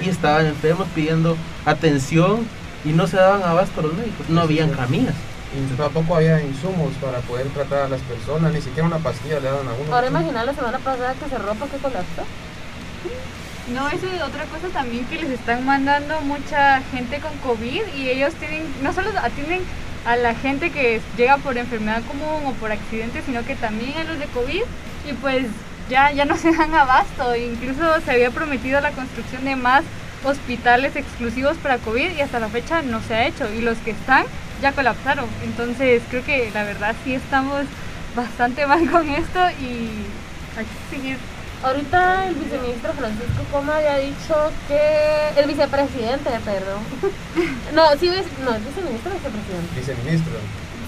Y 0.01 0.05
Sí. 0.05 0.11
estaban 0.11 0.45
enfermos 0.45 0.87
pidiendo 0.95 1.35
atención 1.65 2.47
y 2.85 2.91
no 2.91 3.07
se 3.07 3.17
daban 3.17 3.43
abasto 3.43 3.83
los 3.83 3.95
médicos. 3.95 4.29
No 4.29 4.43
habían 4.43 4.71
sí. 4.71 4.77
caminas. 4.77 5.15
Y 5.53 5.77
tampoco 5.77 6.15
había 6.15 6.41
insumos 6.41 6.93
para 7.01 7.19
poder 7.21 7.49
tratar 7.49 7.83
a 7.83 7.89
las 7.89 8.01
personas, 8.03 8.53
ni 8.53 8.61
siquiera 8.61 8.87
una 8.87 8.99
pastilla 8.99 9.41
le 9.41 9.47
daban 9.49 9.67
a 9.67 9.73
uno. 9.73 9.95
Ahora 9.95 10.07
imagina 10.07 10.45
la 10.45 10.55
semana 10.55 10.79
pasada 10.79 11.15
que 11.15 11.29
cerró 11.29 11.55
porque 11.55 11.77
colapsó. 11.79 12.23
No, 13.75 13.89
eso 13.89 14.07
es 14.07 14.23
otra 14.23 14.45
cosa 14.45 14.69
también 14.73 15.05
que 15.07 15.17
les 15.17 15.31
están 15.31 15.65
mandando 15.65 16.21
mucha 16.23 16.83
gente 16.93 17.19
con 17.19 17.37
COVID 17.39 17.83
y 17.97 18.09
ellos 18.09 18.33
tienen, 18.35 18.65
no 18.83 18.93
solo 18.93 19.11
atienden 19.23 19.63
a 20.07 20.17
la 20.17 20.35
gente 20.35 20.71
que 20.71 21.01
llega 21.17 21.37
por 21.39 21.59
enfermedad 21.59 22.03
común 22.07 22.47
o 22.47 22.53
por 22.55 22.73
accidente, 22.73 23.23
sino 23.25 23.45
que 23.45 23.55
también 23.55 23.97
a 23.97 24.05
los 24.05 24.19
de 24.19 24.27
COVID 24.27 24.63
y 25.09 25.13
pues 25.21 25.47
ya, 25.89 26.11
ya 26.13 26.25
no 26.25 26.37
se 26.37 26.53
dan 26.53 26.75
abasto. 26.75 27.37
Incluso 27.37 28.01
se 28.05 28.11
había 28.11 28.31
prometido 28.31 28.81
la 28.81 28.93
construcción 28.93 29.45
de 29.45 29.57
más 29.57 29.83
hospitales 30.25 30.97
exclusivos 30.97 31.57
para 31.59 31.79
COVID 31.79 32.11
y 32.13 32.21
hasta 32.21 32.41
la 32.41 32.49
fecha 32.49 32.83
no 32.83 33.01
se 33.03 33.15
ha 33.15 33.27
hecho 33.27 33.53
y 33.53 33.61
los 33.63 33.79
que 33.79 33.93
están 33.93 34.25
ya 34.63 34.73
colapsaron. 34.73 35.27
Entonces 35.45 36.03
creo 36.11 36.25
que 36.25 36.51
la 36.53 36.65
verdad 36.65 36.95
sí 37.05 37.15
estamos 37.15 37.65
bastante 38.15 38.67
mal 38.73 38.91
con 38.91 39.09
esto 39.09 39.39
y 39.61 39.91
hay 40.59 40.65
que 40.67 40.97
seguir 40.97 41.17
Ahorita 41.63 42.27
el 42.29 42.37
viceministro 42.37 42.91
Francisco 42.95 43.45
Coma 43.53 43.77
había 43.77 43.99
dicho 43.99 44.35
que. 44.67 45.39
El 45.39 45.47
vicepresidente, 45.47 46.31
perdón. 46.43 46.81
No, 47.75 47.91
sí, 48.01 48.09
vice- 48.09 48.25
no, 48.43 48.55
el 48.55 48.63
viceministro 48.63 49.11
o 49.11 49.15
vicepresidente. 49.15 49.77
Viceministro. 49.79 50.33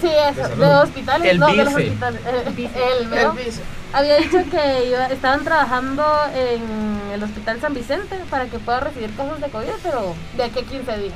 Sí, 0.03 0.09
eso, 0.39 0.55
de 0.55 0.65
hospitales, 0.75 1.31
El 1.31 1.39
no, 1.39 1.47
de 1.47 1.55
los 1.55 1.73
hospitales. 1.73 2.21
El 2.25 2.65
el 2.99 3.07
mero. 3.07 3.31
El 3.37 3.45
vice. 3.45 3.61
Había 3.93 4.17
dicho 4.17 4.37
que 4.51 4.85
iba- 4.89 5.05
estaban 5.07 5.43
trabajando 5.43 6.03
en 6.35 6.99
el 7.13 7.23
hospital 7.23 7.61
San 7.61 7.73
Vicente 7.73 8.17
para 8.29 8.45
que 8.47 8.57
pueda 8.59 8.79
recibir 8.81 9.15
casos 9.15 9.39
de 9.39 9.47
COVID, 9.49 9.67
pero 9.83 10.15
de 10.35 10.43
aquí 10.43 10.59
a 10.59 10.63
15 10.63 10.97
días. 10.97 11.13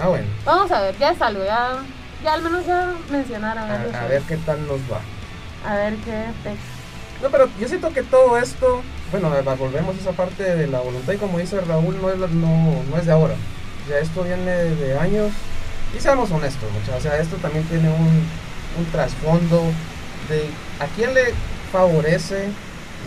Ah, 0.00 0.08
bueno. 0.08 0.26
Vamos 0.44 0.70
a 0.70 0.80
ver, 0.80 0.96
ya 0.98 1.10
es 1.10 1.20
algo, 1.20 1.44
ya, 1.44 1.78
ya 2.24 2.32
al 2.34 2.42
menos 2.42 2.64
ya 2.66 2.92
mencionaron 3.10 3.64
A, 3.70 3.74
algo 3.74 3.90
a 3.90 3.94
sobre- 3.94 4.08
ver 4.08 4.22
qué 4.22 4.36
tal 4.38 4.66
nos 4.66 4.78
va. 4.90 5.00
a 5.70 5.74
ver 5.74 5.94
qué 5.96 6.24
No, 7.22 7.28
pero 7.30 7.48
yo 7.60 7.68
siento 7.68 7.92
que 7.92 8.02
todo 8.04 8.38
esto, 8.38 8.80
bueno, 9.10 9.28
volvemos 9.58 9.96
a 9.96 10.00
esa 10.00 10.12
parte 10.12 10.42
de 10.56 10.66
la 10.68 10.78
voluntad 10.80 11.12
y 11.12 11.16
como 11.18 11.38
dice 11.38 11.60
Raúl, 11.60 12.00
no 12.00 12.10
es, 12.10 12.18
la- 12.18 12.28
no, 12.28 12.82
no 12.88 12.96
es 12.96 13.04
de 13.06 13.12
ahora. 13.12 13.34
Ya 13.88 13.98
esto 13.98 14.22
viene 14.22 14.52
de 14.52 14.98
años 14.98 15.32
y 15.96 16.00
seamos 16.00 16.30
honestos, 16.30 16.70
muchachos. 16.72 16.98
O 16.98 17.00
sea, 17.00 17.18
esto 17.18 17.36
también 17.36 17.64
tiene 17.64 17.88
un, 17.88 18.22
un 18.78 18.84
trasfondo 18.92 19.62
de 20.28 20.48
a 20.78 20.86
quién 20.94 21.14
le 21.14 21.34
favorece, 21.72 22.48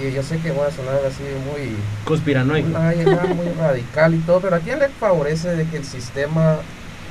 y 0.02 0.12
yo 0.12 0.24
sé 0.24 0.40
que 0.40 0.52
voy 0.52 0.68
a 0.68 0.72
sonar 0.72 1.00
así 1.08 1.24
muy, 1.46 1.76
Conspiranoico. 2.06 2.68
Muy 2.70 3.50
radical 3.60 4.16
y 4.16 4.20
todo, 4.20 4.40
pero 4.42 4.56
¿a 4.56 4.60
quién 4.60 4.80
le 4.80 4.90
favorece 4.90 5.56
de 5.56 5.66
que 5.66 5.78
el 5.78 5.86
sistema 5.86 6.58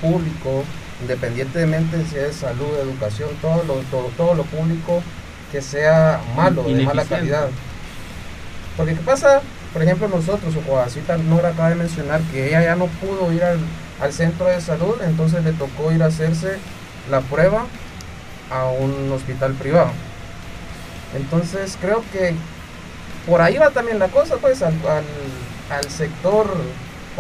público, 0.00 0.64
independientemente 1.00 2.04
si 2.06 2.16
es 2.16 2.36
salud, 2.36 2.68
educación, 2.80 3.30
todo 3.40 3.62
lo, 3.64 3.74
todo, 3.90 4.10
todo 4.16 4.34
lo 4.34 4.44
público, 4.44 5.02
que 5.50 5.62
sea 5.62 6.20
malo, 6.36 6.64
de 6.64 6.84
mala 6.84 7.04
calidad? 7.04 7.48
Porque 8.76 8.94
¿qué 8.94 9.00
pasa? 9.00 9.42
Por 9.72 9.82
ejemplo, 9.82 10.08
nosotros, 10.08 10.54
o 10.56 10.70
Joacita 10.70 11.16
Nora 11.16 11.50
acaba 11.50 11.70
de 11.70 11.76
mencionar 11.76 12.20
que 12.32 12.48
ella 12.48 12.62
ya 12.62 12.76
no 12.76 12.86
pudo 12.86 13.32
ir 13.32 13.42
al, 13.42 13.58
al 14.02 14.12
centro 14.12 14.46
de 14.46 14.60
salud, 14.60 14.96
entonces 15.04 15.44
le 15.44 15.52
tocó 15.52 15.92
ir 15.92 16.02
a 16.02 16.06
hacerse 16.06 16.58
la 17.10 17.20
prueba 17.20 17.64
a 18.50 18.66
un 18.66 19.10
hospital 19.12 19.52
privado. 19.54 19.90
Entonces 21.16 21.76
creo 21.80 22.02
que 22.12 22.34
por 23.26 23.40
ahí 23.40 23.56
va 23.58 23.70
también 23.70 23.98
la 23.98 24.08
cosa, 24.08 24.36
pues, 24.40 24.62
al, 24.62 24.74
al, 24.88 25.04
al 25.78 25.90
sector. 25.90 26.46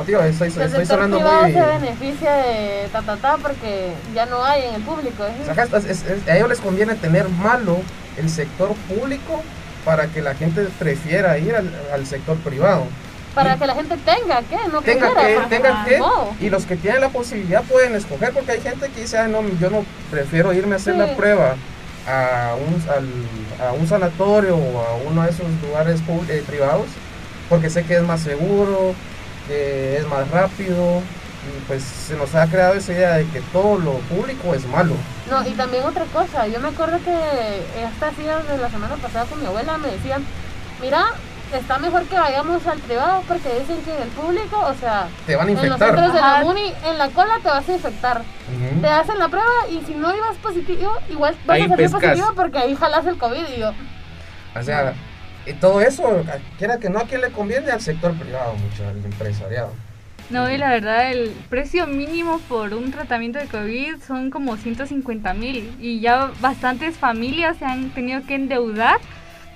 digo, 0.06 0.20
estoy, 0.22 0.48
El 0.48 0.62
estoy 0.62 0.86
sector 0.86 1.04
privado 1.10 1.42
muy. 1.42 1.52
se 1.52 1.60
beneficia 1.66 2.32
de 2.34 2.88
ta 2.90 3.02
ta 3.02 3.16
ta 3.16 3.36
porque 3.36 3.92
ya 4.14 4.26
no 4.26 4.44
hay 4.44 4.62
en 4.64 4.74
el 4.74 4.82
público. 4.82 5.24
¿eh? 5.24 5.32
o 5.40 5.44
sea, 5.44 5.52
acá 5.64 5.78
es- 5.78 5.84
es- 5.84 6.02
es- 6.06 6.28
a 6.28 6.36
ellos 6.36 6.48
les 6.48 6.60
conviene 6.60 6.94
tener 6.96 7.28
malo 7.28 7.78
el 8.16 8.28
sector 8.28 8.74
público 8.88 9.42
para 9.84 10.06
que 10.08 10.22
la 10.22 10.34
gente 10.34 10.66
prefiera 10.78 11.38
ir 11.38 11.54
al, 11.54 11.70
al 11.92 12.06
sector 12.06 12.36
privado. 12.38 12.84
Para 13.34 13.56
que 13.56 13.66
la 13.66 13.74
gente 13.74 13.96
tenga 13.96 14.42
que, 14.42 14.56
no 14.70 14.82
Tenga 14.82 15.14
quiera, 15.14 15.42
que, 15.48 15.56
tenga 15.56 15.84
que, 15.86 15.98
no. 15.98 16.36
y 16.38 16.50
los 16.50 16.66
que 16.66 16.76
tienen 16.76 17.00
la 17.00 17.08
posibilidad 17.08 17.62
pueden 17.62 17.94
escoger, 17.94 18.32
porque 18.32 18.52
hay 18.52 18.60
gente 18.60 18.88
que 18.90 19.00
dice, 19.00 19.16
"Ah, 19.18 19.26
no, 19.28 19.40
yo 19.58 19.70
no 19.70 19.84
prefiero 20.10 20.52
irme 20.52 20.74
a 20.74 20.76
hacer 20.76 20.92
Sí. 20.94 20.98
la 21.00 21.16
prueba 21.16 21.54
a 22.06 22.54
un, 22.56 22.74
al- 22.90 23.68
a 23.68 23.72
un 23.72 23.86
sanatorio 23.88 24.56
o 24.56 24.80
a 24.80 24.96
uno 25.08 25.22
de 25.22 25.30
esos 25.30 25.46
lugares 25.66 26.00
eh, 26.28 26.42
privados, 26.46 26.86
porque 27.48 27.70
sé 27.70 27.84
que 27.84 27.96
es 27.96 28.02
más 28.02 28.20
seguro, 28.20 28.94
que 29.48 29.96
es 29.96 30.06
más 30.08 30.28
rápido, 30.30 30.98
y 30.98 31.60
pues 31.66 31.82
se 31.82 32.14
nos 32.16 32.34
ha 32.34 32.46
creado 32.48 32.74
esa 32.74 32.92
idea 32.92 33.14
de 33.14 33.26
que 33.28 33.40
todo 33.52 33.78
lo 33.78 33.92
público 34.14 34.54
es 34.54 34.64
malo. 34.66 34.94
No, 35.30 35.46
y 35.46 35.52
también 35.52 35.84
otra 35.84 36.04
cosa, 36.12 36.46
yo 36.48 36.60
me 36.60 36.68
acuerdo 36.68 36.98
que 37.04 37.62
estas 37.84 38.16
días 38.18 38.46
de 38.46 38.58
la 38.58 38.68
semana 38.68 38.94
pasada 38.96 39.24
con 39.24 39.40
mi 39.40 39.46
abuela 39.46 39.78
me 39.78 39.88
decían, 39.88 40.22
mira, 40.80 41.06
está 41.58 41.78
mejor 41.78 42.04
que 42.04 42.16
vayamos 42.16 42.66
al 42.66 42.78
privado 42.78 43.22
porque 43.28 43.48
dicen 43.60 43.80
que 43.84 43.94
en 43.96 44.02
el 44.02 44.08
público, 44.08 44.58
o 44.60 44.74
sea, 44.74 45.08
Te 45.26 45.36
van 45.36 45.48
a 45.48 45.50
en 45.50 45.56
los 45.56 45.64
infectar. 45.66 45.88
centros 45.88 46.14
de 46.14 46.20
la. 46.20 46.40
MUNI, 46.42 46.72
en 46.86 46.98
la 46.98 47.08
cola 47.10 47.38
te 47.42 47.48
vas 47.48 47.68
a 47.68 47.72
infectar. 47.72 48.22
Te 48.80 48.86
hacen 48.88 49.18
la 49.18 49.28
prueba 49.28 49.50
y 49.70 49.80
si 49.86 49.94
no 49.94 50.14
ibas 50.14 50.36
positivo, 50.38 50.92
igual 51.10 51.34
vas 51.46 51.54
Ahí 51.56 51.62
a 51.62 51.68
salir 51.68 51.84
pescas. 51.86 52.00
positivo 52.00 52.32
porque 52.36 52.58
ahí 52.58 52.74
jalas 52.74 53.06
el 53.06 53.16
COVID 53.18 53.44
y 53.56 53.60
yo, 53.60 53.72
O 54.58 54.62
sea, 54.62 54.92
y 55.46 55.52
todo 55.54 55.80
eso, 55.80 56.24
quiera 56.58 56.78
que 56.78 56.88
no, 56.90 56.98
¿a 57.00 57.04
quién 57.04 57.20
le 57.20 57.30
conviene? 57.30 57.70
Al 57.70 57.80
sector 57.80 58.12
privado, 58.14 58.54
mucho, 58.54 58.86
al 58.86 58.96
empresariado. 59.04 59.72
No, 60.30 60.50
y 60.50 60.56
la 60.56 60.70
verdad, 60.70 61.10
el 61.10 61.30
precio 61.50 61.86
mínimo 61.86 62.38
por 62.48 62.72
un 62.72 62.90
tratamiento 62.90 63.38
de 63.38 63.46
COVID 63.46 63.96
son 64.06 64.30
como 64.30 64.56
150 64.56 65.34
mil 65.34 65.74
y 65.80 66.00
ya 66.00 66.30
bastantes 66.40 66.96
familias 66.96 67.56
se 67.58 67.64
han 67.66 67.90
tenido 67.90 68.22
que 68.26 68.36
endeudar 68.36 68.98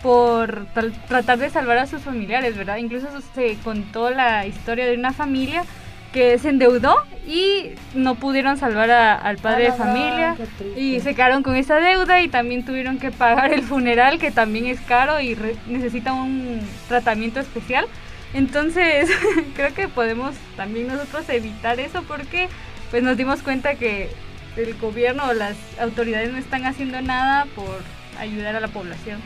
por 0.02 0.66
tal- 0.74 0.92
tratar 1.09 1.38
de 1.38 1.50
salvar 1.50 1.78
a 1.78 1.87
sus 1.87 2.02
familiares, 2.02 2.56
¿verdad? 2.56 2.76
Incluso 2.76 3.06
se 3.35 3.56
contó 3.64 4.11
la 4.11 4.46
historia 4.46 4.87
de 4.87 4.94
una 4.96 5.12
familia 5.12 5.64
que 6.12 6.38
se 6.38 6.48
endeudó 6.48 6.96
y 7.26 7.70
no 7.94 8.14
pudieron 8.14 8.56
salvar 8.56 8.90
a- 8.90 9.14
al 9.16 9.37
padre 9.38 9.64
de 9.64 9.68
Ah, 9.68 9.70
la 9.70 9.85
familia 9.85 10.37
y 10.76 11.00
se 11.00 11.14
quedaron 11.14 11.42
con 11.42 11.56
esa 11.56 11.76
deuda 11.80 12.20
y 12.22 12.28
también 12.28 12.64
tuvieron 12.64 12.98
que 12.98 13.11
pagar 13.11 13.52
el 13.52 13.62
funeral 13.62 14.18
que 14.18 14.30
también 14.30 14.66
es 14.66 14.80
caro 14.80 15.20
y 15.20 15.37
necesita 15.66 16.12
un 16.14 16.61
tratamiento 16.88 17.40
especial. 17.40 17.87
Entonces 18.35 19.11
creo 19.56 19.74
que 19.74 19.88
podemos 19.88 20.35
también 20.56 20.87
nosotros 20.88 21.28
evitar 21.28 21.80
eso 21.80 22.02
porque 22.04 22.48
pues 22.90 23.02
nos 23.02 23.16
dimos 23.16 23.42
cuenta 23.42 23.74
que 23.74 24.09
el 24.56 24.74
gobierno 24.74 25.24
o 25.28 25.32
las 25.35 25.56
autoridades 25.80 26.30
no 26.32 26.38
están 26.38 26.64
haciendo 26.64 27.02
nada 27.02 27.46
por 27.54 27.80
ayudar 28.18 28.56
a 28.56 28.61
la 28.61 28.68
población. 28.68 29.20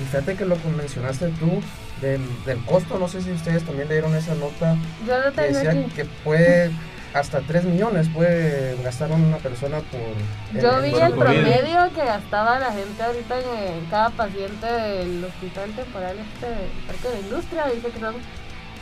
Y 0.00 0.04
fíjate 0.04 0.34
que 0.34 0.44
lo 0.44 0.60
que 0.60 0.68
mencionaste 0.68 1.28
tú 1.38 1.60
del, 2.00 2.20
del 2.44 2.64
costo, 2.64 2.98
no 2.98 3.08
sé 3.08 3.22
si 3.22 3.30
ustedes 3.32 3.64
también 3.64 3.88
leyeron 3.88 4.14
esa 4.16 4.34
nota 4.34 4.76
Yo 5.06 5.18
lo 5.18 5.32
que 5.32 5.42
tengo 5.42 5.58
decía 5.58 5.70
aquí. 5.70 5.90
que 5.94 6.04
puede 6.04 6.70
hasta 7.14 7.40
3 7.42 7.64
millones 7.66 8.08
puede 8.12 8.76
gastar 8.82 9.12
una 9.12 9.36
persona 9.36 9.78
por... 9.78 10.60
Yo 10.60 10.82
vi 10.82 10.90
por 10.90 11.02
el 11.02 11.14
COVID. 11.14 11.20
promedio 11.20 11.92
que 11.94 12.04
gastaba 12.04 12.58
la 12.58 12.72
gente 12.72 13.00
ahorita 13.04 13.36
en, 13.38 13.74
en 13.78 13.84
cada 13.86 14.10
paciente 14.10 14.66
del 14.66 15.24
hospital 15.24 15.70
temporal 15.76 16.16
este 16.18 16.46
del 16.46 16.70
Parque 16.88 17.08
de 17.08 17.14
la 17.14 17.20
Industria. 17.20 17.66
Dice 17.72 17.88
que 17.90 18.00
son 18.00 18.16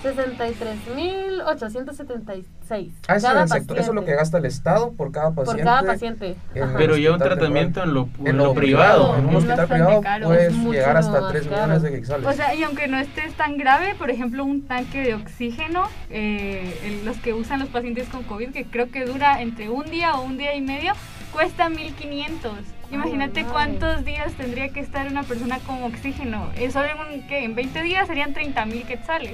63.876. 0.03 2.91
Ah, 3.09 3.17
ese, 3.17 3.27
cada 3.27 3.45
es 3.45 3.51
sector- 3.51 3.79
eso 3.79 3.91
es 3.91 3.95
lo 3.95 4.05
que 4.05 4.15
gasta 4.15 4.39
el 4.39 4.45
Estado 4.47 4.93
por 4.93 5.13
cada 5.13 5.31
Por 5.33 5.45
paciente. 5.47 5.65
cada 5.65 5.83
paciente. 5.83 6.37
Pero 6.77 6.97
ya 6.97 7.13
un 7.13 7.19
tratamiento 7.19 7.83
en 7.83 7.95
lo, 7.95 8.09
en 8.25 8.37
lo 8.37 8.55
privado. 8.55 9.17
En 9.17 9.27
un 9.27 9.37
hospital 9.37 9.67
privado 9.69 10.01
caro, 10.01 10.27
puedes 10.29 10.53
llegar 10.55 10.97
hasta 10.97 11.21
más 11.21 11.33
3 11.33 11.47
caro. 11.47 11.57
millones 11.63 11.83
de 11.83 11.91
quetzales. 11.91 12.27
O 12.27 12.33
sea, 12.33 12.55
y 12.55 12.63
aunque 12.63 12.89
no 12.89 12.99
estés 12.99 13.35
tan 13.35 13.57
grave, 13.57 13.95
por 13.97 14.11
ejemplo, 14.11 14.45
un 14.45 14.63
tanque 14.63 15.03
de 15.03 15.15
oxígeno, 15.15 15.89
eh, 16.11 17.01
los 17.05 17.17
que 17.19 17.33
usan 17.35 17.61
los 17.61 17.69
pacientes 17.69 18.09
con 18.09 18.23
COVID, 18.25 18.51
que 18.53 18.65
creo 18.65 18.91
que 18.91 19.05
dura 19.05 19.41
entre 19.43 19.69
un 19.71 19.85
día 19.91 20.15
o 20.15 20.23
un 20.23 20.37
día 20.39 20.55
y 20.55 20.61
medio, 20.61 20.93
cuesta 21.33 21.69
1500. 21.69 22.53
Imagínate 22.91 23.45
cuántos 23.45 24.05
días 24.05 24.33
tendría 24.35 24.69
que 24.69 24.81
estar 24.81 25.07
una 25.07 25.23
persona 25.23 25.59
con 25.61 25.83
oxígeno. 25.83 26.51
Eh, 26.57 26.71
solo 26.71 26.87
en, 26.89 27.21
un- 27.21 27.27
¿qué? 27.27 27.45
en 27.45 27.55
20 27.55 27.83
días 27.83 28.07
serían 28.07 28.35
30 28.35 28.67
mil 28.67 28.85
quetzales. 28.85 29.33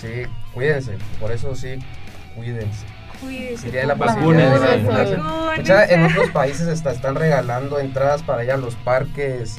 Sí, 0.00 0.22
cuídense. 0.54 0.92
Por 1.20 1.30
eso 1.32 1.54
sí, 1.54 1.78
cuídense. 2.34 2.86
Cuídese. 3.20 3.58
Sería 3.58 3.84
la 3.86 3.94
de 3.94 4.00
Vacúnense. 4.00 4.58
vacunarse. 4.58 5.16
Mucha- 5.58 5.84
en 5.84 6.04
otros 6.06 6.30
países 6.30 6.68
hasta 6.68 6.90
están 6.92 7.14
regalando 7.16 7.78
entradas 7.78 8.22
para 8.22 8.42
allá 8.42 8.54
a 8.54 8.56
los 8.56 8.76
parques 8.76 9.56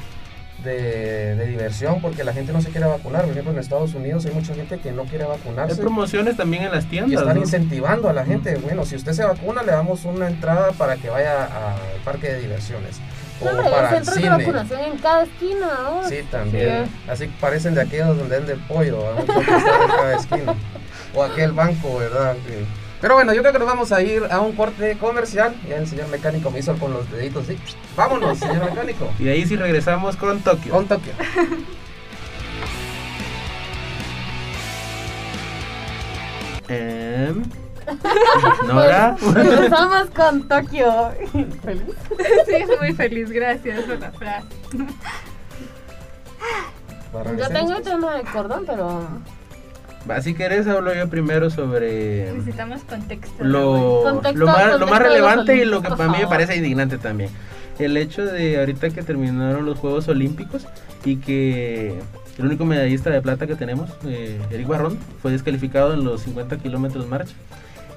de, 0.64 1.36
de 1.36 1.46
diversión 1.48 2.02
porque 2.02 2.24
la 2.24 2.34
gente 2.34 2.54
no 2.54 2.62
se 2.62 2.70
quiere 2.70 2.88
vacunar. 2.88 3.22
Por 3.24 3.32
ejemplo, 3.32 3.52
en 3.52 3.60
Estados 3.60 3.94
Unidos 3.94 4.26
hay 4.26 4.32
mucha 4.34 4.54
gente 4.56 4.80
que 4.80 4.92
no 4.92 5.04
quiere 5.04 5.26
Hay 5.26 5.30
vacunarse 5.32 5.76
promociones 5.82 6.38
también 6.38 6.64
en 6.64 6.72
las 6.72 6.86
y 6.86 6.88
tiendas. 6.88 7.20
están 7.22 7.36
¿no? 7.36 7.42
incentivando 7.42 8.10
a 8.10 8.14
la 8.14 8.26
gente. 8.26 8.56
Bueno, 8.56 8.84
si 8.86 8.96
usted 8.96 9.14
se 9.14 9.24
vacuna, 9.24 9.62
le 9.64 9.72
damos 9.72 10.06
una 10.06 10.28
entrada 10.28 10.72
para 10.72 10.96
que 10.98 11.10
vaya 11.10 11.46
al 11.46 12.02
parque 12.04 12.32
de 12.32 12.40
diversiones. 12.42 13.00
O 13.42 13.46
No, 13.46 13.52
hombre, 13.52 13.66
hay 13.68 13.72
para 13.74 13.98
el 13.98 14.06
cine. 14.06 14.30
vacunación 14.30 14.80
en 14.82 14.98
cada 15.00 15.24
esquina, 15.24 15.68
¿no? 15.84 16.08
Sí, 16.10 16.18
también. 16.30 16.86
Así 17.10 17.28
parecen 17.40 17.74
de 17.76 17.82
aquellos 17.82 18.08
donde 18.18 18.38
venden 18.38 18.60
pollo, 18.68 19.04
en 19.18 19.26
cada 19.26 20.16
esquina. 20.16 20.56
O 21.14 21.24
aquel 21.24 21.52
banco, 21.52 21.98
¿verdad? 21.98 22.36
Que- 22.48 22.66
Pero 23.02 23.16
bueno, 23.16 23.34
yo 23.34 23.42
creo 23.42 23.52
que 23.52 23.60
nos 23.60 23.68
vamos 23.68 23.92
a 23.92 24.02
ir 24.02 24.24
a 24.30 24.40
un 24.42 24.54
corte 24.54 24.96
comercial. 25.00 25.56
Ya 25.68 25.78
el 25.78 25.88
señor 25.88 26.08
mecánico 26.10 26.52
me 26.52 26.60
hizo 26.60 26.76
con 26.78 26.94
los 26.94 27.10
deditos, 27.12 27.48
¿sí? 27.48 27.58
Vámonos, 27.96 28.38
señor 28.38 28.70
mecánico. 28.70 29.10
Y 29.20 29.28
ahí 29.28 29.46
sí 29.46 29.56
regresamos 29.56 30.16
con 30.16 30.40
Tokio. 30.42 30.72
Con 30.72 30.88
Tokio. 30.88 31.14
Em, 36.70 37.44
Nora. 38.68 39.16
Empezamos 39.22 40.10
con 40.16 40.48
Tokio. 40.48 41.12
Feliz. 41.64 41.84
Sí, 42.46 42.66
muy 42.80 42.94
feliz, 42.94 43.30
gracias 43.32 43.82
por 43.84 44.00
la 44.00 44.12
frase. 44.12 44.48
Yo 47.38 47.48
tengo 47.50 47.74
el 47.76 47.84
tema 47.84 48.16
de 48.16 48.24
cordón, 48.24 48.64
pero 48.66 49.08
Va, 50.10 50.20
si 50.22 50.34
querés 50.34 50.66
hablo 50.68 50.94
yo 50.96 51.08
primero 51.10 51.50
sobre 51.52 52.32
Necesitamos 52.34 52.82
contexto. 52.84 53.44
lo, 53.44 54.02
Contexto- 54.04 54.40
lo 54.40 54.48
más, 54.48 54.80
lo 54.80 54.86
relevante 54.98 55.56
y 55.58 55.66
lo 55.66 55.82
que 55.82 55.90
para 55.90 56.10
mí 56.10 56.18
me 56.20 56.28
parece 56.28 56.56
indignante 56.56 56.98
también. 56.98 57.30
El 57.78 57.96
hecho 57.98 58.26
de 58.26 58.60
ahorita 58.60 58.90
que 58.90 59.04
terminaron 59.04 59.66
los 59.66 59.78
Juegos 59.78 60.08
Olímpicos 60.08 60.66
y 61.06 61.18
que 61.18 62.00
el 62.40 62.46
único 62.46 62.66
medallista 62.66 63.10
de 63.12 63.22
plata 63.22 63.46
que 63.46 63.56
tenemos, 63.56 63.90
eh, 64.06 64.40
Eric 64.52 64.68
Barrón, 64.68 64.98
fue 65.22 65.32
descalificado 65.32 65.94
en 65.94 66.04
los 66.04 66.22
50 66.22 66.58
kilómetros 66.58 67.08
marcha. 67.08 67.34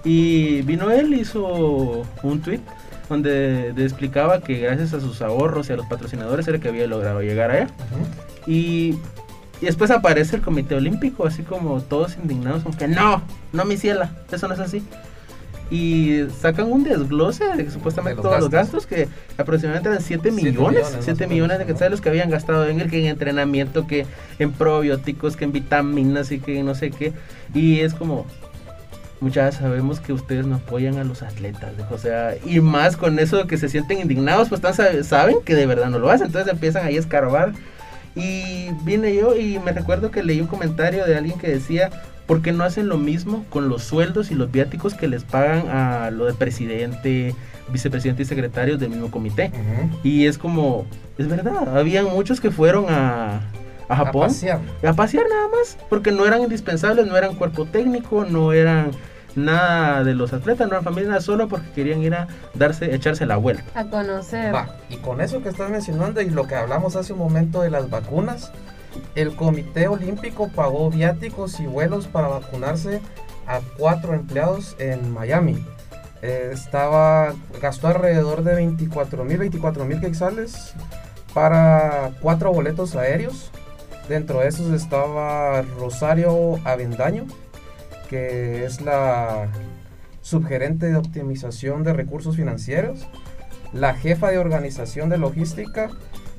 Y 0.04 0.62
vino 0.62 0.90
él, 0.90 1.14
hizo 1.14 2.02
un 2.22 2.40
tweet 2.42 2.60
donde 3.08 3.72
de- 3.72 3.84
explicaba 3.84 4.40
que 4.40 4.58
gracias 4.58 4.92
a 4.94 5.00
sus 5.00 5.20
ahorros 5.22 5.68
y 5.68 5.72
a 5.72 5.76
los 5.76 5.86
patrocinadores 5.86 6.46
era 6.48 6.58
que 6.58 6.68
había 6.68 6.86
logrado 6.86 7.20
llegar 7.22 7.50
allá. 7.50 7.68
Y, 8.46 8.96
y 9.60 9.66
después 9.66 9.90
aparece 9.90 10.36
el 10.36 10.42
Comité 10.42 10.74
Olímpico, 10.74 11.26
así 11.26 11.42
como 11.42 11.80
todos 11.82 12.16
indignados, 12.16 12.62
como 12.62 12.76
que 12.76 12.88
no, 12.88 13.22
no 13.52 13.64
mi 13.64 13.76
ciela, 13.76 14.10
eso 14.30 14.48
no 14.48 14.54
es 14.54 14.60
así. 14.60 14.82
Y 15.70 16.26
sacan 16.40 16.70
un 16.70 16.84
desglose 16.84 17.42
de 17.56 17.70
supuestamente 17.70 18.16
De 18.18 18.22
los 18.22 18.30
todos 18.30 18.40
los 18.42 18.50
gastos. 18.50 18.86
que 18.86 19.08
aproximadamente 19.38 19.88
eran 19.88 20.02
7 20.02 20.30
Siete 20.30 20.30
millones, 20.30 20.84
millones, 20.86 20.96
7 21.00 21.12
más 21.12 21.26
o 21.26 21.28
millones 21.30 21.58
de 21.58 21.64
menos, 21.64 21.68
¿no? 21.68 21.74
quetzales 21.74 22.00
que 22.02 22.08
habían 22.10 22.28
gastado 22.30 22.66
en 22.68 22.80
el 22.80 22.90
que 22.90 23.00
en 23.00 23.06
entrenamiento, 23.06 23.86
que 23.86 24.06
en 24.38 24.52
probióticos, 24.52 25.36
que 25.36 25.44
en 25.44 25.52
vitaminas 25.52 26.30
y 26.32 26.38
que 26.38 26.62
no 26.62 26.74
sé 26.74 26.90
qué. 26.90 27.14
Y 27.54 27.80
es 27.80 27.94
como, 27.94 28.26
muchas 29.24 29.56
sabemos 29.56 30.00
que 30.00 30.12
ustedes 30.12 30.46
no 30.46 30.56
apoyan 30.56 30.98
a 30.98 31.04
los 31.04 31.22
atletas, 31.22 31.72
o 31.90 31.98
sea, 31.98 32.34
y 32.44 32.60
más 32.60 32.96
con 32.96 33.18
eso 33.18 33.46
que 33.46 33.56
se 33.56 33.68
sienten 33.68 34.00
indignados, 34.00 34.48
pues 34.48 34.60
tan 34.60 34.74
sabe- 34.74 35.02
saben 35.04 35.36
que 35.44 35.54
de 35.54 35.66
verdad 35.66 35.88
no 35.88 35.98
lo 35.98 36.10
hacen, 36.10 36.26
entonces 36.28 36.52
empiezan 36.52 36.86
ahí 36.86 36.96
a 36.96 37.00
escarbar. 37.00 37.52
Y 38.16 38.68
vine 38.84 39.14
yo 39.14 39.34
y 39.36 39.58
me 39.58 39.72
recuerdo 39.72 40.10
que 40.12 40.22
leí 40.22 40.40
un 40.40 40.46
comentario 40.46 41.04
de 41.04 41.16
alguien 41.16 41.36
que 41.38 41.48
decía, 41.48 41.90
¿por 42.26 42.42
qué 42.42 42.52
no 42.52 42.62
hacen 42.62 42.88
lo 42.88 42.96
mismo 42.96 43.44
con 43.50 43.68
los 43.68 43.82
sueldos 43.82 44.30
y 44.30 44.34
los 44.36 44.52
viáticos 44.52 44.94
que 44.94 45.08
les 45.08 45.24
pagan 45.24 45.68
a 45.68 46.10
lo 46.12 46.26
de 46.26 46.34
presidente, 46.34 47.34
vicepresidente 47.72 48.22
y 48.22 48.26
secretarios 48.26 48.78
del 48.78 48.90
mismo 48.90 49.10
comité? 49.10 49.50
Ujú. 49.52 49.98
Y 50.04 50.26
es 50.26 50.38
como, 50.38 50.86
es 51.18 51.26
verdad, 51.28 51.76
habían 51.76 52.04
muchos 52.04 52.40
que 52.40 52.52
fueron 52.52 52.86
a, 52.88 53.40
a 53.88 53.96
Japón 53.96 54.22
A 54.24 54.26
pasear. 54.28 54.60
a 54.86 54.92
pasear 54.92 55.24
nada 55.28 55.48
más, 55.48 55.76
porque 55.90 56.12
no 56.12 56.24
eran 56.24 56.42
indispensables, 56.42 57.06
no 57.08 57.16
eran 57.16 57.34
cuerpo 57.34 57.64
técnico, 57.64 58.24
no 58.24 58.52
eran 58.52 58.92
nada 59.36 60.04
de 60.04 60.14
los 60.14 60.32
atletas, 60.32 60.66
no 60.66 60.74
eran 60.74 60.84
familia, 60.84 61.08
nada, 61.08 61.20
solo 61.20 61.48
porque 61.48 61.70
querían 61.70 62.02
ir 62.02 62.14
a 62.14 62.28
darse, 62.54 62.94
echarse 62.94 63.26
la 63.26 63.36
vuelta. 63.36 63.64
a 63.74 63.84
conocer. 63.84 64.54
Va, 64.54 64.76
y 64.90 64.96
con 64.96 65.20
eso 65.20 65.42
que 65.42 65.48
estás 65.48 65.70
mencionando 65.70 66.20
y 66.20 66.30
lo 66.30 66.46
que 66.46 66.54
hablamos 66.54 66.96
hace 66.96 67.12
un 67.12 67.18
momento 67.18 67.62
de 67.62 67.70
las 67.70 67.90
vacunas, 67.90 68.52
el 69.14 69.34
Comité 69.34 69.88
Olímpico 69.88 70.48
pagó 70.48 70.90
viáticos 70.90 71.60
y 71.60 71.66
vuelos 71.66 72.06
para 72.06 72.28
vacunarse 72.28 73.00
a 73.46 73.60
cuatro 73.78 74.14
empleados 74.14 74.76
en 74.78 75.12
Miami. 75.12 75.64
Eh, 76.22 76.50
estaba, 76.52 77.34
gastó 77.60 77.88
alrededor 77.88 78.44
de 78.44 78.54
24 78.54 79.24
mil, 79.24 79.38
24 79.38 79.84
mil 79.84 80.00
quetzales 80.00 80.74
para 81.34 82.12
cuatro 82.20 82.52
boletos 82.52 82.96
aéreos. 82.96 83.50
Dentro 84.08 84.40
de 84.40 84.48
esos 84.48 84.70
estaba 84.70 85.62
Rosario 85.78 86.58
Avendaño, 86.64 87.26
que 88.08 88.64
es 88.64 88.80
la 88.80 89.48
subgerente 90.22 90.86
de 90.86 90.96
optimización 90.96 91.82
de 91.84 91.92
recursos 91.92 92.36
financieros. 92.36 93.06
La 93.72 93.94
jefa 93.94 94.30
de 94.30 94.38
organización 94.38 95.08
de 95.08 95.18
logística 95.18 95.90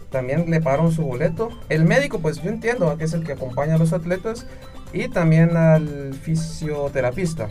también 0.10 0.50
le 0.50 0.62
pagaron 0.62 0.92
su 0.92 1.04
boleto. 1.04 1.50
El 1.70 1.86
médico, 1.86 2.20
pues 2.20 2.42
yo 2.42 2.50
entiendo 2.50 2.98
que 2.98 3.04
es 3.04 3.14
el 3.14 3.24
que 3.24 3.34
acompaña 3.34 3.76
a 3.76 3.78
los 3.78 3.94
atletas. 3.94 4.48
Y 4.94 5.10
también 5.10 5.58
al 5.58 6.14
fisioterapista. 6.14 7.50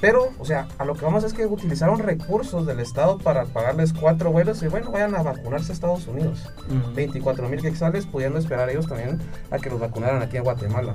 Pero, 0.00 0.28
o 0.38 0.44
sea, 0.44 0.68
a 0.78 0.84
lo 0.84 0.94
que 0.94 1.04
vamos 1.04 1.24
es 1.24 1.32
que 1.32 1.44
utilizaron 1.46 1.98
recursos 1.98 2.66
del 2.66 2.78
Estado 2.78 3.18
para 3.18 3.46
pagarles 3.46 3.92
cuatro 3.92 4.30
vuelos 4.30 4.62
y 4.62 4.68
bueno, 4.68 4.92
vayan 4.92 5.16
a 5.16 5.22
vacunarse 5.22 5.72
a 5.72 5.74
Estados 5.74 6.06
Unidos. 6.06 6.48
24 6.94 7.48
mil 7.48 7.60
quetzales, 7.60 8.06
pudiendo 8.06 8.38
esperar 8.38 8.70
ellos 8.70 8.86
también 8.86 9.18
a 9.50 9.58
que 9.58 9.70
los 9.70 9.80
vacunaran 9.80 10.22
aquí 10.22 10.36
en 10.36 10.44
Guatemala. 10.44 10.94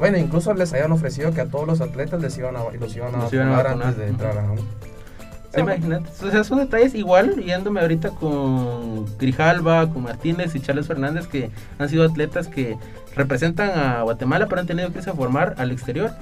Bueno, 0.00 0.16
incluso 0.16 0.52
les 0.54 0.72
habían 0.72 0.90
ofrecido 0.92 1.32
que 1.32 1.42
a 1.42 1.46
todos 1.46 1.66
los 1.66 1.80
atletas 1.82 2.20
les 2.20 2.36
iban 2.38 2.56
a, 2.56 2.60
los 2.64 2.96
iban 2.96 3.14
a, 3.14 3.18
Los 3.18 3.32
iban 3.32 3.48
a 3.48 3.50
vacunar, 3.50 3.64
vacunar. 3.66 3.88
antes 3.88 3.98
de 3.98 4.08
entrar 4.08 4.38
a... 4.38 4.46
Sí, 5.54 5.60
imagínate. 5.60 6.08
O 6.26 6.30
sea, 6.30 6.42
son 6.42 6.58
detalles 6.58 6.94
igual, 6.94 7.36
yéndome 7.36 7.80
ahorita 7.80 8.10
con 8.10 9.04
Grijalva, 9.18 9.92
con 9.92 10.04
Martínez 10.04 10.54
y 10.54 10.60
Charles 10.60 10.86
Fernández, 10.86 11.26
que 11.26 11.50
han 11.78 11.88
sido 11.88 12.04
atletas 12.04 12.48
que 12.48 12.78
representan 13.14 13.78
a 13.78 14.02
Guatemala, 14.02 14.46
pero 14.48 14.62
han 14.62 14.66
tenido 14.66 14.90
que 14.90 14.98
irse 14.98 15.10
a 15.10 15.14
formar 15.14 15.54
al 15.58 15.70
exterior. 15.70 16.12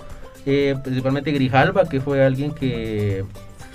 Eh, 0.44 0.76
principalmente 0.82 1.30
Grijalva, 1.30 1.88
que 1.88 2.00
fue 2.00 2.24
alguien 2.24 2.52
que 2.52 3.24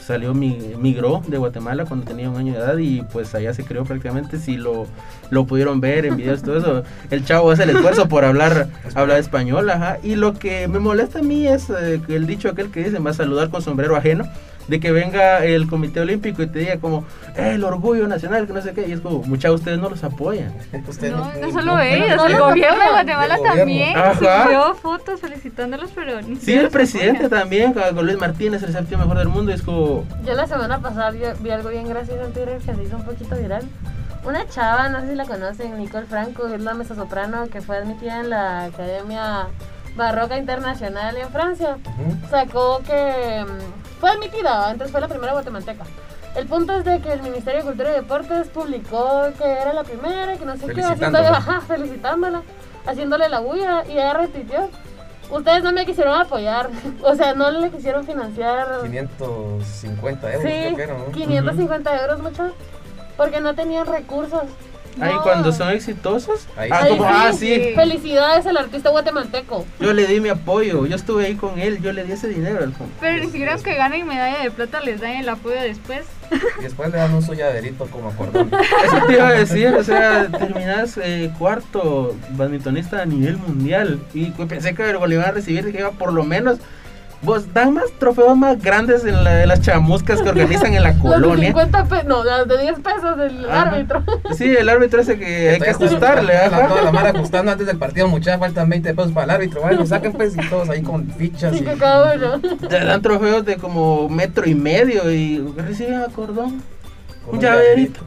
salió, 0.03 0.33
mi, 0.33 0.57
migró 0.77 1.21
de 1.27 1.37
Guatemala 1.37 1.85
cuando 1.85 2.05
tenía 2.05 2.29
un 2.29 2.37
año 2.37 2.53
de 2.53 2.59
edad 2.59 2.77
y 2.77 3.01
pues 3.01 3.33
allá 3.35 3.53
se 3.53 3.63
creó 3.63 3.83
prácticamente, 3.83 4.37
si 4.37 4.57
lo, 4.57 4.85
lo 5.29 5.45
pudieron 5.45 5.81
ver 5.81 6.05
en 6.05 6.17
videos, 6.17 6.43
todo 6.43 6.57
eso, 6.57 6.83
el 7.09 7.25
chavo 7.25 7.51
hace 7.51 7.63
el 7.63 7.71
esfuerzo 7.71 8.07
por 8.07 8.25
hablar, 8.25 8.67
hablar 8.95 9.19
español, 9.19 9.69
ajá, 9.69 9.97
y 10.03 10.15
lo 10.15 10.33
que 10.33 10.67
me 10.67 10.79
molesta 10.79 11.19
a 11.19 11.23
mí 11.23 11.47
es 11.47 11.69
eh, 11.69 12.01
el 12.07 12.27
dicho 12.27 12.49
aquel 12.49 12.69
que 12.69 12.83
dice, 12.83 12.99
va 12.99 13.11
a 13.11 13.13
saludar 13.13 13.49
con 13.49 13.61
sombrero 13.61 13.95
ajeno, 13.95 14.25
de 14.67 14.79
que 14.79 14.91
venga 14.91 15.43
el 15.43 15.67
Comité 15.67 15.99
Olímpico 15.99 16.41
y 16.43 16.47
te 16.47 16.59
diga 16.59 16.77
como, 16.77 17.05
"Eh, 17.35 17.51
el 17.55 17.63
orgullo 17.63 18.07
nacional, 18.07 18.47
que 18.47 18.53
no 18.53 18.61
sé 18.61 18.73
qué, 18.73 18.87
y 18.87 18.91
es 18.93 19.01
como, 19.01 19.23
mucha 19.23 19.51
ustedes 19.51 19.79
no 19.79 19.89
los 19.89 20.03
apoyan. 20.03 20.53
No, 21.13 21.31
no 21.41 21.51
solo 21.51 21.79
ellos, 21.79 22.21
el 22.27 22.37
gobierno 22.39 22.79
de 22.83 22.89
Guatemala 22.91 23.37
también 23.43 23.97
Ajá. 23.97 24.43
subió 24.45 24.73
fotos 24.75 25.19
felicitándolos, 25.19 25.91
pero 25.93 26.21
ni 26.21 26.35
Sí, 26.37 26.53
el 26.53 26.69
presidente 26.69 27.25
apoyan. 27.25 27.39
también, 27.41 27.73
con 27.73 28.05
Luis 28.05 28.17
Martínez, 28.19 28.63
el 28.63 28.71
séptimo 28.71 29.01
mejor 29.01 29.17
del 29.17 29.27
mundo, 29.29 29.51
y 29.51 29.55
es 29.55 29.61
como, 29.61 30.05
Yo 30.25 30.33
la 30.33 30.47
semana 30.47 30.79
pasada 30.79 31.11
vi, 31.11 31.19
vi 31.41 31.49
algo 31.49 31.69
bien 31.69 31.87
gracioso 31.87 32.21
en 32.25 32.33
Twitter 32.33 32.57
que 32.65 32.73
se 32.75 32.83
hizo 32.83 32.95
un 32.97 33.03
poquito 33.05 33.35
viral. 33.35 33.63
Una 34.25 34.47
chava, 34.47 34.87
no 34.87 35.01
sé 35.01 35.09
si 35.09 35.15
la 35.15 35.25
conocen, 35.25 35.77
Nicole 35.77 36.05
Franco, 36.05 36.47
es 36.47 36.61
la 36.61 36.73
mezzosoprano 36.73 37.47
que 37.49 37.61
fue 37.61 37.75
admitida 37.77 38.21
en 38.21 38.29
la 38.29 38.63
Academia 38.65 39.47
Barroca 39.97 40.37
Internacional 40.37 41.17
en 41.17 41.27
Francia. 41.29 41.77
Sacó 42.29 42.81
que 42.85 43.43
fue 44.03 44.11
admitida, 44.11 44.69
entonces 44.69 44.91
fue 44.91 44.99
la 44.99 45.07
primera 45.07 45.31
guatemalteca. 45.31 45.85
El 46.35 46.45
punto 46.45 46.73
es 46.73 46.83
de 46.83 46.99
que 46.99 47.13
el 47.13 47.21
Ministerio 47.21 47.61
de 47.61 47.67
Cultura 47.67 47.91
y 47.91 47.93
Deportes 47.93 48.49
publicó 48.49 49.29
que 49.37 49.45
era 49.49 49.71
la 49.71 49.85
primera, 49.85 50.35
que 50.35 50.43
no 50.43 50.57
sé 50.57 50.73
qué, 50.73 50.81
haciéndole, 50.83 51.27
ajá, 51.27 51.61
felicitándola, 51.61 52.41
haciéndole 52.85 53.29
la 53.29 53.39
bulla 53.39 53.85
y 53.87 53.93
ella 53.93 54.13
repitió. 54.15 54.69
Ustedes 55.31 55.63
no 55.63 55.71
me 55.71 55.85
quisieron 55.85 56.19
apoyar, 56.19 56.69
o 57.01 57.15
sea, 57.15 57.33
no 57.33 57.49
le 57.49 57.71
quisieron 57.71 58.05
financiar 58.05 58.81
550 58.81 60.33
euros, 60.33 60.51
Sí, 60.51 60.59
creo 60.59 60.75
que 60.75 60.83
era, 60.83 60.97
¿no? 60.97 61.05
550 61.13 62.01
euros 62.01 62.19
mucho. 62.21 62.53
Porque 63.15 63.39
no 63.39 63.55
tenían 63.55 63.85
recursos. 63.85 64.41
Ahí 64.99 65.13
No. 65.13 65.21
cuando 65.23 65.51
son 65.51 65.69
exitosos, 65.71 66.47
Ahí 66.57 66.69
ah, 66.71 66.85
como, 66.89 67.05
ah, 67.05 67.31
sí, 67.33 67.71
Felicidades 67.75 68.45
al 68.45 68.57
artista 68.57 68.89
guatemalteco. 68.89 69.65
yo 69.79 69.93
le 69.93 70.05
di 70.07 70.19
mi 70.19 70.29
apoyo, 70.29 70.85
yo 70.85 70.95
estuve 70.95 71.25
ahí 71.25 71.35
con 71.35 71.59
él, 71.59 71.81
yo 71.81 71.93
le 71.93 72.03
di 72.03 72.11
ese 72.13 72.27
dinero 72.27 72.59
al 72.63 72.73
fondo. 72.73 72.93
Pero 72.99 73.23
ni 73.23 73.31
siquiera 73.31 73.57
que 73.57 73.75
ganen 73.75 74.07
medalla 74.07 74.39
de 74.43 74.51
plata 74.51 74.79
les 74.81 75.01
dan 75.01 75.11
el 75.11 75.29
apoyo 75.29 75.55
después. 75.61 76.05
Y 76.59 76.63
después 76.63 76.91
le 76.91 76.97
dan 76.97 77.13
un 77.13 77.21
su 77.21 77.33
llaverito 77.33 77.85
como 77.87 78.09
acordón. 78.09 78.49
Eso 78.85 79.05
te 79.07 79.13
iba 79.13 79.27
a 79.27 79.33
decir, 79.33 79.67
o 79.69 79.83
sea, 79.83 80.27
terminas 80.29 80.97
eh, 80.97 81.31
cuarto 81.37 82.15
badmintonista 82.31 83.01
a 83.01 83.05
nivel 83.05 83.37
mundial. 83.37 83.99
Y 84.13 84.31
pues, 84.31 84.47
pensé 84.49 84.73
que 84.73 84.93
lo 84.93 85.11
iban 85.11 85.25
a 85.27 85.31
recibir, 85.31 85.65
dije, 85.65 85.83
"Ah, 85.83 85.91
por 85.91 86.11
lo 86.13 86.23
menos, 86.23 86.57
vos 87.23 87.51
dan 87.53 87.73
más 87.73 87.85
trofeos 87.99 88.37
más 88.37 88.61
grandes 88.61 89.05
en, 89.05 89.23
la- 89.23 89.43
en 89.43 89.47
las 89.49 89.61
chamuscas 89.61 90.21
que 90.21 90.29
organizan 90.29 90.73
en 90.73 90.83
la 90.83 90.89
Los 90.93 90.97
de 91.03 91.09
colonia. 91.09 91.47
50 91.47 91.85
pesos, 91.85 92.05
no, 92.05 92.23
las 92.23 92.47
de 92.47 92.61
10 92.61 92.79
pesos 92.79 93.17
del 93.17 93.45
Ajá. 93.49 93.61
árbitro. 93.61 94.03
Sí, 94.37 94.45
el 94.55 94.67
árbitro 94.69 95.01
ese 95.01 95.17
que 95.17 95.49
hay 95.51 95.59
que 95.59 95.69
ajustarle, 95.69 96.33
Toda 96.33 96.49
la, 96.49 96.57
ajá. 96.57 96.67
toda 96.67 96.81
la 96.81 96.91
mara 96.91 97.09
ajustando 97.09 97.51
antes 97.51 97.67
del 97.67 97.77
partido, 97.77 98.07
muchachos, 98.07 98.39
faltan 98.39 98.69
20 98.69 98.93
pesos 98.93 99.11
para 99.11 99.25
el 99.25 99.29
árbitro. 99.31 99.61
Bueno, 99.61 99.85
saquen 99.87 100.13
pues 100.13 100.35
y 100.35 100.49
todos 100.49 100.69
ahí 100.69 100.81
con 100.81 101.07
fichas. 101.11 101.55
Cinco 101.55 101.71
Y, 101.75 101.79
cada 101.79 102.15
uno. 102.15 102.39
Dan 102.69 103.01
trofeos 103.01 103.45
de 103.45 103.55
como 103.57 104.09
metro 104.09 104.47
y 104.47 104.55
medio 104.55 105.09
y 105.11 105.39
reciben 105.57 106.01
acordón. 106.01 106.61
con 107.25 107.35
Un 107.35 107.41
llaverito. 107.41 108.01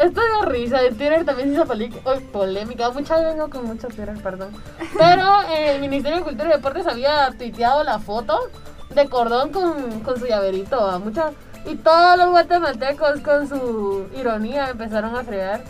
Esto 0.00 0.20
dio 0.22 0.48
risa, 0.48 0.82
en 0.82 0.96
Twitter 0.96 1.24
también 1.24 1.48
se 1.54 1.54
hizo 1.60 1.72
uy, 1.72 2.20
polémica, 2.32 2.90
mucha 2.90 3.18
vengo 3.20 3.50
con 3.50 3.66
mucho 3.66 3.88
Twitter, 3.88 4.14
perdón. 4.22 4.48
Pero 4.96 5.42
eh, 5.50 5.74
el 5.74 5.80
Ministerio 5.80 6.18
de 6.18 6.24
Cultura 6.24 6.48
y 6.48 6.52
Deportes 6.52 6.86
había 6.86 7.30
tuiteado 7.36 7.84
la 7.84 7.98
foto 7.98 8.38
de 8.94 9.08
cordón 9.08 9.52
con, 9.52 10.00
con 10.00 10.18
su 10.18 10.26
llaverito, 10.26 10.80
a 10.88 10.98
mucha, 10.98 11.32
y 11.66 11.76
todos 11.76 12.16
los 12.16 12.30
guatemaltecos 12.30 13.20
con 13.20 13.46
su 13.48 14.06
ironía 14.18 14.70
empezaron 14.70 15.14
a 15.16 15.22
fregar. 15.22 15.62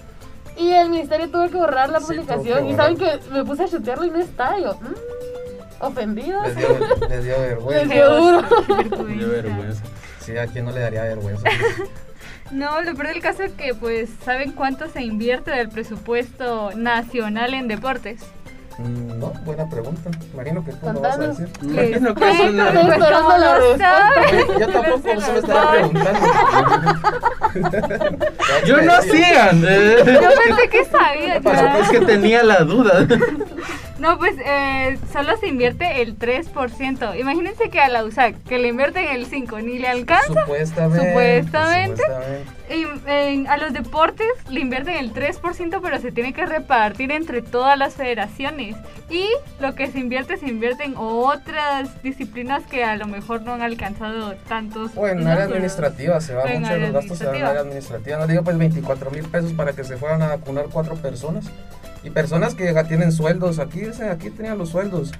Y 0.57 0.73
el 0.73 0.91
ministerio 0.91 1.29
tuvo 1.31 1.49
que 1.49 1.57
borrar 1.57 1.91
la 1.91 2.01
Sí, 2.01 2.07
publicación. 2.07 2.69
Y 2.69 2.75
saben 2.77 2.97
que 2.97 3.19
me 3.33 3.45
puse 3.45 3.65
a 3.65 3.69
chutearlo 3.69 4.05
y 4.05 4.11
no 4.11 4.19
está. 4.19 4.59
Y 4.59 4.63
yo, 4.65 4.75
mm, 4.75 5.85
ofendidos. 5.85 6.47
Les 6.47 6.57
dio, 6.57 6.69
les 7.09 7.25
dio 7.25 7.37
Les 7.39 7.89
vergüenza. 7.89 7.95
dio 7.95 9.29
vergüenza. 9.31 9.83
Sí, 10.21 10.37
a 10.37 10.47
quien 10.47 10.67
no 10.67 10.71
le 10.73 10.81
daría 10.81 11.03
vergüenza. 11.03 11.49
No, 12.51 12.81
lo 12.83 12.95
peor 12.95 13.09
del 13.09 13.21
caso 13.23 13.43
es 13.45 13.53
que, 13.53 13.75
pues, 13.75 14.11
¿saben 14.25 14.53
cuánto 14.53 14.89
se 14.89 15.03
invierte 15.03 15.51
del 15.53 15.69
presupuesto 15.69 16.71
nacional 16.75 17.55
en 17.55 17.69
deportes? 17.69 18.23
Mm, 18.79 19.19
No, 19.19 19.33
buena 19.45 19.69
pregunta. 19.69 20.11
Imagino 20.33 20.65
que 20.65 20.73
tú 20.73 20.93
lo 20.93 21.01
vas 21.01 21.19
a 21.19 21.29
decir. 21.29 21.49
Imagino 21.63 22.15
que 22.15 22.31
es 22.31 22.39
Bueno, 22.39 22.53
una... 22.53 22.69
Estoy 22.69 22.91
esperando 22.91 23.23
como 23.23 23.39
la 23.39 23.59
no 23.59 23.59
respuesta. 23.59 24.11
Yo 24.59 24.69
tampoco 24.69 24.99
se 25.03 25.13
eso 25.13 25.33
me 25.33 25.39
estaba 25.39 25.71
preguntando. 25.73 26.21
Yo 28.67 28.83
no 28.83 29.03
eh. 29.03 29.97
Yo 30.07 30.29
pensé 30.47 30.69
que 30.71 30.85
sabía. 30.87 31.37
Es 31.81 31.89
que 31.91 32.01
tenía 32.01 32.43
la 32.43 32.61
duda. 32.61 33.07
No, 34.01 34.17
pues 34.17 34.35
eh, 34.43 34.99
solo 35.13 35.37
se 35.37 35.47
invierte 35.49 36.01
el 36.01 36.19
3%. 36.19 37.21
Imagínense 37.21 37.69
que 37.69 37.81
a 37.81 37.89
la 37.91 38.03
USAC, 38.03 38.35
que 38.45 38.59
le 38.59 38.69
invierten 38.69 39.07
el 39.09 39.29
5%, 39.31 39.63
ni 39.63 39.79
le 39.79 39.89
alcanza. 39.89 40.41
Supuestamente. 40.41 41.09
Supuestamente. 41.11 42.03
Y, 42.71 42.87
en- 43.07 43.47
a 43.49 43.59
los 43.59 43.75
deportes 43.75 44.27
le 44.49 44.61
invierten 44.61 44.95
el 44.97 45.13
3%, 45.13 45.81
pero 45.83 45.99
se 46.01 46.13
tiene 46.13 46.33
que 46.33 46.47
repartir 46.47 47.13
entre 47.13 47.43
todas 47.43 47.77
las 47.77 47.95
federaciones. 47.95 48.75
Y 49.11 49.27
lo 49.61 49.75
que 49.75 49.91
se 49.91 49.99
invierte, 49.99 50.39
se 50.39 50.47
invierte 50.49 50.85
en 50.85 50.95
otras 50.97 52.03
disciplinas 52.03 52.63
que 52.71 52.85
a 52.85 52.97
lo 52.97 53.07
mejor 53.07 53.43
no 53.43 53.53
han 53.53 53.61
alcanzado 53.63 54.35
tantos. 54.49 54.93
O 54.97 55.09
en 55.09 55.27
área 55.27 55.45
administrativa, 55.45 56.21
se 56.23 56.35
va 56.35 56.47
mucho 56.47 56.73
de 56.73 56.79
los 56.79 56.93
gastos 56.93 57.19
se 57.19 57.27
van 57.27 57.35
en 57.37 57.45
área 57.45 57.61
administrativa. 57.61 58.17
No 58.19 58.27
digo 58.27 58.43
pues 58.45 58.57
24 58.57 59.11
mil 59.11 59.25
pesos 59.25 59.53
para 59.53 59.73
que 59.75 59.85
se 59.85 59.99
fueran 59.99 60.23
a 60.23 60.29
vacunar 60.29 60.67
cuatro 60.73 60.95
personas. 60.95 61.45
Y 62.03 62.11
personas 62.11 62.55
que 62.55 62.73
tienen 62.89 63.13
sueldos, 63.13 63.59
aquí 63.59 63.83
aquí 64.11 64.31
tenían 64.31 64.59
los 64.59 64.71
sueldos 64.71 65.13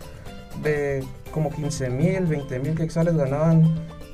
de 0.63 1.05
como 1.31 1.51
15 1.51 1.91
mil, 1.91 2.27
20 2.27 2.59
mil 2.59 2.75
quetzales 2.75 3.17
ganaban. 3.17 3.65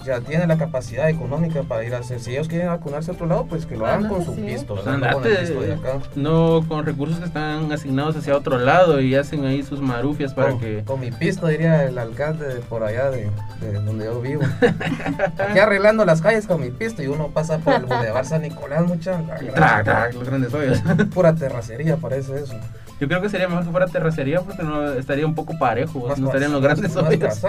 Ya 0.06 0.20
tienen 0.20 0.48
la 0.48 0.56
capacidad 0.56 1.08
económica 1.08 1.62
para 1.64 1.82
ir 1.84 1.94
a 1.94 1.98
hacer. 1.98 2.20
Si 2.20 2.30
ellos 2.30 2.46
quieren 2.48 2.68
vacunarse 2.68 3.10
a 3.10 3.14
otro 3.14 3.26
lado, 3.26 3.46
pues 3.46 3.66
que 3.66 3.76
lo 3.76 3.84
hagan 3.86 4.08
con 4.08 4.24
su 4.24 4.34
pisto, 4.36 4.76
no 4.76 4.82
con 4.84 4.94
el 4.94 5.04
andate, 5.04 5.34
pisto 5.36 5.60
de 5.60 5.72
acá. 5.74 5.98
no 6.14 6.64
con 6.68 6.86
recursos 6.86 7.18
que 7.18 7.24
están 7.24 7.72
asignados 7.72 8.16
hacia 8.16 8.36
otro 8.36 8.58
lado 8.58 9.00
y 9.00 9.16
hacen 9.16 9.44
ahí 9.44 9.62
sus 9.64 9.80
marufias 9.80 10.32
para 10.32 10.50
con, 10.50 10.60
que... 10.60 10.84
con 10.84 11.00
mi 11.00 11.10
pisto, 11.10 11.48
diría 11.48 11.84
el 11.84 11.98
alcalde 11.98 12.46
de 12.46 12.60
por 12.60 12.84
allá 12.84 13.10
de, 13.10 13.28
de 13.60 13.72
donde 13.72 14.04
yo 14.04 14.20
vivo. 14.20 14.42
Aquí 15.38 15.58
arreglando 15.58 16.04
las 16.04 16.22
calles 16.22 16.46
con 16.46 16.60
mi 16.60 16.70
pisto 16.70 17.02
y 17.02 17.08
uno 17.08 17.28
pasa 17.28 17.58
por 17.58 17.74
el 17.74 17.84
Boulevard 17.86 18.24
San 18.26 18.42
Nicolás, 18.42 18.86
mucha. 18.86 19.18
Trac, 19.54 19.84
trac, 19.84 20.14
los 20.14 20.24
grandes 20.24 20.54
hoyos. 20.54 20.80
Pura 21.14 21.34
terracería, 21.34 21.96
parece 21.96 22.38
eso. 22.44 22.54
Yo 23.00 23.08
creo 23.08 23.20
que 23.20 23.28
sería 23.28 23.48
mejor 23.48 23.64
que 23.64 23.70
fuera 23.70 23.86
terracería 23.88 24.40
porque 24.40 24.62
no 24.62 24.92
estaría 24.92 25.26
un 25.26 25.34
poco 25.34 25.58
parejo, 25.58 26.06
Más 26.08 26.18
no 26.18 26.26
estarían 26.28 26.52
los 26.52 26.62
más- 26.62 26.78
grandes 26.80 26.94
más 26.94 27.04
hoyos. 27.04 27.42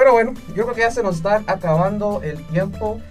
Pero 0.00 0.12
bueno, 0.14 0.32
yo 0.56 0.62
creo 0.64 0.72
que 0.74 0.80
ya 0.80 0.90
se 0.90 1.02
nos 1.02 1.16
está 1.16 1.42
acabando 1.46 2.22
el 2.22 2.42
tiempo. 2.46 3.02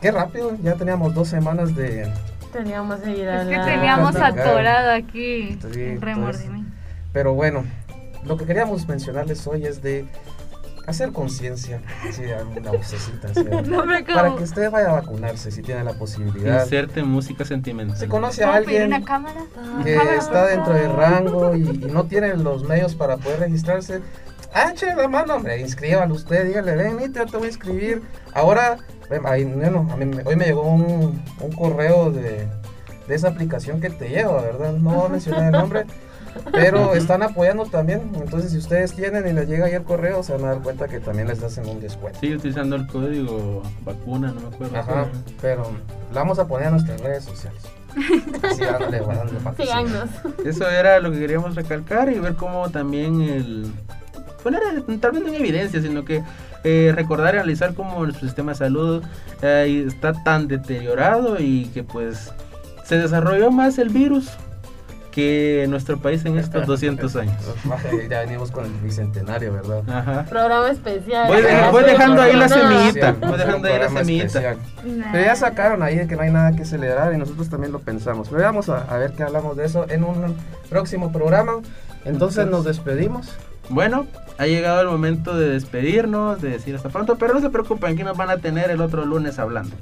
Qué 0.00 0.12
rápido, 0.12 0.56
ya 0.62 0.74
teníamos 0.76 1.12
dos 1.12 1.26
semanas 1.26 1.74
de. 1.74 2.08
Teníamos 2.52 3.00
que 3.00 3.10
ir 3.10 3.26
Es 3.28 3.46
a 3.46 3.48
que 3.48 3.56
la- 3.56 3.64
teníamos 3.64 4.14
atorado 4.14 4.92
aquí 4.92 5.58
Sí. 5.74 5.98
Pero 7.12 7.34
bueno, 7.34 7.64
lo 8.24 8.36
que 8.36 8.44
queríamos 8.46 8.86
mencionarles 8.86 9.44
hoy 9.48 9.66
es 9.66 9.82
de 9.82 10.06
hacer 10.86 11.10
conciencia. 11.10 11.80
Sí, 12.12 12.22
una 12.56 12.70
vocecita. 12.70 13.26
así, 13.28 13.44
No 13.68 13.84
me 13.84 14.04
para 14.04 14.36
que 14.36 14.44
usted 14.44 14.70
vaya 14.70 14.90
a 14.90 14.92
vacunarse 15.00 15.50
si 15.50 15.62
tiene 15.62 15.82
la 15.82 15.94
posibilidad. 15.94 16.62
Inserte 16.62 17.02
música 17.02 17.44
sentimental. 17.44 17.96
Si 17.98 18.06
conoce 18.06 18.44
a 18.44 18.52
¿Puedo 18.52 18.66
pedir 18.66 18.82
alguien 18.82 18.98
una 19.02 19.04
cámara? 19.04 19.40
que 19.84 19.94
Cámara, 19.96 20.16
está 20.16 20.46
dentro 20.46 20.74
del 20.74 20.92
rango 20.92 21.56
y, 21.56 21.62
y 21.62 21.90
no 21.92 22.04
tiene 22.04 22.36
los 22.36 22.62
medios 22.62 22.94
para 22.94 23.16
poder 23.16 23.40
registrarse, 23.40 24.00
eche 24.54 24.94
la 24.94 25.08
mano, 25.08 25.36
hombre, 25.36 25.60
inscríbalo 25.60 26.14
usted, 26.14 26.46
dígale, 26.46 26.74
ven, 26.74 26.96
Nita, 26.96 27.26
te 27.26 27.36
voy 27.36 27.46
a 27.46 27.50
inscribir. 27.50 28.02
Ahora, 28.34 28.78
bueno, 29.08 29.28
a 29.28 29.96
mí 29.96 30.10
hoy 30.24 30.36
me 30.36 30.44
llegó 30.46 30.62
un, 30.62 31.22
un 31.40 31.52
correo 31.52 32.10
de, 32.10 32.46
de 33.08 33.14
esa 33.14 33.28
aplicación 33.28 33.80
que 33.80 33.90
te 33.90 34.08
lleva, 34.08 34.40
¿verdad? 34.40 34.72
No 34.72 34.90
voy 34.90 35.06
a 35.06 35.08
mencionar 35.08 35.44
el 35.44 35.52
nombre. 35.52 35.86
Pero 36.52 36.94
están 36.94 37.22
apoyando 37.22 37.64
también, 37.66 38.12
entonces 38.14 38.52
si 38.52 38.58
ustedes 38.58 38.92
tienen 38.94 39.26
y 39.26 39.32
les 39.32 39.48
llega 39.48 39.66
ahí 39.66 39.72
el 39.72 39.82
correo, 39.82 40.22
se 40.22 40.32
van 40.32 40.44
a 40.44 40.48
dar 40.54 40.62
cuenta 40.62 40.86
que 40.86 41.00
también 41.00 41.26
les 41.26 41.42
hacen 41.42 41.68
un 41.68 41.80
descuento. 41.80 42.20
Sigue 42.20 42.36
utilizando 42.36 42.76
el 42.76 42.86
código 42.86 43.62
vacuna, 43.84 44.32
no 44.32 44.40
me 44.40 44.54
acuerdo. 44.54 44.78
Ajá, 44.78 45.06
pero 45.40 45.64
la 46.12 46.20
vamos 46.20 46.38
a 46.38 46.46
poner 46.46 46.68
en 46.68 46.74
nuestras 46.74 47.00
redes 47.00 47.24
sociales. 47.24 47.62
Así 48.44 48.62
dándole, 48.62 49.00
dándole. 49.00 49.40
Síganos. 49.56 50.10
Eso 50.44 50.68
era 50.68 51.00
lo 51.00 51.10
que 51.10 51.18
queríamos 51.18 51.56
recalcar 51.56 52.10
y 52.12 52.20
ver 52.20 52.36
cómo 52.36 52.70
también 52.70 53.20
el 53.20 53.72
poner 54.42 54.60
tal 55.00 55.12
vez 55.12 55.22
no 55.22 55.28
en 55.28 55.34
evidencia, 55.34 55.80
sino 55.80 56.04
que 56.04 56.22
eh, 56.64 56.92
recordar 56.94 57.34
y 57.34 57.38
analizar 57.38 57.74
cómo 57.74 58.04
nuestro 58.04 58.26
sistema 58.26 58.52
de 58.52 58.58
salud 58.58 59.02
eh, 59.42 59.84
está 59.86 60.12
tan 60.12 60.48
deteriorado 60.48 61.36
y 61.38 61.66
que 61.66 61.82
pues 61.84 62.32
se 62.84 62.98
desarrolló 62.98 63.50
más 63.50 63.78
el 63.78 63.88
virus 63.88 64.28
que 65.10 65.66
nuestro 65.68 65.98
país 65.98 66.24
en 66.24 66.38
estos 66.38 66.66
200 66.68 67.16
años. 67.16 67.34
ya 68.08 68.20
venimos 68.20 68.52
con 68.52 68.64
el 68.64 68.70
bicentenario, 68.74 69.52
¿verdad? 69.52 69.82
Ajá. 69.88 70.24
Programa 70.28 70.70
especial. 70.70 71.26
Voy, 71.26 71.42
deja- 71.42 71.70
voy 71.72 71.82
dejando 71.82 72.22
ahí 72.22 72.36
la 72.36 72.48
semillita. 72.48 73.12
Voy 73.20 73.36
dejando 73.38 73.66
ahí 73.68 73.78
la 73.80 73.88
semillita. 73.88 74.54
Pero 75.12 75.24
ya 75.24 75.34
sacaron 75.34 75.82
ahí 75.82 75.96
de 75.96 76.06
que 76.06 76.14
no 76.14 76.22
hay 76.22 76.30
nada 76.30 76.52
que 76.52 76.64
celebrar 76.64 77.12
y 77.12 77.18
nosotros 77.18 77.48
también 77.50 77.72
lo 77.72 77.80
pensamos. 77.80 78.28
Pero 78.28 78.42
vamos 78.44 78.68
a, 78.68 78.82
a 78.82 78.98
ver 78.98 79.10
qué 79.12 79.24
hablamos 79.24 79.56
de 79.56 79.64
eso 79.66 79.84
en 79.88 80.04
un 80.04 80.36
próximo 80.68 81.10
programa. 81.10 81.54
Entonces 82.04 82.46
nos 82.46 82.64
despedimos. 82.64 83.36
Bueno, 83.70 84.06
ha 84.36 84.46
llegado 84.46 84.80
el 84.80 84.88
momento 84.88 85.36
de 85.36 85.48
despedirnos, 85.48 86.42
de 86.42 86.50
decir 86.50 86.74
hasta 86.74 86.88
pronto, 86.88 87.16
pero 87.16 87.34
no 87.34 87.40
se 87.40 87.50
preocupen, 87.50 87.96
que 87.96 88.04
nos 88.04 88.16
van 88.16 88.30
a 88.30 88.38
tener 88.38 88.70
el 88.70 88.80
otro 88.80 89.04
lunes 89.04 89.38
hablando. 89.38 89.74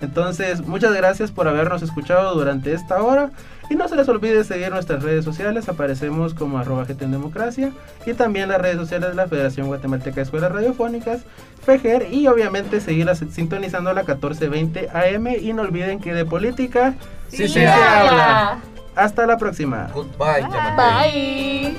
Entonces, 0.00 0.66
muchas 0.66 0.92
gracias 0.94 1.30
por 1.30 1.46
habernos 1.46 1.82
escuchado 1.82 2.34
durante 2.34 2.72
esta 2.72 3.02
hora. 3.02 3.30
Y 3.70 3.76
no 3.76 3.88
se 3.88 3.96
les 3.96 4.08
olvide 4.08 4.44
seguir 4.44 4.70
nuestras 4.70 5.02
redes 5.02 5.24
sociales, 5.24 5.68
aparecemos 5.68 6.34
como 6.34 6.58
arroba 6.58 6.84
Democracia 6.84 7.72
y 8.04 8.12
también 8.12 8.50
las 8.50 8.60
redes 8.60 8.76
sociales 8.76 9.10
de 9.10 9.14
la 9.14 9.26
Federación 9.26 9.68
Guatemalteca 9.68 10.16
de 10.16 10.22
Escuelas 10.22 10.52
Radiofónicas, 10.52 11.22
FEGER, 11.64 12.12
y 12.12 12.26
obviamente 12.26 12.80
seguirlas 12.80 13.24
sintonizando 13.30 13.88
a 13.88 13.94
la 13.94 14.02
1420 14.02 14.90
AM 14.90 15.28
y 15.40 15.52
no 15.54 15.62
olviden 15.62 15.98
que 15.98 16.12
de 16.12 16.26
política 16.26 16.94
Sí 17.28 17.38
sí 17.38 17.48
se 17.48 17.60
se 17.60 17.66
habla. 17.66 18.50
habla. 18.50 18.58
Hasta 18.96 19.26
la 19.26 19.38
próxima. 19.38 19.88
Goodbye. 19.94 20.46
Bye. 20.76 21.76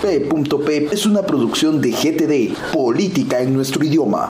P.P 0.00 0.88
es 0.92 1.04
una 1.04 1.22
producción 1.22 1.80
de 1.80 1.90
GTD, 1.90 2.72
Política 2.72 3.40
en 3.40 3.52
nuestro 3.52 3.84
idioma. 3.84 4.18